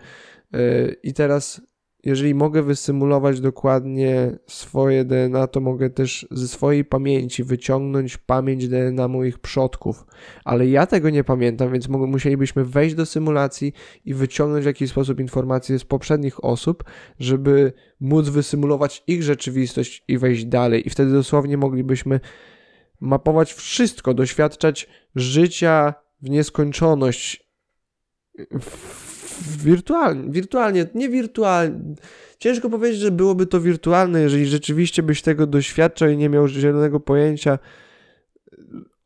i 1.02 1.14
teraz, 1.14 1.60
jeżeli 2.04 2.34
mogę 2.34 2.62
wysymulować 2.62 3.40
dokładnie 3.40 4.38
swoje 4.46 5.04
DNA, 5.04 5.46
to 5.46 5.60
mogę 5.60 5.90
też 5.90 6.26
ze 6.30 6.48
swojej 6.48 6.84
pamięci 6.84 7.44
wyciągnąć 7.44 8.16
pamięć 8.16 8.68
DNA 8.68 9.08
moich 9.08 9.38
przodków. 9.38 10.04
Ale 10.44 10.66
ja 10.68 10.86
tego 10.86 11.10
nie 11.10 11.24
pamiętam, 11.24 11.72
więc 11.72 11.88
musielibyśmy 11.88 12.64
wejść 12.64 12.94
do 12.94 13.06
symulacji 13.06 13.72
i 14.04 14.14
wyciągnąć 14.14 14.64
w 14.64 14.66
jakiś 14.66 14.90
sposób 14.90 15.20
informacje 15.20 15.78
z 15.78 15.84
poprzednich 15.84 16.44
osób, 16.44 16.84
żeby 17.18 17.72
móc 18.00 18.28
wysymulować 18.28 19.02
ich 19.06 19.22
rzeczywistość 19.22 20.04
i 20.08 20.18
wejść 20.18 20.44
dalej. 20.44 20.86
I 20.86 20.90
wtedy 20.90 21.12
dosłownie 21.12 21.56
moglibyśmy 21.56 22.20
mapować 23.00 23.52
wszystko, 23.52 24.14
doświadczać 24.14 24.88
życia 25.14 25.94
w 26.22 26.30
nieskończoność. 26.30 27.50
W 28.60 29.13
wirtualnie, 29.64 30.32
wirtualnie, 30.32 30.86
nie 30.94 31.08
wirtualnie. 31.08 31.80
Ciężko 32.38 32.70
powiedzieć, 32.70 33.00
że 33.00 33.10
byłoby 33.10 33.46
to 33.46 33.60
wirtualne, 33.60 34.20
jeżeli 34.20 34.46
rzeczywiście 34.46 35.02
byś 35.02 35.22
tego 35.22 35.46
doświadczał 35.46 36.08
i 36.08 36.16
nie 36.16 36.28
miał 36.28 36.48
zielonego 36.48 37.00
pojęcia 37.00 37.58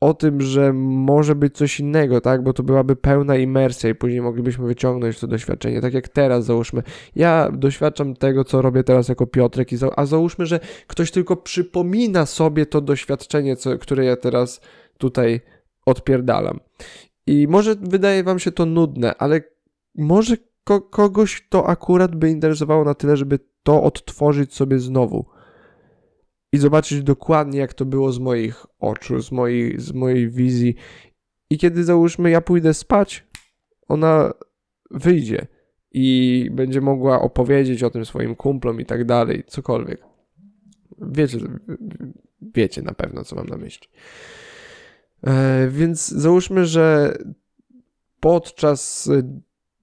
o 0.01 0.15
tym, 0.15 0.41
że 0.41 0.73
może 0.73 1.35
być 1.35 1.57
coś 1.57 1.81
innego, 1.81 2.21
tak? 2.21 2.43
Bo 2.43 2.53
to 2.53 2.63
byłaby 2.63 2.97
pełna 2.97 3.37
imersja 3.37 3.91
i 3.91 3.95
później 3.95 4.21
moglibyśmy 4.21 4.67
wyciągnąć 4.67 5.21
to 5.21 5.27
doświadczenie. 5.27 5.81
Tak 5.81 5.95
jak 5.95 6.09
teraz, 6.09 6.45
załóżmy. 6.45 6.83
Ja 7.17 7.51
doświadczam 7.53 8.15
tego, 8.15 8.45
co 8.45 8.63
robię 8.63 8.85
teraz 8.85 9.09
jako 9.09 9.27
Piotrek, 9.27 9.69
a 9.97 10.07
załóżmy, 10.07 10.47
że 10.47 10.61
ktoś 10.87 11.11
tylko 11.11 11.37
przypomina 11.37 12.27
sobie 12.27 12.67
to 12.67 12.81
doświadczenie, 12.81 13.57
co, 13.57 13.79
które 13.79 14.05
ja 14.05 14.17
teraz 14.17 14.61
tutaj 14.99 15.41
odpierdalam. 15.87 16.61
I 17.27 17.49
może 17.49 17.75
wydaje 17.75 18.25
wam 18.25 18.39
się 18.39 18.53
to 18.53 18.67
nudne, 18.67 19.15
ale 19.15 19.41
może 19.99 20.37
ko 20.65 20.81
kogoś 20.81 21.47
to 21.49 21.69
akurat 21.69 22.17
by 22.17 22.31
interesowało 22.31 22.85
na 22.85 22.95
tyle, 22.95 23.17
żeby 23.17 23.39
to 23.63 23.83
odtworzyć 23.83 24.55
sobie 24.55 24.79
znowu 24.79 25.27
i 26.53 26.59
zobaczyć 26.59 27.03
dokładnie, 27.03 27.59
jak 27.59 27.75
to 27.75 27.85
było 27.85 28.13
z 28.13 28.19
moich 28.19 28.67
oczu, 28.79 29.21
z 29.21 29.33
mojej, 29.33 29.81
z 29.81 29.93
mojej 29.93 30.31
wizji. 30.31 30.75
I 31.51 31.59
kiedy 31.59 31.85
załóżmy, 31.85 32.31
ja 32.31 32.41
pójdę 32.41 32.75
spać, 32.75 33.27
ona 33.89 34.33
wyjdzie 34.91 35.47
i 35.93 36.49
będzie 36.53 36.81
mogła 36.81 37.21
opowiedzieć 37.21 37.83
o 37.83 37.91
tym 37.91 38.05
swoim 38.05 38.37
kumplom 38.37 38.81
i 38.81 38.87
tak 38.87 39.05
dalej, 39.05 39.45
cokolwiek. 39.47 40.03
Wiecie, 41.01 41.39
wiecie 42.55 42.83
na 42.83 42.93
pewno, 42.93 43.25
co 43.25 43.37
mam 43.37 43.47
na 43.47 43.57
myśli. 43.57 43.89
E, 45.27 45.69
więc 45.69 46.09
załóżmy, 46.09 46.67
że 46.67 47.19
podczas 48.21 49.11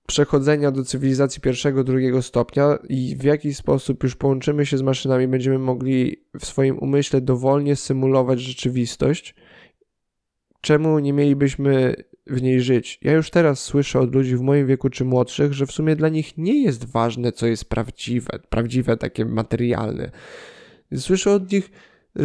przechodzenia 0.07 0.71
do 0.71 0.83
cywilizacji 0.83 1.41
pierwszego, 1.41 1.83
drugiego 1.83 2.21
stopnia 2.21 2.77
i 2.89 3.15
w 3.19 3.23
jaki 3.23 3.53
sposób 3.53 4.03
już 4.03 4.15
połączymy 4.15 4.65
się 4.65 4.77
z 4.77 4.81
maszynami, 4.81 5.27
będziemy 5.27 5.59
mogli 5.59 6.23
w 6.39 6.45
swoim 6.45 6.79
umyśle 6.79 7.21
dowolnie 7.21 7.75
symulować 7.75 8.41
rzeczywistość, 8.41 9.35
czemu 10.61 10.99
nie 10.99 11.13
mielibyśmy 11.13 11.95
w 12.27 12.41
niej 12.41 12.61
żyć? 12.61 12.99
Ja 13.01 13.13
już 13.13 13.29
teraz 13.29 13.59
słyszę 13.59 13.99
od 13.99 14.15
ludzi 14.15 14.35
w 14.35 14.41
moim 14.41 14.67
wieku 14.67 14.89
czy 14.89 15.05
młodszych, 15.05 15.53
że 15.53 15.65
w 15.65 15.71
sumie 15.71 15.95
dla 15.95 16.09
nich 16.09 16.37
nie 16.37 16.63
jest 16.63 16.85
ważne, 16.85 17.31
co 17.31 17.47
jest 17.47 17.69
prawdziwe, 17.69 18.39
prawdziwe, 18.49 18.97
takie 18.97 19.25
materialne. 19.25 20.11
Słyszę 20.95 21.31
od 21.31 21.51
nich, 21.51 21.71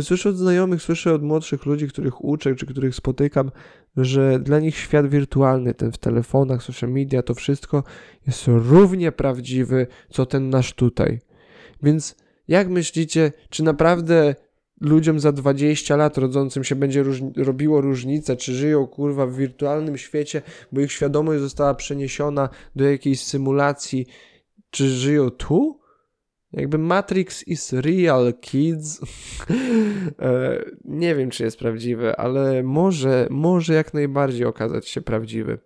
Słyszę 0.02 0.28
od 0.28 0.36
znajomych, 0.36 0.82
słyszę 0.82 1.14
od 1.14 1.22
młodszych 1.22 1.66
ludzi, 1.66 1.88
których 1.88 2.24
uczę, 2.24 2.54
czy 2.54 2.66
których 2.66 2.94
spotykam, 2.94 3.50
że 3.96 4.38
dla 4.38 4.60
nich 4.60 4.76
świat 4.76 5.08
wirtualny, 5.08 5.74
ten 5.74 5.92
w 5.92 5.98
telefonach, 5.98 6.62
social 6.62 6.90
media, 6.90 7.22
to 7.22 7.34
wszystko 7.34 7.84
jest 8.26 8.42
równie 8.46 9.12
prawdziwy, 9.12 9.86
co 10.10 10.26
ten 10.26 10.50
nasz 10.50 10.72
tutaj. 10.72 11.18
Więc 11.82 12.16
jak 12.48 12.68
myślicie, 12.68 13.32
czy 13.50 13.62
naprawdę 13.62 14.34
ludziom 14.80 15.20
za 15.20 15.32
20 15.32 15.96
lat 15.96 16.18
rodzącym 16.18 16.64
się 16.64 16.74
będzie 16.76 17.04
robiło 17.36 17.80
różnicę, 17.80 18.36
czy 18.36 18.54
żyją 18.54 18.86
kurwa 18.86 19.26
w 19.26 19.36
wirtualnym 19.36 19.98
świecie, 19.98 20.42
bo 20.72 20.80
ich 20.80 20.92
świadomość 20.92 21.40
została 21.40 21.74
przeniesiona 21.74 22.48
do 22.76 22.84
jakiejś 22.84 23.22
symulacji, 23.22 24.06
czy 24.70 24.88
żyją 24.88 25.30
tu? 25.30 25.79
Jakby 26.52 26.78
Matrix 26.78 27.48
is 27.48 27.72
real, 27.72 28.34
kids. 28.40 29.00
E, 30.20 30.64
nie 30.84 31.14
wiem, 31.14 31.30
czy 31.30 31.44
jest 31.44 31.58
prawdziwy, 31.58 32.16
ale 32.16 32.62
może, 32.62 33.26
może 33.30 33.74
jak 33.74 33.94
najbardziej 33.94 34.46
okazać 34.46 34.88
się 34.88 35.00
prawdziwy. 35.00 35.58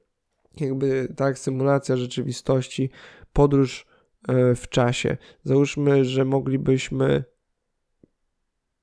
Jakby 0.60 1.08
tak, 1.16 1.38
symulacja 1.38 1.96
rzeczywistości, 1.96 2.90
podróż 3.32 3.86
e, 4.28 4.54
w 4.54 4.68
czasie. 4.68 5.16
Załóżmy, 5.42 6.04
że 6.04 6.24
moglibyśmy 6.24 7.24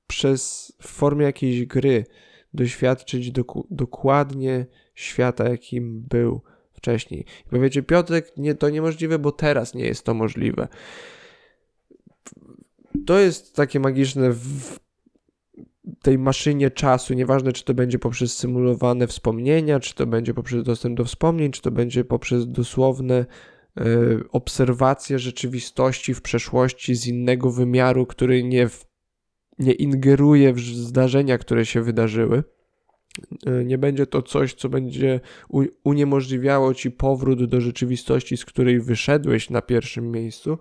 przez 0.06 0.72
w 0.82 0.88
formie 0.88 1.24
jakiejś 1.24 1.66
gry 1.66 2.04
doświadczyć 2.54 3.32
doku, 3.32 3.66
dokładnie 3.70 4.66
świata, 4.94 5.48
jakim 5.48 6.02
był 6.02 6.42
wcześniej. 6.72 7.26
I 7.46 7.50
powiecie, 7.50 7.82
Piotrek, 7.82 8.36
nie, 8.36 8.54
to 8.54 8.70
niemożliwe, 8.70 9.18
bo 9.18 9.32
teraz 9.32 9.74
nie 9.74 9.84
jest 9.84 10.04
to 10.04 10.14
możliwe 10.14 10.68
to 13.06 13.18
jest 13.18 13.56
takie 13.56 13.80
magiczne 13.80 14.32
w 14.32 14.78
tej 16.02 16.18
maszynie 16.18 16.70
czasu, 16.70 17.14
nieważne 17.14 17.52
czy 17.52 17.64
to 17.64 17.74
będzie 17.74 17.98
poprzez 17.98 18.36
symulowane 18.36 19.06
wspomnienia, 19.06 19.80
czy 19.80 19.94
to 19.94 20.06
będzie 20.06 20.34
poprzez 20.34 20.62
dostęp 20.62 20.96
do 20.96 21.04
wspomnień, 21.04 21.52
czy 21.52 21.62
to 21.62 21.70
będzie 21.70 22.04
poprzez 22.04 22.48
dosłowne 22.48 23.26
y, 23.80 23.84
obserwacje 24.32 25.18
rzeczywistości 25.18 26.14
w 26.14 26.22
przeszłości 26.22 26.94
z 26.94 27.06
innego 27.06 27.50
wymiaru, 27.50 28.06
który 28.06 28.42
nie, 28.42 28.68
w, 28.68 28.86
nie 29.58 29.72
ingeruje 29.72 30.52
w 30.52 30.60
zdarzenia, 30.60 31.38
które 31.38 31.66
się 31.66 31.82
wydarzyły. 31.82 32.44
Y, 33.46 33.64
nie 33.64 33.78
będzie 33.78 34.06
to 34.06 34.22
coś, 34.22 34.54
co 34.54 34.68
będzie 34.68 35.20
uniemożliwiało 35.84 36.74
ci 36.74 36.90
powrót 36.90 37.44
do 37.44 37.60
rzeczywistości, 37.60 38.36
z 38.36 38.44
której 38.44 38.80
wyszedłeś 38.80 39.50
na 39.50 39.62
pierwszym 39.62 40.10
miejscu, 40.10 40.58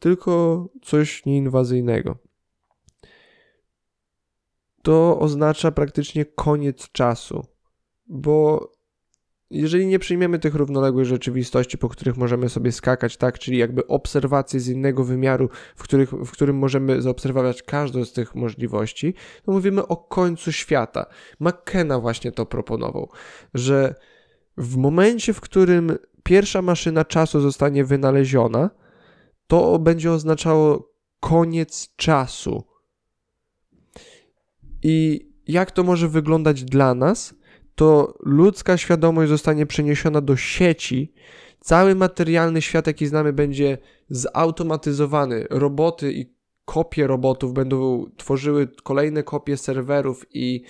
tylko 0.00 0.66
coś 0.82 1.26
nieinwazyjnego. 1.26 2.16
To 4.82 5.18
oznacza 5.18 5.70
praktycznie 5.70 6.24
koniec 6.24 6.92
czasu, 6.92 7.46
bo 8.06 8.68
jeżeli 9.50 9.86
nie 9.86 9.98
przyjmiemy 9.98 10.38
tych 10.38 10.54
równoległych 10.54 11.06
rzeczywistości, 11.06 11.78
po 11.78 11.88
których 11.88 12.16
możemy 12.16 12.48
sobie 12.48 12.72
skakać, 12.72 13.16
tak, 13.16 13.38
czyli 13.38 13.58
jakby 13.58 13.86
obserwacje 13.86 14.60
z 14.60 14.68
innego 14.68 15.04
wymiaru, 15.04 15.48
w, 15.76 15.82
których, 15.82 16.10
w 16.10 16.30
którym 16.30 16.56
możemy 16.56 17.02
zaobserwować 17.02 17.62
każdą 17.62 18.04
z 18.04 18.12
tych 18.12 18.34
możliwości, 18.34 19.14
to 19.44 19.52
mówimy 19.52 19.86
o 19.86 19.96
końcu 19.96 20.52
świata. 20.52 21.06
McKenna 21.40 22.00
właśnie 22.00 22.32
to 22.32 22.46
proponował, 22.46 23.10
że 23.54 23.94
w 24.56 24.76
momencie, 24.76 25.32
w 25.32 25.40
którym 25.40 25.98
pierwsza 26.22 26.62
maszyna 26.62 27.04
czasu 27.04 27.40
zostanie 27.40 27.84
wynaleziona, 27.84 28.70
to 29.48 29.78
będzie 29.78 30.12
oznaczało 30.12 30.92
koniec 31.20 31.96
czasu. 31.96 32.64
I 34.82 35.28
jak 35.48 35.70
to 35.70 35.84
może 35.84 36.08
wyglądać 36.08 36.64
dla 36.64 36.94
nas? 36.94 37.34
To 37.74 38.14
ludzka 38.20 38.76
świadomość 38.76 39.28
zostanie 39.28 39.66
przeniesiona 39.66 40.20
do 40.20 40.36
sieci. 40.36 41.12
Cały 41.60 41.94
materialny 41.94 42.62
świat, 42.62 42.86
jaki 42.86 43.06
znamy, 43.06 43.32
będzie 43.32 43.78
zautomatyzowany. 44.10 45.46
Roboty 45.50 46.12
i 46.12 46.34
kopie 46.64 47.06
robotów 47.06 47.52
będą 47.52 48.06
tworzyły 48.16 48.68
kolejne 48.82 49.22
kopie 49.22 49.56
serwerów 49.56 50.26
i 50.34 50.62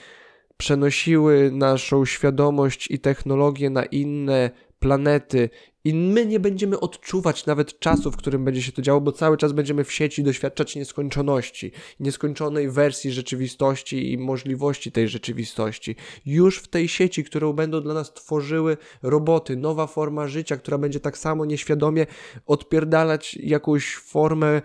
przenosiły 0.56 1.50
naszą 1.52 2.04
świadomość 2.04 2.90
i 2.90 2.98
technologię 2.98 3.70
na 3.70 3.84
inne 3.84 4.50
planety 4.78 5.50
i 5.88 5.94
my 5.94 6.26
nie 6.26 6.40
będziemy 6.40 6.80
odczuwać 6.80 7.46
nawet 7.46 7.78
czasu, 7.78 8.10
w 8.10 8.16
którym 8.16 8.44
będzie 8.44 8.62
się 8.62 8.72
to 8.72 8.82
działo, 8.82 9.00
bo 9.00 9.12
cały 9.12 9.36
czas 9.36 9.52
będziemy 9.52 9.84
w 9.84 9.92
sieci 9.92 10.22
doświadczać 10.22 10.76
nieskończoności, 10.76 11.72
nieskończonej 12.00 12.70
wersji 12.70 13.12
rzeczywistości 13.12 14.12
i 14.12 14.18
możliwości 14.18 14.92
tej 14.92 15.08
rzeczywistości. 15.08 15.96
Już 16.26 16.58
w 16.58 16.68
tej 16.68 16.88
sieci, 16.88 17.24
którą 17.24 17.52
będą 17.52 17.80
dla 17.80 17.94
nas 17.94 18.14
tworzyły 18.14 18.76
roboty, 19.02 19.56
nowa 19.56 19.86
forma 19.86 20.26
życia, 20.26 20.56
która 20.56 20.78
będzie 20.78 21.00
tak 21.00 21.18
samo 21.18 21.44
nieświadomie 21.44 22.06
odpierdalać 22.46 23.34
jakąś 23.34 23.96
formę 23.96 24.48
e, 24.48 24.62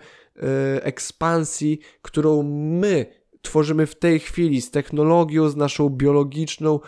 ekspansji, 0.84 1.78
którą 2.02 2.42
my 2.52 3.06
tworzymy 3.42 3.86
w 3.86 3.94
tej 3.94 4.20
chwili 4.20 4.62
z 4.62 4.70
technologią, 4.70 5.48
z 5.48 5.56
naszą 5.56 5.88
biologiczną 5.88 6.80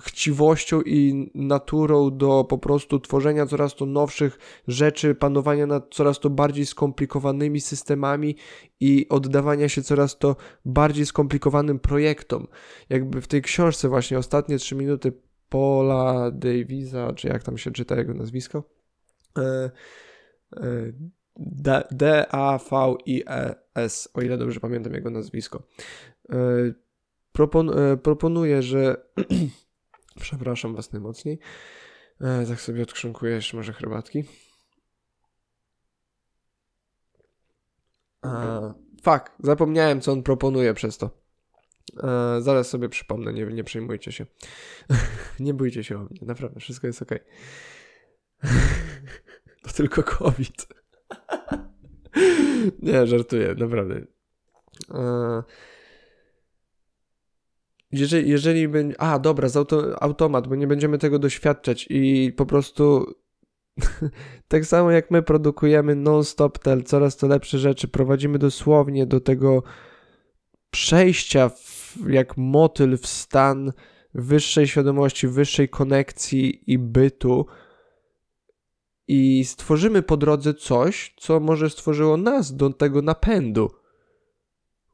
chciwością 0.00 0.82
i 0.82 1.30
naturą 1.34 2.16
do 2.16 2.44
po 2.44 2.58
prostu 2.58 3.00
tworzenia 3.00 3.46
coraz 3.46 3.74
to 3.74 3.86
nowszych 3.86 4.38
rzeczy, 4.68 5.14
panowania 5.14 5.66
nad 5.66 5.94
coraz 5.94 6.20
to 6.20 6.30
bardziej 6.30 6.66
skomplikowanymi 6.66 7.60
systemami 7.60 8.36
i 8.80 9.06
oddawania 9.08 9.68
się 9.68 9.82
coraz 9.82 10.18
to 10.18 10.36
bardziej 10.64 11.06
skomplikowanym 11.06 11.78
projektom. 11.78 12.46
Jakby 12.90 13.20
w 13.20 13.26
tej 13.26 13.42
książce 13.42 13.88
właśnie 13.88 14.18
ostatnie 14.18 14.58
trzy 14.58 14.74
minuty 14.74 15.12
Paula 15.48 16.30
Davisa, 16.30 17.12
czy 17.12 17.28
jak 17.28 17.42
tam 17.42 17.58
się 17.58 17.70
czyta 17.70 17.96
jego 17.96 18.14
nazwisko? 18.14 18.64
E, 19.38 19.70
e, 20.56 20.92
D-A-V-I-E-S, 21.90 24.08
o 24.14 24.20
ile 24.20 24.38
dobrze 24.38 24.60
pamiętam 24.60 24.94
jego 24.94 25.10
nazwisko. 25.10 25.62
E, 26.30 26.36
propon, 27.32 27.70
proponuje, 28.02 28.62
że 28.62 28.96
Przepraszam 30.20 30.76
was 30.76 30.92
najmocniej. 30.92 31.38
E, 32.20 32.46
tak 32.46 32.60
sobie 32.60 32.82
odkrząkuję 32.82 33.34
jeszcze 33.34 33.56
może 33.56 33.72
herbatki. 33.72 34.24
E, 38.24 38.74
fuck, 39.02 39.32
zapomniałem 39.38 40.00
co 40.00 40.12
on 40.12 40.22
proponuje 40.22 40.74
przez 40.74 40.98
to. 40.98 41.10
E, 42.02 42.40
zaraz 42.40 42.68
sobie 42.68 42.88
przypomnę, 42.88 43.32
nie, 43.32 43.46
nie 43.46 43.64
przejmujcie 43.64 44.12
się. 44.12 44.26
nie 45.40 45.54
bójcie 45.54 45.84
się 45.84 45.96
o 45.96 46.00
mnie, 46.00 46.20
naprawdę, 46.22 46.60
wszystko 46.60 46.86
jest 46.86 47.02
ok. 47.02 47.10
to 49.62 49.72
tylko 49.72 50.02
COVID. 50.02 50.66
nie, 52.82 53.06
żartuję, 53.06 53.54
naprawdę. 53.58 54.06
E, 54.94 55.42
jeżeli, 57.92 58.30
jeżeli 58.30 58.68
będzie. 58.68 59.00
A, 59.00 59.18
dobra, 59.18 59.48
z 59.48 59.56
auto, 59.56 60.02
automat, 60.02 60.48
bo 60.48 60.54
nie 60.54 60.66
będziemy 60.66 60.98
tego 60.98 61.18
doświadczać 61.18 61.86
i 61.90 62.32
po 62.36 62.46
prostu. 62.46 63.14
tak 64.48 64.66
samo 64.66 64.90
jak 64.90 65.10
my 65.10 65.22
produkujemy 65.22 65.94
non-stop 65.94 66.58
te 66.58 66.82
coraz 66.82 67.16
to 67.16 67.26
lepsze 67.26 67.58
rzeczy, 67.58 67.88
prowadzimy 67.88 68.38
dosłownie 68.38 69.06
do 69.06 69.20
tego 69.20 69.62
przejścia 70.70 71.48
w, 71.48 71.96
jak 72.08 72.36
motyl 72.36 72.98
w 72.98 73.06
stan 73.06 73.72
wyższej 74.14 74.68
świadomości, 74.68 75.28
wyższej 75.28 75.68
konekcji 75.68 76.72
i 76.72 76.78
bytu. 76.78 77.46
I 79.08 79.44
stworzymy 79.44 80.02
po 80.02 80.16
drodze 80.16 80.54
coś, 80.54 81.14
co 81.16 81.40
może 81.40 81.70
stworzyło 81.70 82.16
nas 82.16 82.56
do 82.56 82.70
tego 82.70 83.02
napędu 83.02 83.70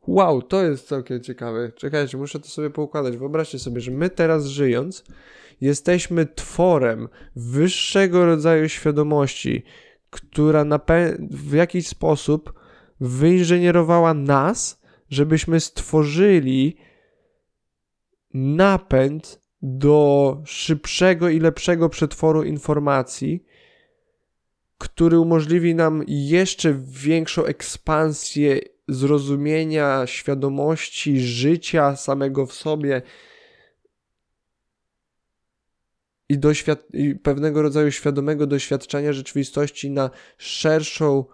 Wow, 0.08 0.42
to 0.42 0.62
jest 0.62 0.88
całkiem 0.88 1.22
ciekawe. 1.22 1.72
Czekajcie, 1.72 2.18
muszę 2.18 2.40
to 2.40 2.48
sobie 2.48 2.70
poukładać. 2.70 3.16
Wyobraźcie 3.16 3.58
sobie, 3.58 3.80
że 3.80 3.90
my 3.90 4.10
teraz 4.10 4.46
żyjąc, 4.46 5.04
jesteśmy 5.60 6.26
tworem 6.26 7.08
wyższego 7.36 8.26
rodzaju 8.26 8.68
świadomości, 8.68 9.62
która 10.10 10.64
w 11.30 11.52
jakiś 11.52 11.88
sposób 11.88 12.52
wyinżynierowała 13.00 14.14
nas, 14.14 14.80
żebyśmy 15.10 15.60
stworzyli 15.60 16.76
napęd 18.34 19.42
do 19.62 20.42
szybszego 20.44 21.28
i 21.28 21.40
lepszego 21.40 21.88
przetworu 21.88 22.42
informacji, 22.42 23.44
który 24.78 25.18
umożliwi 25.18 25.74
nam 25.74 26.04
jeszcze 26.06 26.74
większą 26.86 27.44
ekspansję 27.44 28.60
zrozumienia, 28.88 30.06
świadomości 30.06 31.20
życia 31.20 31.96
samego 31.96 32.46
w 32.46 32.52
sobie 32.52 33.02
i, 36.28 36.38
doświad- 36.38 36.84
i 36.92 37.14
pewnego 37.14 37.62
rodzaju 37.62 37.90
świadomego 37.90 38.46
doświadczenia 38.46 39.12
rzeczywistości 39.12 39.90
na 39.90 40.10
szerszą, 40.38 41.24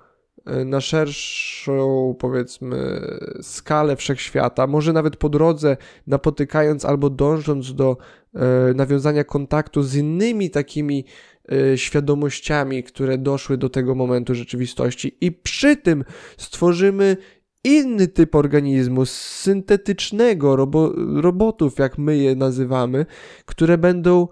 e, 0.46 0.64
na 0.64 0.80
szerszą, 0.80 2.16
powiedzmy, 2.18 3.00
skalę 3.42 3.96
wszechświata, 3.96 4.66
może 4.66 4.92
nawet 4.92 5.16
po 5.16 5.28
drodze 5.28 5.76
napotykając 6.06 6.84
albo 6.84 7.10
dążąc 7.10 7.74
do 7.74 7.96
e, 8.34 8.74
nawiązania 8.74 9.24
kontaktu 9.24 9.82
z 9.82 9.94
innymi 9.94 10.50
takimi 10.50 11.04
e, 11.52 11.78
świadomościami, 11.78 12.82
które 12.82 13.18
doszły 13.18 13.58
do 13.58 13.68
tego 13.68 13.94
momentu 13.94 14.34
rzeczywistości, 14.34 15.16
i 15.20 15.32
przy 15.32 15.76
tym 15.76 16.04
stworzymy 16.36 17.16
inny 17.64 18.08
typ 18.08 18.34
organizmu, 18.34 19.06
syntetycznego, 19.06 20.56
robo, 20.56 20.92
robotów, 21.22 21.78
jak 21.78 21.98
my 21.98 22.16
je 22.16 22.36
nazywamy, 22.36 23.06
które 23.44 23.78
będą 23.78 24.28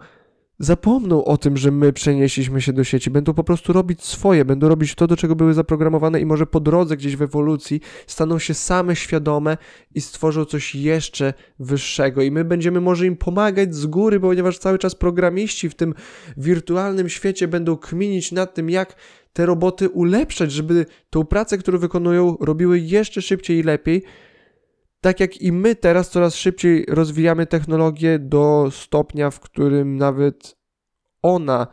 zapomną 0.59 1.25
o 1.25 1.37
tym, 1.37 1.57
że 1.57 1.71
my 1.71 1.93
przenieśliśmy 1.93 2.61
się 2.61 2.73
do 2.73 2.85
sieci, 2.85 3.11
będą 3.11 3.35
po 3.35 3.45
prostu 3.45 3.73
robić 3.73 4.05
swoje, 4.05 4.45
będą 4.45 4.69
robić 4.69 4.95
to, 4.95 5.07
do 5.07 5.17
czego 5.17 5.37
były 5.37 5.55
zaprogramowane 5.55 6.21
i 6.21 6.27
może 6.27 6.47
po 6.47 6.61
drodze 6.61 6.97
gdzieś 6.97 7.17
w 7.17 7.23
ewolucji 7.23 7.81
staną 8.07 8.39
się 8.39 8.55
same 8.55 8.97
świadome 8.97 9.57
i 9.95 10.01
stworzą 10.01 10.45
coś 10.45 10.75
jeszcze 10.75 11.35
wyższego. 11.59 12.23
I 12.23 12.31
my 12.31 12.45
będziemy 12.45 12.81
może 12.81 13.07
im 13.07 13.17
pomagać 13.17 13.75
z 13.75 13.87
góry, 13.87 14.21
ponieważ 14.21 14.59
cały 14.59 14.79
czas 14.79 14.95
programiści 14.95 15.69
w 15.69 15.75
tym 15.75 15.95
wirtualnym 16.37 17.09
świecie 17.09 17.49
będą 17.49 17.77
kminić 17.77 18.33
nad 18.33 18.55
tym, 18.55 18.71
jak 18.71 18.97
te 19.33 19.47
roboty 19.47 19.89
ulepszać, 19.89 20.53
żeby 20.53 20.87
tą 21.11 21.25
pracę, 21.25 21.59
którą 21.59 21.79
wykonują, 21.79 22.37
robiły 22.41 22.79
jeszcze 22.79 23.23
szybciej 23.23 23.59
i 23.59 23.63
lepiej. 23.63 24.03
Tak 25.01 25.21
jak 25.21 25.43
i 25.43 25.53
my 25.53 25.75
teraz 25.77 26.11
coraz 26.11 26.35
szybciej 26.35 26.87
rozwijamy 26.89 27.47
technologię 27.47 28.19
do 28.19 28.69
stopnia, 28.71 29.31
w 29.31 29.41
którym 29.41 29.97
nawet 29.97 30.57
ona 31.23 31.67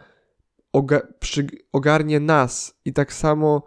oga 0.73 1.01
ogarnie 1.71 2.19
nas, 2.19 2.79
i 2.85 2.93
tak 2.93 3.13
samo 3.13 3.63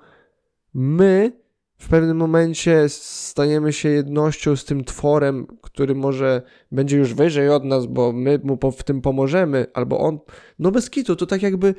my 0.74 1.42
w 1.82 1.88
pewnym 1.88 2.16
momencie 2.16 2.88
stajemy 2.88 3.72
się 3.72 3.88
jednością 3.88 4.56
z 4.56 4.64
tym 4.64 4.84
tworem, 4.84 5.46
który 5.62 5.94
może 5.94 6.42
będzie 6.72 6.96
już 6.96 7.14
wyżej 7.14 7.48
od 7.48 7.64
nas, 7.64 7.86
bo 7.86 8.12
my 8.12 8.40
mu 8.44 8.70
w 8.70 8.82
tym 8.82 9.00
pomożemy, 9.00 9.66
albo 9.74 9.98
on. 9.98 10.18
No 10.58 10.70
bez 10.70 10.90
kitu, 10.90 11.16
to 11.16 11.26
tak 11.26 11.42
jakby 11.42 11.74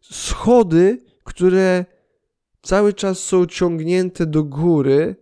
schody 0.00 1.05
które 1.26 1.84
cały 2.62 2.92
czas 2.92 3.18
są 3.18 3.46
ciągnięte 3.46 4.26
do 4.26 4.44
góry, 4.44 5.16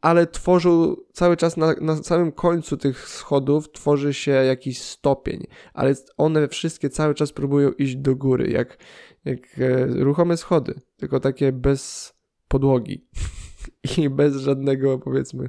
ale 0.00 0.26
tworzą 0.26 0.96
cały 1.12 1.36
czas 1.36 1.56
na, 1.56 1.74
na 1.80 2.02
samym 2.02 2.32
końcu 2.32 2.76
tych 2.76 3.08
schodów 3.08 3.72
tworzy 3.72 4.14
się 4.14 4.30
jakiś 4.30 4.82
stopień, 4.82 5.46
ale 5.74 5.94
one 6.16 6.48
wszystkie 6.48 6.90
cały 6.90 7.14
czas 7.14 7.32
próbują 7.32 7.72
iść 7.72 7.96
do 7.96 8.16
góry, 8.16 8.50
jak, 8.50 8.78
jak 9.24 9.38
e, 9.58 9.86
ruchome 9.86 10.36
schody, 10.36 10.74
tylko 10.96 11.20
takie 11.20 11.52
bez 11.52 12.12
podłogi 12.48 13.08
i 13.98 14.10
bez 14.10 14.36
żadnego 14.36 14.98
powiedzmy. 14.98 15.48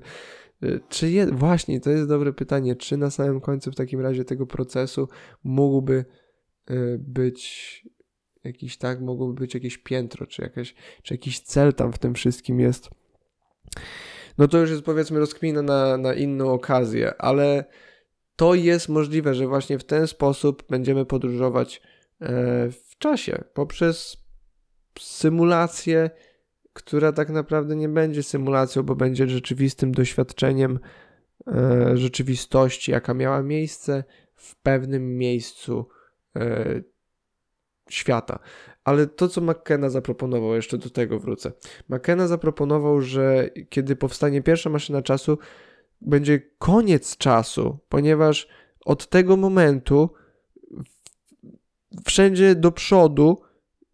E, 0.64 0.80
czy 0.90 1.10
je, 1.10 1.26
właśnie, 1.26 1.80
to 1.80 1.90
jest 1.90 2.08
dobre 2.08 2.34
pytanie, 2.34 2.76
czy 2.76 2.98
na 2.98 3.10
samym 3.10 3.42
końcu 3.42 3.72
w 3.72 3.76
takim 3.76 4.00
razie 4.00 4.26
tego 4.26 4.48
procesu 4.48 5.08
mógłby 5.44 6.06
być 7.00 7.84
jakiś, 8.44 8.78
tak, 8.78 9.02
mogłoby 9.02 9.34
być 9.34 9.54
jakieś 9.54 9.78
piętro, 9.78 10.28
czy, 10.28 10.42
jakieś, 10.42 10.76
czy 11.04 11.14
jakiś 11.14 11.40
cel 11.40 11.74
tam 11.74 11.94
w 11.94 12.00
tym 12.00 12.14
wszystkim 12.14 12.60
jest. 12.60 12.90
No 14.38 14.48
to 14.48 14.58
już 14.58 14.70
jest 14.70 14.84
powiedzmy 14.84 15.20
rozkmina 15.20 15.62
na, 15.62 15.98
na 15.98 16.14
inną 16.14 16.52
okazję, 16.52 17.22
ale 17.22 17.66
to 18.36 18.56
jest 18.56 18.90
możliwe, 18.90 19.36
że 19.36 19.48
właśnie 19.48 19.80
w 19.80 19.84
ten 19.84 20.08
sposób 20.08 20.64
będziemy 20.70 21.06
podróżować 21.06 21.82
e, 22.22 22.28
w 22.72 22.98
czasie 22.98 23.44
poprzez 23.54 24.18
symulację, 25.00 26.10
która 26.74 27.12
tak 27.12 27.30
naprawdę 27.30 27.76
nie 27.76 27.90
będzie 27.90 28.24
symulacją, 28.24 28.84
bo 28.84 28.96
będzie 28.96 29.28
rzeczywistym 29.28 29.92
doświadczeniem 29.92 30.80
e, 31.48 31.98
rzeczywistości, 31.98 32.92
jaka 32.92 33.14
miała 33.14 33.44
miejsce 33.44 34.04
w 34.36 34.56
pewnym 34.56 35.18
miejscu 35.18 35.86
e, 36.36 36.82
świata. 37.94 38.40
Ale 38.84 39.08
to, 39.08 39.28
co 39.28 39.42
McKenna 39.42 39.90
zaproponował, 39.90 40.56
jeszcze 40.56 40.78
do 40.78 40.90
tego 40.90 41.20
wrócę. 41.20 41.52
McKenna 41.90 42.28
zaproponował, 42.28 43.02
że 43.02 43.50
kiedy 43.70 43.96
powstanie 43.96 44.42
pierwsza 44.42 44.70
maszyna 44.70 45.02
czasu, 45.02 45.38
będzie 46.02 46.40
koniec 46.58 47.18
czasu, 47.18 47.78
ponieważ 47.90 48.48
od 48.86 49.10
tego 49.10 49.38
momentu 49.38 50.10
wszędzie 52.06 52.56
do 52.56 52.72
przodu 52.72 53.42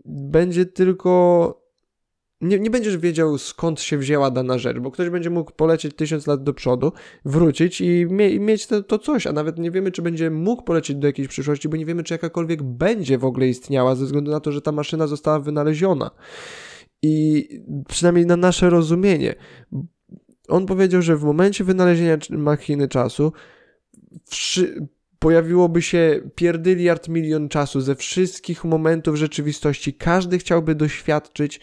będzie 0.06 0.66
tylko. 0.66 1.67
Nie, 2.42 2.60
nie 2.60 2.70
będziesz 2.70 2.98
wiedział 2.98 3.38
skąd 3.38 3.82
się 3.82 3.98
wzięła 3.98 4.32
dana 4.32 4.58
rzecz, 4.58 4.80
bo 4.80 4.92
ktoś 4.92 5.10
będzie 5.10 5.30
mógł 5.30 5.52
polecieć 5.52 5.96
tysiąc 5.96 6.28
lat 6.28 6.44
do 6.44 6.54
przodu, 6.54 6.92
wrócić 7.26 7.82
i, 7.82 8.06
mie 8.10 8.30
i 8.30 8.40
mieć 8.40 8.68
to, 8.68 8.84
to, 8.84 9.00
coś, 9.00 9.28
a 9.28 9.34
nawet 9.34 9.58
nie 9.58 9.72
wiemy, 9.72 9.92
czy 9.92 10.02
będzie 10.02 10.30
mógł 10.30 10.64
polecieć 10.64 10.98
do 10.98 11.08
jakiejś 11.08 11.28
przyszłości, 11.28 11.70
bo 11.70 11.78
nie 11.78 11.86
wiemy, 11.86 12.04
czy 12.04 12.14
jakakolwiek 12.14 12.64
będzie 12.64 13.18
w 13.18 13.26
ogóle 13.26 13.48
istniała, 13.48 13.96
ze 13.96 14.06
względu 14.06 14.32
na 14.32 14.40
to, 14.40 14.52
że 14.52 14.62
ta 14.62 14.72
maszyna 14.72 15.08
została 15.08 15.40
wynaleziona. 15.40 16.12
I 17.02 17.48
przynajmniej 17.88 18.26
na 18.26 18.38
nasze 18.38 18.70
rozumienie, 18.70 19.36
on 20.48 20.66
powiedział, 20.66 21.02
że 21.02 21.18
w 21.18 21.24
momencie 21.24 21.64
wynalezienia 21.64 22.18
machiny 22.30 22.88
czasu 22.88 23.32
pojawiłoby 25.20 25.82
się 25.82 26.22
pierdyliard 26.36 27.08
milion 27.08 27.50
czasu 27.50 27.82
ze 27.82 27.96
wszystkich 27.96 28.64
momentów 28.64 29.16
rzeczywistości. 29.16 29.94
Każdy 29.94 30.38
chciałby 30.38 30.76
doświadczyć 30.76 31.60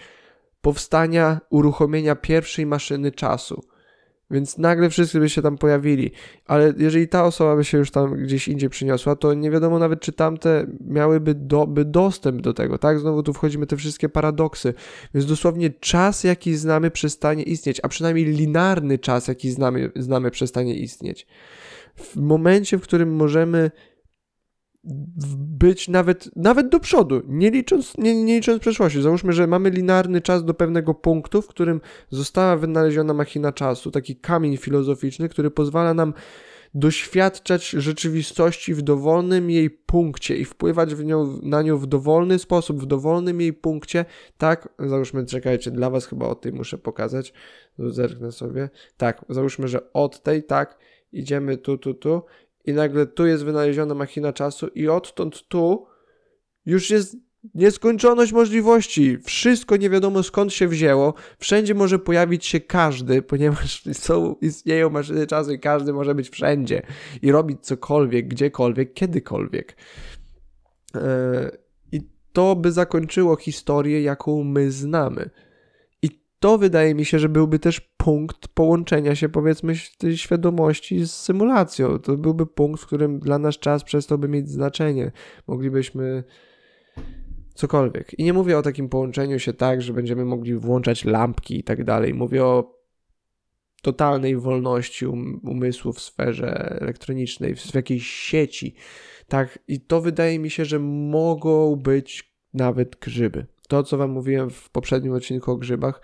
powstania, 0.65 1.41
uruchomienia 1.51 2.17
pierwszej 2.17 2.67
maszyny 2.67 3.13
czasu. 3.13 3.65
Więc 4.31 4.59
nagle 4.59 4.91
wszyscy 4.91 5.21
by 5.21 5.29
się 5.29 5.43
tam 5.43 5.59
pojawili. 5.59 6.11
Ale 6.47 6.75
jeżeli 6.77 7.09
ta 7.09 7.25
osoba 7.25 7.57
by 7.57 7.65
się 7.65 7.79
już 7.79 7.91
tam 7.91 8.17
gdzieś 8.17 8.49
indziej 8.49 8.71
przyniosła, 8.71 9.17
to 9.17 9.35
nie 9.35 9.51
wiadomo 9.51 9.79
nawet, 9.79 10.01
czy 10.01 10.13
tamte 10.13 10.67
miałyby 10.81 11.35
do, 11.35 11.67
by 11.67 11.85
dostęp 11.85 12.41
do 12.41 12.55
tego, 12.55 12.79
tak? 12.79 13.01
Znowu 13.01 13.23
tu 13.23 13.33
wchodzimy 13.33 13.67
te 13.67 13.77
wszystkie 13.77 14.09
paradoksy. 14.09 14.75
Więc 15.15 15.27
dosłownie 15.27 15.71
czas, 15.71 16.25
jaki 16.25 16.55
znamy, 16.55 16.91
przestanie 16.91 17.43
istnieć, 17.43 17.81
a 17.83 17.89
przynajmniej 17.89 18.25
linearny 18.25 18.99
czas, 18.99 19.29
jaki 19.29 19.51
znamy, 19.51 19.93
znamy 19.97 20.31
przestanie 20.31 20.75
istnieć. 20.75 21.27
W 21.97 22.17
momencie, 22.17 22.79
w 22.79 22.83
którym 22.83 23.17
możemy 23.17 23.71
być 25.37 25.89
nawet, 25.89 26.31
nawet 26.37 26.69
do 26.69 26.81
przodu, 26.81 27.23
nie 27.27 27.51
licząc, 27.51 27.99
nie, 27.99 28.25
nie 28.25 28.35
licząc 28.35 28.61
przeszłości. 28.61 29.03
Załóżmy, 29.03 29.33
że 29.33 29.47
mamy 29.47 29.71
linearny 29.71 30.21
czas 30.21 30.45
do 30.45 30.55
pewnego 30.55 30.95
punktu, 30.95 31.43
w 31.43 31.47
którym 31.47 31.81
została 32.11 32.57
wynaleziona 32.57 33.15
machina 33.15 33.53
czasu, 33.53 33.91
taki 33.91 34.17
kamień 34.17 34.57
filozoficzny, 34.57 35.29
który 35.29 35.51
pozwala 35.51 35.95
nam 35.95 36.15
doświadczać 36.75 37.71
rzeczywistości 37.71 38.75
w 38.75 38.83
dowolnym 38.83 39.51
jej 39.51 39.71
punkcie 39.71 40.37
i 40.37 40.45
wpływać 40.45 40.95
w 40.95 41.05
nią, 41.05 41.39
na 41.43 41.63
nią 41.63 41.79
w 41.79 41.87
dowolny 41.87 42.39
sposób, 42.39 42.83
w 42.83 42.87
dowolnym 42.87 43.41
jej 43.41 43.53
punkcie, 43.53 44.05
tak, 44.39 44.69
załóżmy, 44.79 45.27
czekajcie, 45.27 45.71
dla 45.71 45.91
was 45.91 46.07
chyba 46.07 46.27
od 46.27 46.41
tej 46.41 46.53
muszę 46.53 46.79
pokazać, 46.79 47.33
zerknę 47.79 48.33
sobie, 48.33 48.71
tak, 48.97 49.25
załóżmy, 49.29 49.69
że 49.69 49.93
od 49.93 50.23
tej, 50.23 50.43
tak, 50.43 50.79
idziemy 51.13 51.57
tu, 51.57 51.79
tu, 51.79 51.95
tu 51.95 52.23
i 52.65 52.73
nagle 52.73 53.07
tu 53.07 53.27
jest 53.27 53.45
wynaleziona 53.45 53.95
machina 53.95 54.33
czasu 54.33 54.69
i 54.69 54.89
odtąd 54.89 55.49
tu 55.49 55.87
już 56.67 56.91
jest 56.91 57.17
nieskończoność 57.55 58.33
możliwości. 58.33 59.19
Wszystko 59.25 59.77
nie 59.77 59.91
wiadomo 59.91 60.23
skąd 60.23 60.53
się 60.53 60.69
wzięło. 60.69 61.15
Wszędzie 61.39 61.75
może 61.75 61.99
pojawić 61.99 62.47
się 62.47 62.61
każdy, 62.61 63.23
ponieważ 63.23 63.83
są, 63.93 64.37
istnieją 64.41 64.91
maszyny 64.91 65.27
czasu 65.27 65.53
i 65.53 65.59
każdy 65.59 65.93
może 65.93 66.15
być 66.15 66.31
wszędzie 66.31 66.83
i 67.23 67.33
robić 67.33 67.61
cokolwiek, 67.61 68.29
gdziekolwiek, 68.29 68.95
kiedykolwiek. 68.95 69.77
Yy, 70.95 71.01
I 71.93 72.01
to 72.33 72.57
by 72.57 72.73
zakończyło 72.73 73.37
historię, 73.37 74.03
jaką 74.03 74.45
my 74.45 74.71
znamy 74.71 75.31
to 76.45 76.59
wydaje 76.59 76.95
mi 76.95 77.05
się, 77.05 77.19
że 77.19 77.29
byłby 77.29 77.59
też 77.59 77.81
punkt 78.05 78.49
połączenia 78.49 79.15
się, 79.15 79.29
powiedzmy, 79.29 79.75
tej 79.99 80.17
świadomości 80.17 81.05
z 81.05 81.13
symulacją. 81.13 81.99
To 81.99 82.17
byłby 82.17 82.47
punkt, 82.47 82.83
w 82.83 82.87
którym 82.87 83.21
dla 83.21 83.39
nas 83.39 83.59
czas 83.59 83.85
przestałby 83.85 84.29
mieć 84.29 84.49
znaczenie. 84.49 85.13
Moglibyśmy 85.47 86.25
cokolwiek. 87.55 88.19
I 88.19 88.25
nie 88.25 88.33
mówię 88.33 88.59
o 88.59 88.63
takim 88.63 88.89
połączeniu 88.89 89.39
się 89.39 89.53
tak, 89.53 89.83
że 89.83 89.93
będziemy 89.93 90.25
mogli 90.25 90.55
włączać 90.55 91.05
lampki 91.05 91.59
i 91.59 91.65
tak 91.65 91.85
dalej. 91.85 92.15
Mówię 92.15 92.45
o 92.45 92.81
totalnej 93.83 94.37
wolności 94.37 95.07
um 95.07 95.41
umysłu 95.45 95.93
w 95.93 96.01
sferze 96.01 96.79
elektronicznej, 96.81 97.55
w 97.57 97.75
jakiejś 97.75 98.07
sieci. 98.07 98.75
Tak, 99.29 99.59
i 99.69 99.81
to 99.81 100.01
wydaje 100.01 100.39
mi 100.39 100.51
się, 100.51 100.65
że 100.65 100.79
mogą 100.79 101.77
być 101.77 102.35
nawet 102.55 102.97
grzyby 102.97 103.47
to, 103.69 103.83
co 103.83 103.97
Wam 103.97 104.11
mówiłem 104.11 104.51
w 104.51 104.71
poprzednim 104.71 105.13
odcinku 105.13 105.51
o 105.51 105.57
grzybach, 105.57 106.01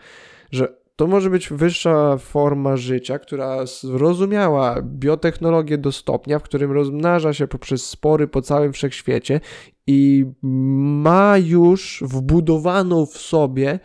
że 0.51 0.80
to 1.01 1.07
może 1.07 1.31
być 1.31 1.49
wyższa 1.49 2.19
forma 2.19 2.77
życia, 2.77 3.19
która 3.19 3.67
zrozumiała 3.67 4.83
biotechnologię 4.83 5.79
do 5.79 5.93
stopnia, 5.93 6.39
w 6.39 6.43
którym 6.43 6.73
rozmnaża 6.73 7.35
się 7.35 7.49
poprzez 7.49 7.87
spory 7.87 8.29
po 8.29 8.43
całym 8.43 8.73
wszechświecie 8.73 9.41
i 9.87 10.27
ma 10.43 11.39
już 11.39 12.03
wbudowaną 12.07 13.07
w 13.07 13.19
sobie 13.19 13.79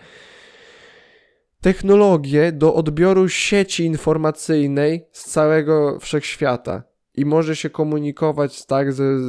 technologię 1.61 2.51
do 2.51 2.73
odbioru 2.73 3.29
sieci 3.29 3.85
informacyjnej 3.85 5.07
z 5.11 5.29
całego 5.29 5.99
wszechświata 5.99 6.83
i 7.17 7.25
może 7.25 7.55
się 7.55 7.69
komunikować 7.69 8.65
tak 8.65 8.93
ze, 8.93 9.19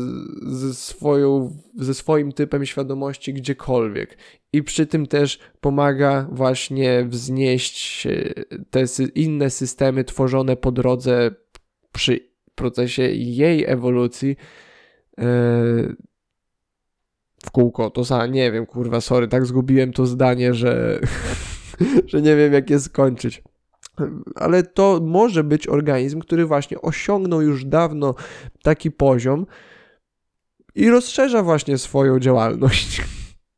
ze, 0.42 0.74
swoją, 0.74 1.56
ze 1.76 1.94
swoim 1.94 2.32
typem 2.32 2.66
świadomości 2.66 3.34
gdziekolwiek. 3.34 4.18
I 4.52 4.62
przy 4.62 4.86
tym 4.86 5.06
też 5.06 5.38
pomaga 5.60 6.28
właśnie 6.32 7.04
wznieść 7.08 8.08
te 8.70 8.84
inne 9.14 9.50
systemy 9.50 10.04
tworzone 10.04 10.56
po 10.56 10.72
drodze 10.72 11.30
przy 11.92 12.20
procesie 12.54 13.02
jej 13.12 13.64
ewolucji 13.64 14.36
e, 15.18 15.24
w 17.44 17.50
kółko. 17.52 17.90
To 17.90 18.04
za 18.04 18.26
nie 18.26 18.52
wiem, 18.52 18.66
kurwa, 18.66 19.00
sorry, 19.00 19.28
tak 19.28 19.46
zgubiłem 19.46 19.92
to 19.92 20.06
zdanie, 20.06 20.54
że, 20.54 21.00
że 22.06 22.22
nie 22.22 22.36
wiem 22.36 22.52
jak 22.52 22.70
je 22.70 22.80
skończyć 22.80 23.42
ale 24.34 24.62
to 24.62 25.00
może 25.02 25.44
być 25.44 25.68
organizm, 25.68 26.20
który 26.20 26.46
właśnie 26.46 26.80
osiągnął 26.80 27.42
już 27.42 27.64
dawno 27.64 28.14
taki 28.62 28.90
poziom 28.90 29.46
i 30.74 30.90
rozszerza 30.90 31.42
właśnie 31.42 31.78
swoją 31.78 32.18
działalność 32.20 33.02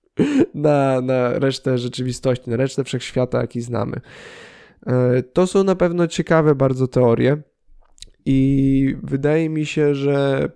na, 0.55 1.01
na 1.01 1.39
resztę 1.39 1.79
rzeczywistości, 1.79 2.51
na 2.51 2.57
resztę 2.57 2.85
wszechświata, 2.85 3.41
jaki 3.41 3.61
znamy. 3.61 4.01
E, 4.87 5.23
to 5.23 5.47
są 5.47 5.65
na 5.65 5.75
pewno 5.75 6.07
ciekawe 6.07 6.55
bardzo 6.55 6.89
teorie 6.89 7.43
i 8.25 8.97
wydaje 9.03 9.49
mi 9.49 9.67
się, 9.67 9.95
że 9.95 10.49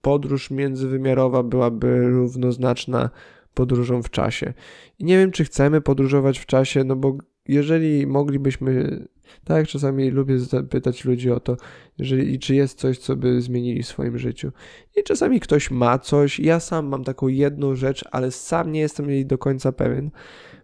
podróż 0.00 0.50
międzywymiarowa 0.50 1.42
byłaby 1.42 2.08
równoznaczna 2.08 3.10
podróżą 3.54 4.02
w 4.02 4.10
czasie. 4.10 4.54
I 4.98 5.04
nie 5.04 5.18
wiem, 5.18 5.30
czy 5.30 5.44
chcemy 5.44 5.80
podróżować 5.80 6.38
w 6.38 6.46
czasie, 6.46 6.84
no 6.84 6.96
bo 6.96 7.18
jeżeli 7.48 8.06
moglibyśmy, 8.06 9.04
tak 9.44 9.66
czasami 9.66 10.10
lubię 10.10 10.38
zapytać 10.38 11.04
ludzi 11.04 11.30
o 11.30 11.40
to, 11.40 11.56
jeżeli, 11.98 12.38
czy 12.38 12.54
jest 12.54 12.78
coś, 12.78 12.98
co 12.98 13.16
by 13.16 13.40
zmienili 13.40 13.82
w 13.82 13.86
swoim 13.86 14.18
życiu. 14.18 14.52
I 14.96 15.02
czasami 15.02 15.40
ktoś 15.40 15.70
ma 15.70 15.98
coś, 15.98 16.40
ja 16.40 16.60
sam 16.60 16.86
mam 16.86 17.04
taką 17.04 17.28
jedną 17.28 17.74
rzecz, 17.74 18.04
ale 18.12 18.30
sam 18.30 18.72
nie 18.72 18.80
jestem 18.80 19.10
jej 19.10 19.26
do 19.26 19.38
końca 19.38 19.72
pewien, 19.72 20.10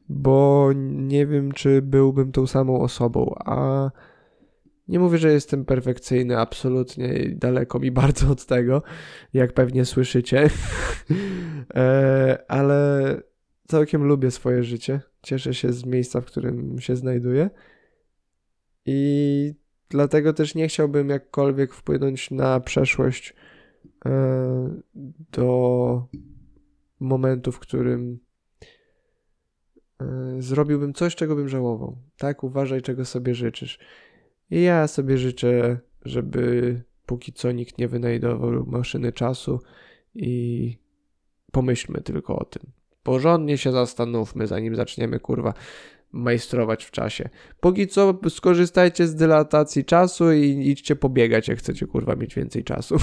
bo 0.08 0.70
nie 0.84 1.26
wiem, 1.26 1.52
czy 1.52 1.82
byłbym 1.82 2.32
tą 2.32 2.46
samą 2.46 2.80
osobą, 2.80 3.34
a 3.44 3.90
nie 4.88 4.98
mówię, 4.98 5.18
że 5.18 5.32
jestem 5.32 5.64
perfekcyjny, 5.64 6.38
absolutnie 6.38 7.30
daleko 7.36 7.78
mi 7.78 7.90
bardzo 8.02 8.30
od 8.30 8.46
tego, 8.46 8.82
jak 9.32 9.52
pewnie 9.52 9.84
słyszycie, 9.84 10.50
e, 11.74 12.44
ale 12.48 13.20
całkiem 13.68 14.04
lubię 14.04 14.30
swoje 14.30 14.62
życie. 14.62 15.00
Cieszę 15.22 15.54
się 15.54 15.72
z 15.72 15.84
miejsca, 15.84 16.20
w 16.20 16.24
którym 16.24 16.80
się 16.80 16.96
znajduję. 16.96 17.50
I 18.86 19.54
dlatego 19.88 20.32
też 20.32 20.54
nie 20.54 20.68
chciałbym 20.68 21.08
jakkolwiek 21.08 21.74
wpłynąć 21.74 22.30
na 22.30 22.60
przeszłość 22.60 23.34
e, 24.06 24.82
do 25.32 26.08
momentu, 27.00 27.52
w 27.52 27.58
którym 27.58 28.18
yy, 30.00 30.42
zrobiłbym 30.42 30.94
coś, 30.94 31.14
czego 31.14 31.36
bym 31.36 31.48
żałował. 31.48 31.98
Tak, 32.16 32.44
uważaj, 32.44 32.82
czego 32.82 33.04
sobie 33.04 33.34
życzysz. 33.34 33.78
I 34.50 34.62
ja 34.62 34.88
sobie 34.88 35.18
życzę, 35.18 35.78
żeby 36.04 36.82
póki 37.06 37.32
co 37.32 37.52
nikt 37.52 37.78
nie 37.78 37.88
wynajdował 37.88 38.66
maszyny 38.66 39.12
czasu 39.12 39.60
i 40.14 40.78
pomyślmy 41.52 42.00
tylko 42.00 42.38
o 42.38 42.44
tym. 42.44 42.62
Porządnie 43.04 43.58
się 43.58 43.72
zastanówmy, 43.72 44.46
zanim 44.46 44.76
zaczniemy, 44.76 45.20
kurwa, 45.20 45.54
majstrować 46.12 46.84
w 46.84 46.90
czasie. 46.90 47.28
Póki 47.60 47.86
co 47.86 48.18
skorzystajcie 48.28 49.06
z 49.06 49.14
dylatacji 49.14 49.84
czasu 49.84 50.32
i 50.32 50.68
idźcie 50.70 50.96
pobiegać, 50.96 51.48
jak 51.48 51.58
chcecie, 51.58 51.86
kurwa, 51.86 52.16
mieć 52.16 52.34
więcej 52.34 52.64
czasu. 52.64 52.96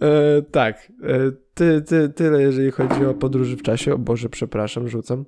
e, 0.00 0.42
tak, 0.42 0.92
e, 1.02 1.32
ty, 1.54 1.82
ty, 1.82 2.08
tyle 2.08 2.42
jeżeli 2.42 2.70
chodzi 2.70 3.06
o 3.06 3.14
podróży 3.14 3.56
w 3.56 3.62
czasie. 3.62 3.94
O 3.94 3.98
Boże, 3.98 4.28
przepraszam, 4.28 4.88
rzucam. 4.88 5.24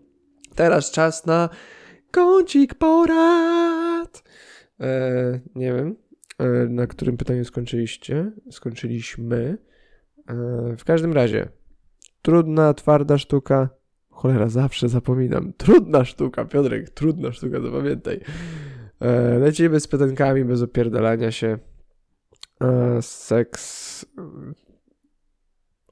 Teraz 0.54 0.90
czas 0.90 1.26
na 1.26 1.48
kącik 2.10 2.74
porad. 2.74 4.22
E, 4.80 5.40
nie 5.54 5.72
wiem, 5.72 5.96
na 6.68 6.86
którym 6.86 7.16
pytaniu 7.16 7.44
skończyliście. 7.44 8.32
Skończyliśmy. 8.50 9.58
E, 10.28 10.76
w 10.76 10.84
każdym 10.84 11.12
razie, 11.12 11.48
trudna, 12.22 12.74
twarda 12.74 13.18
sztuka. 13.18 13.68
Cholera, 14.10 14.48
zawsze 14.48 14.88
zapominam. 14.88 15.52
Trudna 15.56 16.04
sztuka, 16.04 16.44
Piotrek, 16.44 16.90
trudna 16.90 17.32
sztuka, 17.32 17.60
zapamiętaj. 17.60 18.20
E, 19.00 19.38
lecimy 19.38 19.80
z 19.80 19.88
pytankami 19.88 20.44
bez 20.44 20.62
opierdalania 20.62 21.30
się. 21.30 21.58
E, 22.62 23.02
seks. 23.02 24.06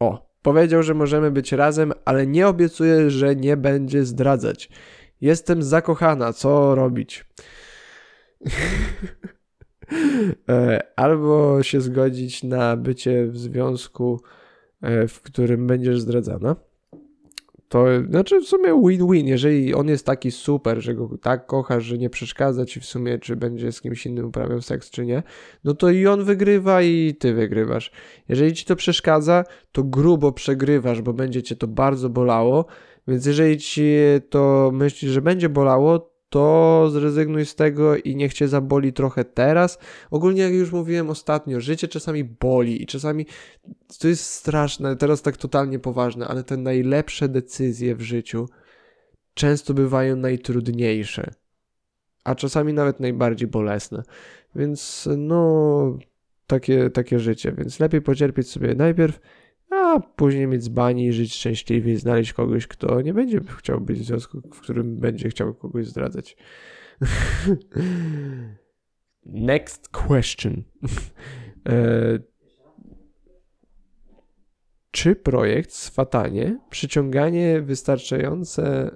O, 0.00 0.36
powiedział, 0.42 0.82
że 0.82 0.94
możemy 0.94 1.30
być 1.30 1.52
razem, 1.52 1.92
ale 2.04 2.26
nie 2.26 2.48
obiecuję, 2.48 3.10
że 3.10 3.36
nie 3.36 3.56
będzie 3.56 4.04
zdradzać. 4.04 4.70
Jestem 5.20 5.62
zakochana, 5.62 6.32
co 6.32 6.74
robić? 6.74 7.24
E, 10.48 10.80
albo 10.96 11.62
się 11.62 11.80
zgodzić 11.80 12.42
na 12.42 12.76
bycie 12.76 13.26
w 13.26 13.38
związku, 13.38 14.20
e, 14.82 15.08
w 15.08 15.22
którym 15.22 15.66
będziesz 15.66 16.00
zdradzana. 16.00 16.56
To 17.68 17.86
znaczy 18.08 18.40
w 18.40 18.44
sumie 18.44 18.82
win-win. 18.88 19.26
Jeżeli 19.26 19.74
on 19.74 19.88
jest 19.88 20.06
taki 20.06 20.30
super, 20.30 20.82
że 20.82 20.94
go 20.94 21.18
tak 21.22 21.46
kochasz, 21.46 21.84
że 21.84 21.98
nie 21.98 22.10
przeszkadza 22.10 22.64
ci 22.64 22.80
w 22.80 22.84
sumie, 22.84 23.18
czy 23.18 23.36
będzie 23.36 23.72
z 23.72 23.80
kimś 23.80 24.06
innym 24.06 24.26
uprawiał 24.26 24.62
seks, 24.62 24.90
czy 24.90 25.06
nie, 25.06 25.22
no 25.64 25.74
to 25.74 25.90
i 25.90 26.06
on 26.06 26.24
wygrywa, 26.24 26.82
i 26.82 27.14
ty 27.18 27.34
wygrywasz. 27.34 27.90
Jeżeli 28.28 28.52
ci 28.52 28.64
to 28.64 28.76
przeszkadza, 28.76 29.44
to 29.72 29.84
grubo 29.84 30.32
przegrywasz, 30.32 31.02
bo 31.02 31.12
będzie 31.12 31.42
cię 31.42 31.56
to 31.56 31.66
bardzo 31.68 32.08
bolało. 32.08 32.66
Więc 33.08 33.26
jeżeli 33.26 33.58
ci 33.58 33.96
to 34.30 34.70
myślisz, 34.74 35.10
że 35.10 35.22
będzie 35.22 35.48
bolało, 35.48 36.13
to 36.34 36.90
zrezygnuj 36.90 37.46
z 37.46 37.54
tego 37.54 37.96
i 37.96 38.16
niech 38.16 38.34
cię 38.34 38.48
zaboli 38.48 38.92
trochę 38.92 39.24
teraz. 39.24 39.78
Ogólnie, 40.10 40.42
jak 40.42 40.52
już 40.52 40.72
mówiłem 40.72 41.10
ostatnio, 41.10 41.60
życie 41.60 41.88
czasami 41.88 42.24
boli 42.24 42.82
i 42.82 42.86
czasami 42.86 43.26
to 43.98 44.08
jest 44.08 44.24
straszne, 44.24 44.96
teraz 44.96 45.22
tak 45.22 45.36
totalnie 45.36 45.78
poważne, 45.78 46.28
ale 46.28 46.44
te 46.44 46.56
najlepsze 46.56 47.28
decyzje 47.28 47.94
w 47.94 48.00
życiu 48.00 48.48
często 49.34 49.74
bywają 49.74 50.16
najtrudniejsze, 50.16 51.30
a 52.24 52.34
czasami 52.34 52.72
nawet 52.72 53.00
najbardziej 53.00 53.48
bolesne. 53.48 54.02
Więc 54.54 55.08
no, 55.16 55.98
takie, 56.46 56.90
takie 56.90 57.18
życie, 57.18 57.52
więc 57.58 57.80
lepiej 57.80 58.02
pocierpieć 58.02 58.50
sobie 58.50 58.74
najpierw 58.74 59.20
a 59.74 60.00
później 60.00 60.46
mieć 60.46 60.62
z 60.62 60.68
bani, 60.68 61.12
żyć 61.12 61.34
szczęśliwie 61.34 61.92
i 61.92 61.96
znaleźć 61.96 62.32
kogoś, 62.32 62.66
kto 62.66 63.00
nie 63.00 63.14
będzie 63.14 63.40
chciał 63.58 63.80
być 63.80 63.98
w 63.98 64.04
związku, 64.04 64.40
w 64.40 64.60
którym 64.60 64.96
będzie 64.96 65.28
chciał 65.28 65.54
kogoś 65.54 65.86
zdradzać. 65.86 66.36
Next 69.26 69.88
question. 69.88 70.62
e, 71.68 72.18
czy 74.90 75.16
projekt 75.16 75.72
swatanie, 75.72 76.58
przyciąganie 76.70 77.60
wystarczające. 77.60 78.90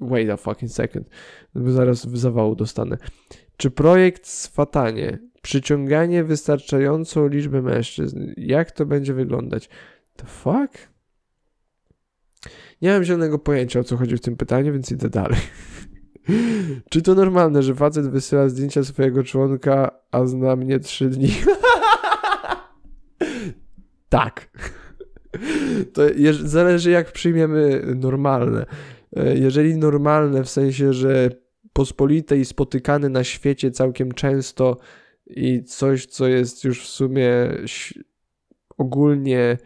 Wait 0.00 0.30
a 0.30 0.36
fucking 0.36 0.72
second. 0.72 1.08
Zaraz 1.54 2.06
w 2.06 2.18
zawału 2.18 2.56
dostanę. 2.56 2.98
Czy 3.56 3.70
projekt 3.70 4.26
swatanie, 4.26 5.18
przyciąganie 5.42 6.24
wystarczającą 6.24 7.28
liczbę 7.28 7.62
mężczyzn, 7.62 8.32
jak 8.36 8.72
to 8.72 8.86
będzie 8.86 9.14
wyglądać? 9.14 9.68
The 10.18 10.26
fuck? 10.26 10.88
Nie 12.82 12.90
mam 12.90 13.04
zielonego 13.04 13.38
pojęcia 13.38 13.80
o 13.80 13.84
co 13.84 13.96
chodzi 13.96 14.16
w 14.16 14.20
tym 14.20 14.36
pytaniu, 14.36 14.72
więc 14.72 14.92
idę 14.92 15.10
dalej. 15.10 15.40
Czy 16.90 17.02
to 17.02 17.14
normalne, 17.14 17.62
że 17.62 17.74
facet 17.74 18.10
wysyła 18.10 18.48
zdjęcia 18.48 18.84
swojego 18.84 19.24
członka, 19.24 19.90
a 20.10 20.26
zna 20.26 20.56
mnie 20.56 20.80
trzy 20.80 21.08
dni? 21.08 21.28
tak. 24.08 24.50
To 25.92 26.02
zależy 26.42 26.90
jak 26.90 27.12
przyjmiemy 27.12 27.82
normalne. 27.96 28.66
E, 29.16 29.38
jeżeli 29.38 29.76
normalne 29.76 30.44
w 30.44 30.50
sensie, 30.50 30.92
że 30.92 31.30
pospolite 31.72 32.38
i 32.38 32.44
spotykane 32.44 33.08
na 33.08 33.24
świecie 33.24 33.70
całkiem 33.70 34.12
często 34.12 34.76
i 35.26 35.64
coś, 35.64 36.06
co 36.06 36.26
jest 36.26 36.64
już 36.64 36.84
w 36.84 36.88
sumie 36.88 37.26
ogólnie 38.78 39.58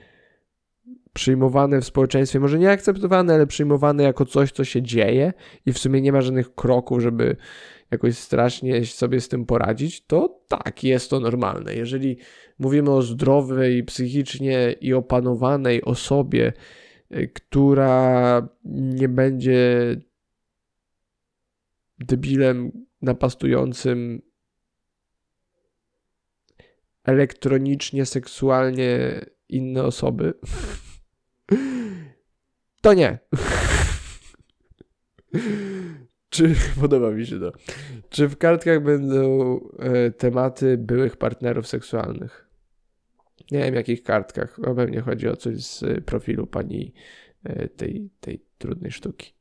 przyjmowane 1.12 1.80
w 1.80 1.84
społeczeństwie, 1.84 2.40
może 2.40 2.58
nie 2.58 2.70
akceptowane, 2.70 3.34
ale 3.34 3.46
przyjmowane 3.46 4.02
jako 4.02 4.26
coś, 4.26 4.52
co 4.52 4.64
się 4.64 4.82
dzieje 4.82 5.32
i 5.66 5.72
w 5.72 5.78
sumie 5.78 6.00
nie 6.00 6.12
ma 6.12 6.20
żadnych 6.20 6.54
kroków, 6.54 7.00
żeby 7.00 7.36
jakoś 7.90 8.18
strasznie 8.18 8.84
sobie 8.84 9.20
z 9.20 9.28
tym 9.28 9.46
poradzić, 9.46 10.06
to 10.06 10.40
tak, 10.48 10.84
jest 10.84 11.10
to 11.10 11.20
normalne. 11.20 11.74
Jeżeli 11.74 12.16
mówimy 12.58 12.90
o 12.90 13.02
zdrowej 13.02 13.84
psychicznie 13.84 14.74
i 14.80 14.94
opanowanej 14.94 15.84
osobie, 15.84 16.52
y, 17.16 17.28
która 17.34 18.48
nie 18.64 19.08
będzie 19.08 19.96
debilem 21.98 22.86
napastującym 23.02 24.22
elektronicznie, 27.04 28.06
seksualnie 28.06 29.20
inne 29.48 29.84
osoby, 29.84 30.34
to 32.80 32.94
nie. 32.94 33.18
Czy 36.28 36.54
podoba 36.80 37.10
mi 37.10 37.26
się 37.26 37.40
to? 37.40 37.52
Czy 38.08 38.28
w 38.28 38.36
kartkach 38.38 38.82
będą 38.82 39.60
e, 39.78 40.10
tematy 40.10 40.78
byłych 40.78 41.16
partnerów 41.16 41.66
seksualnych? 41.66 42.48
Nie 43.50 43.58
wiem, 43.58 43.74
jakich 43.74 44.02
kartkach. 44.02 44.58
No 44.58 44.74
pewnie 44.74 45.00
chodzi 45.00 45.28
o 45.28 45.36
coś 45.36 45.64
z 45.64 46.04
profilu 46.04 46.46
pani 46.46 46.94
e, 47.44 47.68
tej, 47.68 48.10
tej 48.20 48.44
trudnej 48.58 48.90
sztuki. 48.90 49.34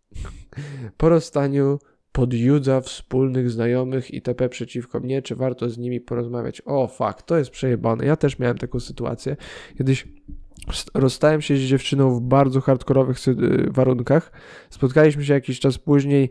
Po 0.97 1.09
rozstaniu 1.09 1.80
podjudza 2.12 2.82
wspólnych 2.82 3.49
znajomych 3.49 4.14
itp. 4.14 4.49
przeciwko 4.49 4.99
mnie, 4.99 5.22
czy 5.22 5.36
warto 5.36 5.70
z 5.70 5.78
nimi 5.78 6.01
porozmawiać? 6.01 6.62
O, 6.66 6.88
fuck, 6.88 7.22
to 7.22 7.38
jest 7.38 7.51
przejebane. 7.51 8.05
Ja 8.05 8.16
też 8.16 8.39
miałem 8.39 8.57
taką 8.57 8.80
sytuację. 8.80 9.38
Kiedyś 9.78 10.07
rozstałem 10.93 11.41
się 11.41 11.57
z 11.57 11.59
dziewczyną 11.59 12.16
w 12.16 12.22
bardzo 12.22 12.62
hardkorowych 12.62 13.28
y, 13.28 13.34
warunkach. 13.72 14.32
Spotkaliśmy 14.70 15.26
się 15.26 15.34
jakiś 15.34 15.59
czas 15.59 15.78
później 15.78 16.30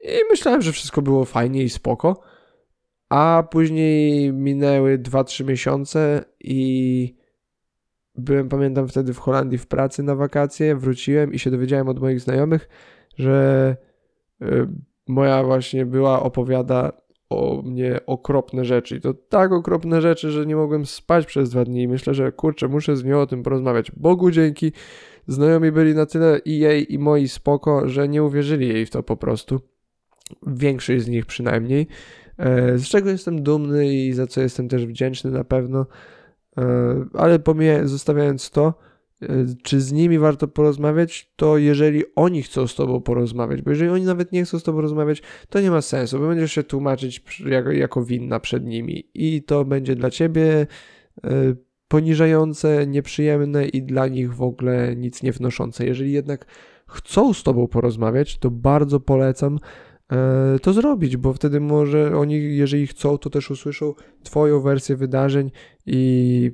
i 0.00 0.18
myślałem, 0.30 0.62
że 0.62 0.72
wszystko 0.72 1.02
było 1.02 1.24
fajnie 1.24 1.62
i 1.62 1.68
spoko. 1.68 2.22
A 3.08 3.48
później 3.50 4.32
minęły 4.32 4.98
2-3 4.98 5.44
miesiące 5.44 6.24
i 6.40 7.16
byłem, 8.14 8.48
pamiętam 8.48 8.88
wtedy 8.88 9.14
w 9.14 9.18
Holandii 9.18 9.58
w 9.58 9.66
pracy 9.66 10.02
na 10.02 10.14
wakacje, 10.14 10.76
wróciłem 10.76 11.32
i 11.32 11.38
się 11.38 11.50
dowiedziałem 11.50 11.88
od 11.88 12.00
moich 12.00 12.20
znajomych, 12.20 12.68
że 13.16 13.76
y, 14.42 14.68
moja 15.06 15.44
właśnie 15.44 15.86
była 15.86 16.22
opowiada 16.22 16.92
o 17.30 17.62
mnie 17.62 18.00
okropne 18.06 18.64
rzeczy. 18.64 18.96
I 18.96 19.00
to 19.00 19.14
tak 19.14 19.52
okropne 19.52 20.02
rzeczy, 20.02 20.30
że 20.30 20.46
nie 20.46 20.56
mogłem 20.56 20.86
spać 20.86 21.26
przez 21.26 21.50
dwa 21.50 21.64
dni. 21.64 21.82
I 21.82 21.88
myślę, 21.88 22.14
że 22.14 22.32
kurczę, 22.32 22.68
muszę 22.68 22.96
z 22.96 23.04
nią 23.04 23.20
o 23.20 23.26
tym 23.26 23.42
porozmawiać. 23.42 23.90
Bogu 23.90 24.30
dzięki, 24.30 24.72
znajomi 25.26 25.72
byli 25.72 25.94
na 25.94 26.06
tyle 26.06 26.40
i 26.44 26.58
jej, 26.58 26.94
i 26.94 26.98
moi 26.98 27.28
spoko, 27.28 27.88
że 27.88 28.08
nie 28.08 28.22
uwierzyli 28.22 28.68
jej 28.68 28.86
w 28.86 28.90
to 28.90 29.02
po 29.02 29.16
prostu. 29.16 29.60
Większość 30.46 31.04
z 31.04 31.08
nich 31.08 31.26
przynajmniej. 31.26 31.86
E, 32.38 32.78
z 32.78 32.88
czego 32.88 33.10
jestem 33.10 33.42
dumny 33.42 33.94
i 33.94 34.12
za 34.12 34.26
co 34.26 34.40
jestem 34.40 34.68
też 34.68 34.86
wdzięczny 34.86 35.30
na 35.30 35.44
pewno. 35.44 35.86
E, 36.58 36.64
ale 37.14 37.38
pomijając, 37.38 37.90
zostawiając 37.90 38.50
to, 38.50 38.74
czy 39.62 39.80
z 39.80 39.92
nimi 39.92 40.18
warto 40.18 40.48
porozmawiać, 40.48 41.32
to 41.36 41.58
jeżeli 41.58 42.02
oni 42.14 42.42
chcą 42.42 42.66
z 42.66 42.74
tobą 42.74 43.00
porozmawiać, 43.00 43.62
bo 43.62 43.70
jeżeli 43.70 43.90
oni 43.90 44.04
nawet 44.04 44.32
nie 44.32 44.44
chcą 44.44 44.58
z 44.58 44.62
tobą 44.62 44.80
rozmawiać, 44.80 45.22
to 45.48 45.60
nie 45.60 45.70
ma 45.70 45.82
sensu, 45.82 46.18
bo 46.18 46.28
będziesz 46.28 46.52
się 46.52 46.62
tłumaczyć 46.62 47.24
jako, 47.46 47.72
jako 47.72 48.04
winna 48.04 48.40
przed 48.40 48.64
nimi 48.64 49.10
i 49.14 49.42
to 49.42 49.64
będzie 49.64 49.94
dla 49.94 50.10
ciebie 50.10 50.66
poniżające, 51.88 52.86
nieprzyjemne 52.86 53.68
i 53.68 53.82
dla 53.82 54.08
nich 54.08 54.34
w 54.34 54.42
ogóle 54.42 54.96
nic 54.96 55.22
nie 55.22 55.32
wnoszące. 55.32 55.86
Jeżeli 55.86 56.12
jednak 56.12 56.46
chcą 56.86 57.34
z 57.34 57.42
tobą 57.42 57.68
porozmawiać, 57.68 58.38
to 58.38 58.50
bardzo 58.50 59.00
polecam 59.00 59.58
e, 60.12 60.58
to 60.62 60.72
zrobić, 60.72 61.16
bo 61.16 61.32
wtedy 61.32 61.60
może 61.60 62.16
oni, 62.16 62.56
jeżeli 62.56 62.86
chcą, 62.86 63.18
to 63.18 63.30
też 63.30 63.50
usłyszą 63.50 63.94
Twoją 64.22 64.60
wersję 64.60 64.96
wydarzeń 64.96 65.50
i 65.86 66.50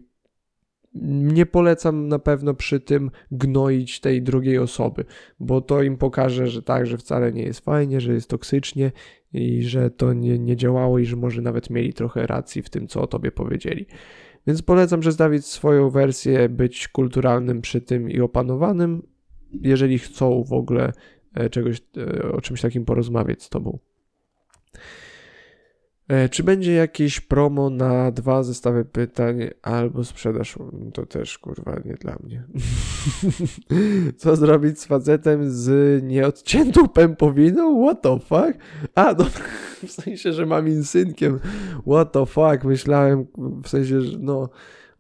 nie 0.95 1.47
polecam 1.47 2.09
na 2.09 2.19
pewno 2.19 2.55
przy 2.55 2.81
tym 2.81 3.11
gnoić 3.31 4.01
tej 4.01 4.23
drugiej 4.23 4.59
osoby, 4.59 5.05
bo 5.41 5.61
to 5.61 5.83
im 5.83 5.97
pokaże, 5.97 6.47
że 6.47 6.63
tak, 6.63 6.87
że 6.87 6.99
wcale 6.99 7.33
nie 7.33 7.43
jest 7.43 7.65
fajnie, 7.65 8.01
że 8.01 8.15
jest 8.15 8.31
toksycznie 8.31 8.93
i 9.33 9.63
że 9.63 9.91
to 9.91 10.13
nie, 10.13 10.39
nie 10.39 10.57
działało 10.57 10.99
i 10.99 11.05
że 11.05 11.17
może 11.17 11.43
nawet 11.43 11.71
mieli 11.71 11.93
trochę 11.93 12.27
racji 12.27 12.63
w 12.63 12.71
tym, 12.71 12.89
co 12.89 13.03
o 13.03 13.07
tobie 13.07 13.33
powiedzieli. 13.33 13.87
Więc 14.47 14.63
polecam 14.63 15.01
przedstawić 15.01 15.47
swoją 15.47 15.91
wersję, 15.91 16.49
być 16.49 16.89
kulturalnym 16.89 17.61
przy 17.61 17.81
tym 17.81 18.11
i 18.11 18.21
opanowanym, 18.21 19.03
jeżeli 19.61 19.99
chcą 19.99 20.45
w 20.45 20.53
ogóle 20.53 20.93
e, 21.35 21.51
czegoś, 21.51 21.83
e, 21.97 22.33
o 22.33 22.41
czymś 22.41 22.61
takim 22.61 22.85
porozmawiać 22.85 23.43
z 23.43 23.49
tobą. 23.49 23.79
E, 26.13 26.29
czy 26.29 26.43
będzie 26.43 26.73
jakieś 26.73 27.21
promo 27.21 27.71
na 27.71 28.11
dwa 28.11 28.43
zestawy 28.43 28.85
pytań 28.85 29.41
albo 29.63 30.05
sprzedaż? 30.05 30.59
To 30.95 31.07
też 31.07 31.39
kurwa 31.39 31.77
nie 31.85 31.95
dla 31.95 32.17
mnie. 32.23 32.43
Co 34.19 34.37
zrobić 34.37 34.81
z 34.81 34.85
facetem 34.85 35.51
z 35.51 36.03
nieodciętą 36.05 36.89
pępowiną? 36.89 37.87
What 37.87 38.03
the 38.03 38.19
fuck? 38.19 38.59
A, 38.95 39.15
no, 39.19 39.25
w 39.89 39.91
sensie, 39.91 40.33
że 40.33 40.47
mam 40.47 40.69
insynkiem. 40.69 41.41
What 41.87 42.13
the 42.13 42.27
fuck? 42.27 42.65
Myślałem, 42.65 43.27
w 43.65 43.69
sensie, 43.69 44.01
że 44.01 44.19
no. 44.19 44.49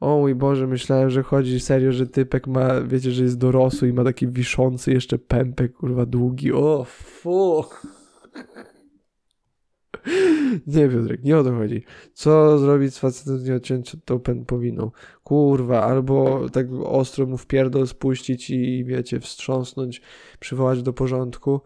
O 0.00 0.18
mój 0.18 0.34
Boże, 0.34 0.66
myślałem, 0.66 1.10
że 1.10 1.22
chodzi 1.22 1.60
serio, 1.60 1.92
że 1.92 2.06
typek 2.06 2.46
ma, 2.46 2.80
wiecie, 2.80 3.10
że 3.10 3.22
jest 3.22 3.38
dorosły 3.38 3.88
i 3.88 3.92
ma 3.92 4.04
taki 4.04 4.28
wiszący 4.28 4.92
jeszcze 4.92 5.18
pępek, 5.18 5.72
kurwa, 5.72 6.06
długi. 6.06 6.52
O, 6.52 6.86
fuck. 6.88 7.86
Nie, 10.66 10.88
Piotrek, 10.88 11.24
nie 11.24 11.38
o 11.38 11.44
to 11.44 11.52
chodzi. 11.52 11.82
Co 12.14 12.58
zrobić 12.58 12.94
z 12.94 12.98
facetem 12.98 13.38
z 13.38 13.44
nieodciętą 13.44 14.18
pępowiną? 14.20 14.90
Kurwa, 15.24 15.82
albo 15.82 16.46
tak 16.52 16.66
ostro 16.84 17.26
mu 17.26 17.38
w 17.38 17.46
pierdol 17.46 17.86
spuścić 17.86 18.50
i, 18.50 18.84
wiecie, 18.84 19.20
wstrząsnąć, 19.20 20.02
przywołać 20.40 20.82
do 20.82 20.92
porządku, 20.92 21.60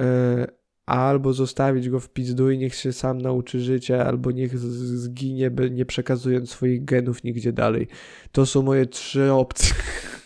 e, 0.00 0.46
albo 0.86 1.32
zostawić 1.32 1.88
go 1.88 2.00
w 2.00 2.08
pizdu 2.08 2.50
i 2.50 2.58
niech 2.58 2.74
się 2.74 2.92
sam 2.92 3.20
nauczy 3.20 3.60
życia, 3.60 4.06
albo 4.06 4.30
niech 4.30 4.58
zginie, 4.58 5.50
nie 5.70 5.86
przekazując 5.86 6.50
swoich 6.50 6.84
genów 6.84 7.24
nigdzie 7.24 7.52
dalej. 7.52 7.88
To 8.32 8.46
są 8.46 8.62
moje 8.62 8.86
trzy 8.86 9.32
opcje. 9.32 9.74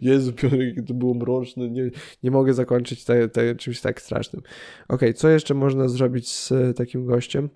Jezu, 0.00 0.32
Piotrek, 0.32 0.86
to 0.86 0.94
było 0.94 1.14
mroczne, 1.14 1.68
nie, 1.68 1.90
nie 2.22 2.30
mogę 2.30 2.54
zakończyć 2.54 3.04
te, 3.04 3.28
te, 3.28 3.54
czymś 3.54 3.80
tak 3.80 4.02
strasznym. 4.02 4.42
Ok, 4.88 5.00
co 5.14 5.28
jeszcze 5.28 5.54
można 5.54 5.88
zrobić 5.88 6.30
z 6.30 6.52
takim 6.76 7.06
gościem? 7.06 7.48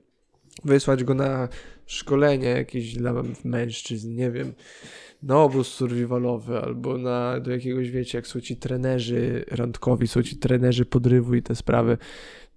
Wysłać 0.65 1.05
go 1.05 1.15
na 1.15 1.49
szkolenie 1.87 2.49
jakieś 2.49 2.95
dla 2.95 3.15
mężczyzn, 3.45 4.15
nie 4.15 4.31
wiem, 4.31 4.53
na 5.23 5.43
obóz 5.43 5.69
survivalowy 5.69 6.59
albo 6.59 6.99
na, 6.99 7.41
do 7.41 7.51
jakiegoś, 7.51 7.91
wiecie, 7.91 8.19
jak 8.19 8.27
są 8.27 8.41
ci 8.41 8.57
trenerzy 8.57 9.45
randkowi, 9.51 10.09
są 10.09 10.23
ci 10.23 10.37
trenerzy 10.37 10.85
podrywu 10.85 11.35
i 11.35 11.43
te 11.43 11.55
sprawy, 11.55 11.99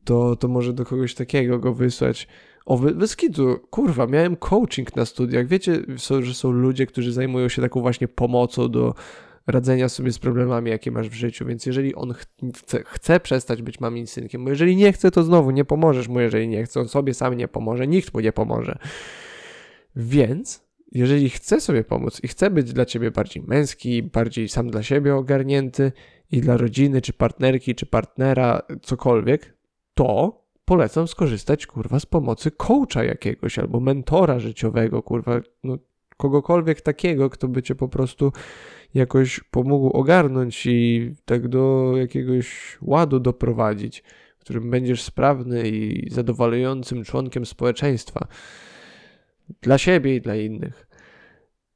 to, 0.04 0.36
to 0.36 0.48
może 0.48 0.74
do 0.74 0.86
kogoś 0.86 1.14
takiego 1.14 1.60
go 1.60 1.74
wysłać. 1.74 2.28
O, 2.66 2.78
Wyskidu, 2.78 3.60
kurwa, 3.70 4.08
miałem 4.08 4.36
coaching 4.36 4.96
na 4.96 5.06
studiach. 5.06 5.48
Wiecie, 5.48 5.82
są, 5.98 6.22
że 6.22 6.34
są 6.34 6.52
ludzie, 6.52 6.86
którzy 6.86 7.14
zajmują 7.14 7.50
się 7.50 7.62
taką 7.62 7.82
właśnie 7.82 8.08
pomocą 8.08 8.72
do 8.72 8.94
radzenia 9.48 9.90
sobie 9.90 10.12
z 10.12 10.20
problemami, 10.20 10.72
jakie 10.72 10.92
masz 10.92 11.10
w 11.10 11.14
życiu. 11.14 11.46
Więc 11.46 11.66
jeżeli 11.66 11.96
on 11.96 12.14
chce, 12.14 12.84
chce 12.86 13.20
przestać 13.20 13.62
być 13.62 13.80
mamin 13.80 14.08
synkiem, 14.08 14.44
bo 14.44 14.50
jeżeli 14.50 14.76
nie 14.76 14.94
chce, 14.94 15.12
to 15.12 15.24
znowu 15.24 15.52
nie 15.52 15.66
pomożesz 15.66 16.08
mu, 16.08 16.20
jeżeli 16.20 16.48
nie 16.48 16.64
chce, 16.64 16.80
on 16.80 16.88
sobie 16.88 17.14
sam 17.14 17.34
nie 17.34 17.48
pomoże, 17.48 17.88
nikt 17.88 18.14
mu 18.14 18.20
nie 18.20 18.32
pomoże. 18.32 18.78
Więc 19.96 20.68
jeżeli 20.92 21.30
chce 21.30 21.62
sobie 21.62 21.84
pomóc 21.84 22.24
i 22.24 22.28
chce 22.28 22.50
być 22.50 22.74
dla 22.74 22.86
ciebie 22.86 23.12
bardziej 23.12 23.44
męski, 23.44 24.04
bardziej 24.04 24.50
sam 24.50 24.70
dla 24.70 24.84
siebie 24.84 25.16
ogarnięty 25.16 25.92
i 26.32 26.42
dla 26.42 26.58
rodziny, 26.58 27.02
czy 27.02 27.14
partnerki, 27.14 27.76
czy 27.76 27.86
partnera, 27.86 28.62
cokolwiek, 28.82 29.58
to 29.94 30.42
polecam 30.66 31.08
skorzystać, 31.08 31.68
kurwa, 31.68 32.00
z 32.00 32.06
pomocy 32.06 32.52
coacha 32.52 33.04
jakiegoś 33.04 33.60
albo 33.60 33.80
mentora 33.80 34.40
życiowego, 34.40 35.04
kurwa, 35.04 35.42
no 35.64 35.78
kogokolwiek 36.18 36.82
takiego, 36.82 37.30
kto 37.30 37.48
by 37.48 37.64
cię 37.64 37.76
po 37.76 37.88
prostu 37.88 38.32
jakoś 38.94 39.40
pomógł 39.40 39.90
ogarnąć 39.90 40.66
i 40.66 41.12
tak 41.26 41.48
do 41.48 41.94
jakiegoś 41.98 42.78
ładu 42.82 43.20
doprowadzić, 43.20 44.04
w 44.38 44.40
którym 44.40 44.70
będziesz 44.70 45.02
sprawny 45.02 45.70
i 45.70 46.10
zadowalającym 46.12 47.04
członkiem 47.04 47.46
społeczeństwa 47.46 48.28
dla 49.62 49.78
siebie 49.78 50.16
i 50.16 50.22
dla 50.22 50.36
innych. 50.36 50.88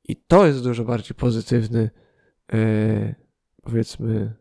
I 0.03 0.15
to 0.15 0.45
jest 0.45 0.63
dużo 0.63 0.83
bardziej 0.83 1.15
pozytywny, 1.15 1.89
e, 2.53 3.15
powiedzmy, 3.63 4.33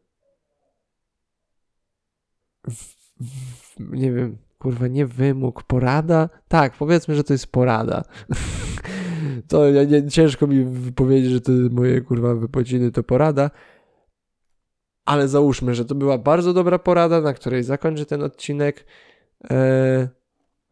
w, 2.70 2.94
w, 3.20 3.76
nie 3.78 4.12
wiem, 4.12 4.38
kurwa, 4.58 4.88
nie 4.88 5.06
wymóg, 5.06 5.62
porada? 5.62 6.28
Tak, 6.48 6.72
powiedzmy, 6.72 7.14
że 7.14 7.24
to 7.24 7.32
jest 7.34 7.46
porada. 7.46 8.04
to 9.48 9.70
ja 9.70 9.84
nie, 9.84 10.08
ciężko 10.08 10.46
mi 10.46 10.92
powiedzieć, 10.92 11.30
że 11.30 11.40
te 11.40 11.52
moje 11.52 12.00
kurwa 12.00 12.34
wypociny 12.34 12.90
to 12.92 13.02
porada, 13.02 13.50
ale 15.04 15.28
załóżmy, 15.28 15.74
że 15.74 15.84
to 15.84 15.94
była 15.94 16.18
bardzo 16.18 16.52
dobra 16.52 16.78
porada, 16.78 17.20
na 17.20 17.34
której 17.34 17.62
zakończę 17.62 18.06
ten 18.06 18.22
odcinek. 18.22 18.86
Eee, 19.50 20.08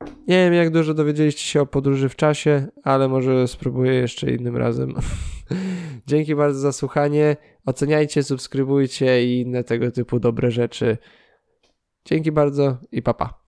nie 0.00 0.44
wiem, 0.44 0.54
jak 0.54 0.70
dużo 0.70 0.94
dowiedzieliście 0.94 1.42
się 1.42 1.60
o 1.60 1.66
podróży 1.66 2.08
w 2.08 2.16
czasie, 2.16 2.66
ale 2.84 3.08
może 3.08 3.48
spróbuję 3.48 3.94
jeszcze 3.94 4.30
innym 4.30 4.56
razem. 4.56 4.94
Dzięki 6.06 6.34
bardzo 6.34 6.60
za 6.60 6.72
słuchanie. 6.72 7.36
Oceniajcie, 7.66 8.22
subskrybujcie 8.22 9.24
i 9.24 9.40
inne 9.40 9.64
tego 9.64 9.90
typu 9.90 10.20
dobre 10.20 10.50
rzeczy. 10.50 10.98
Dzięki 12.04 12.32
bardzo 12.32 12.78
i 12.92 13.02
papa. 13.02 13.47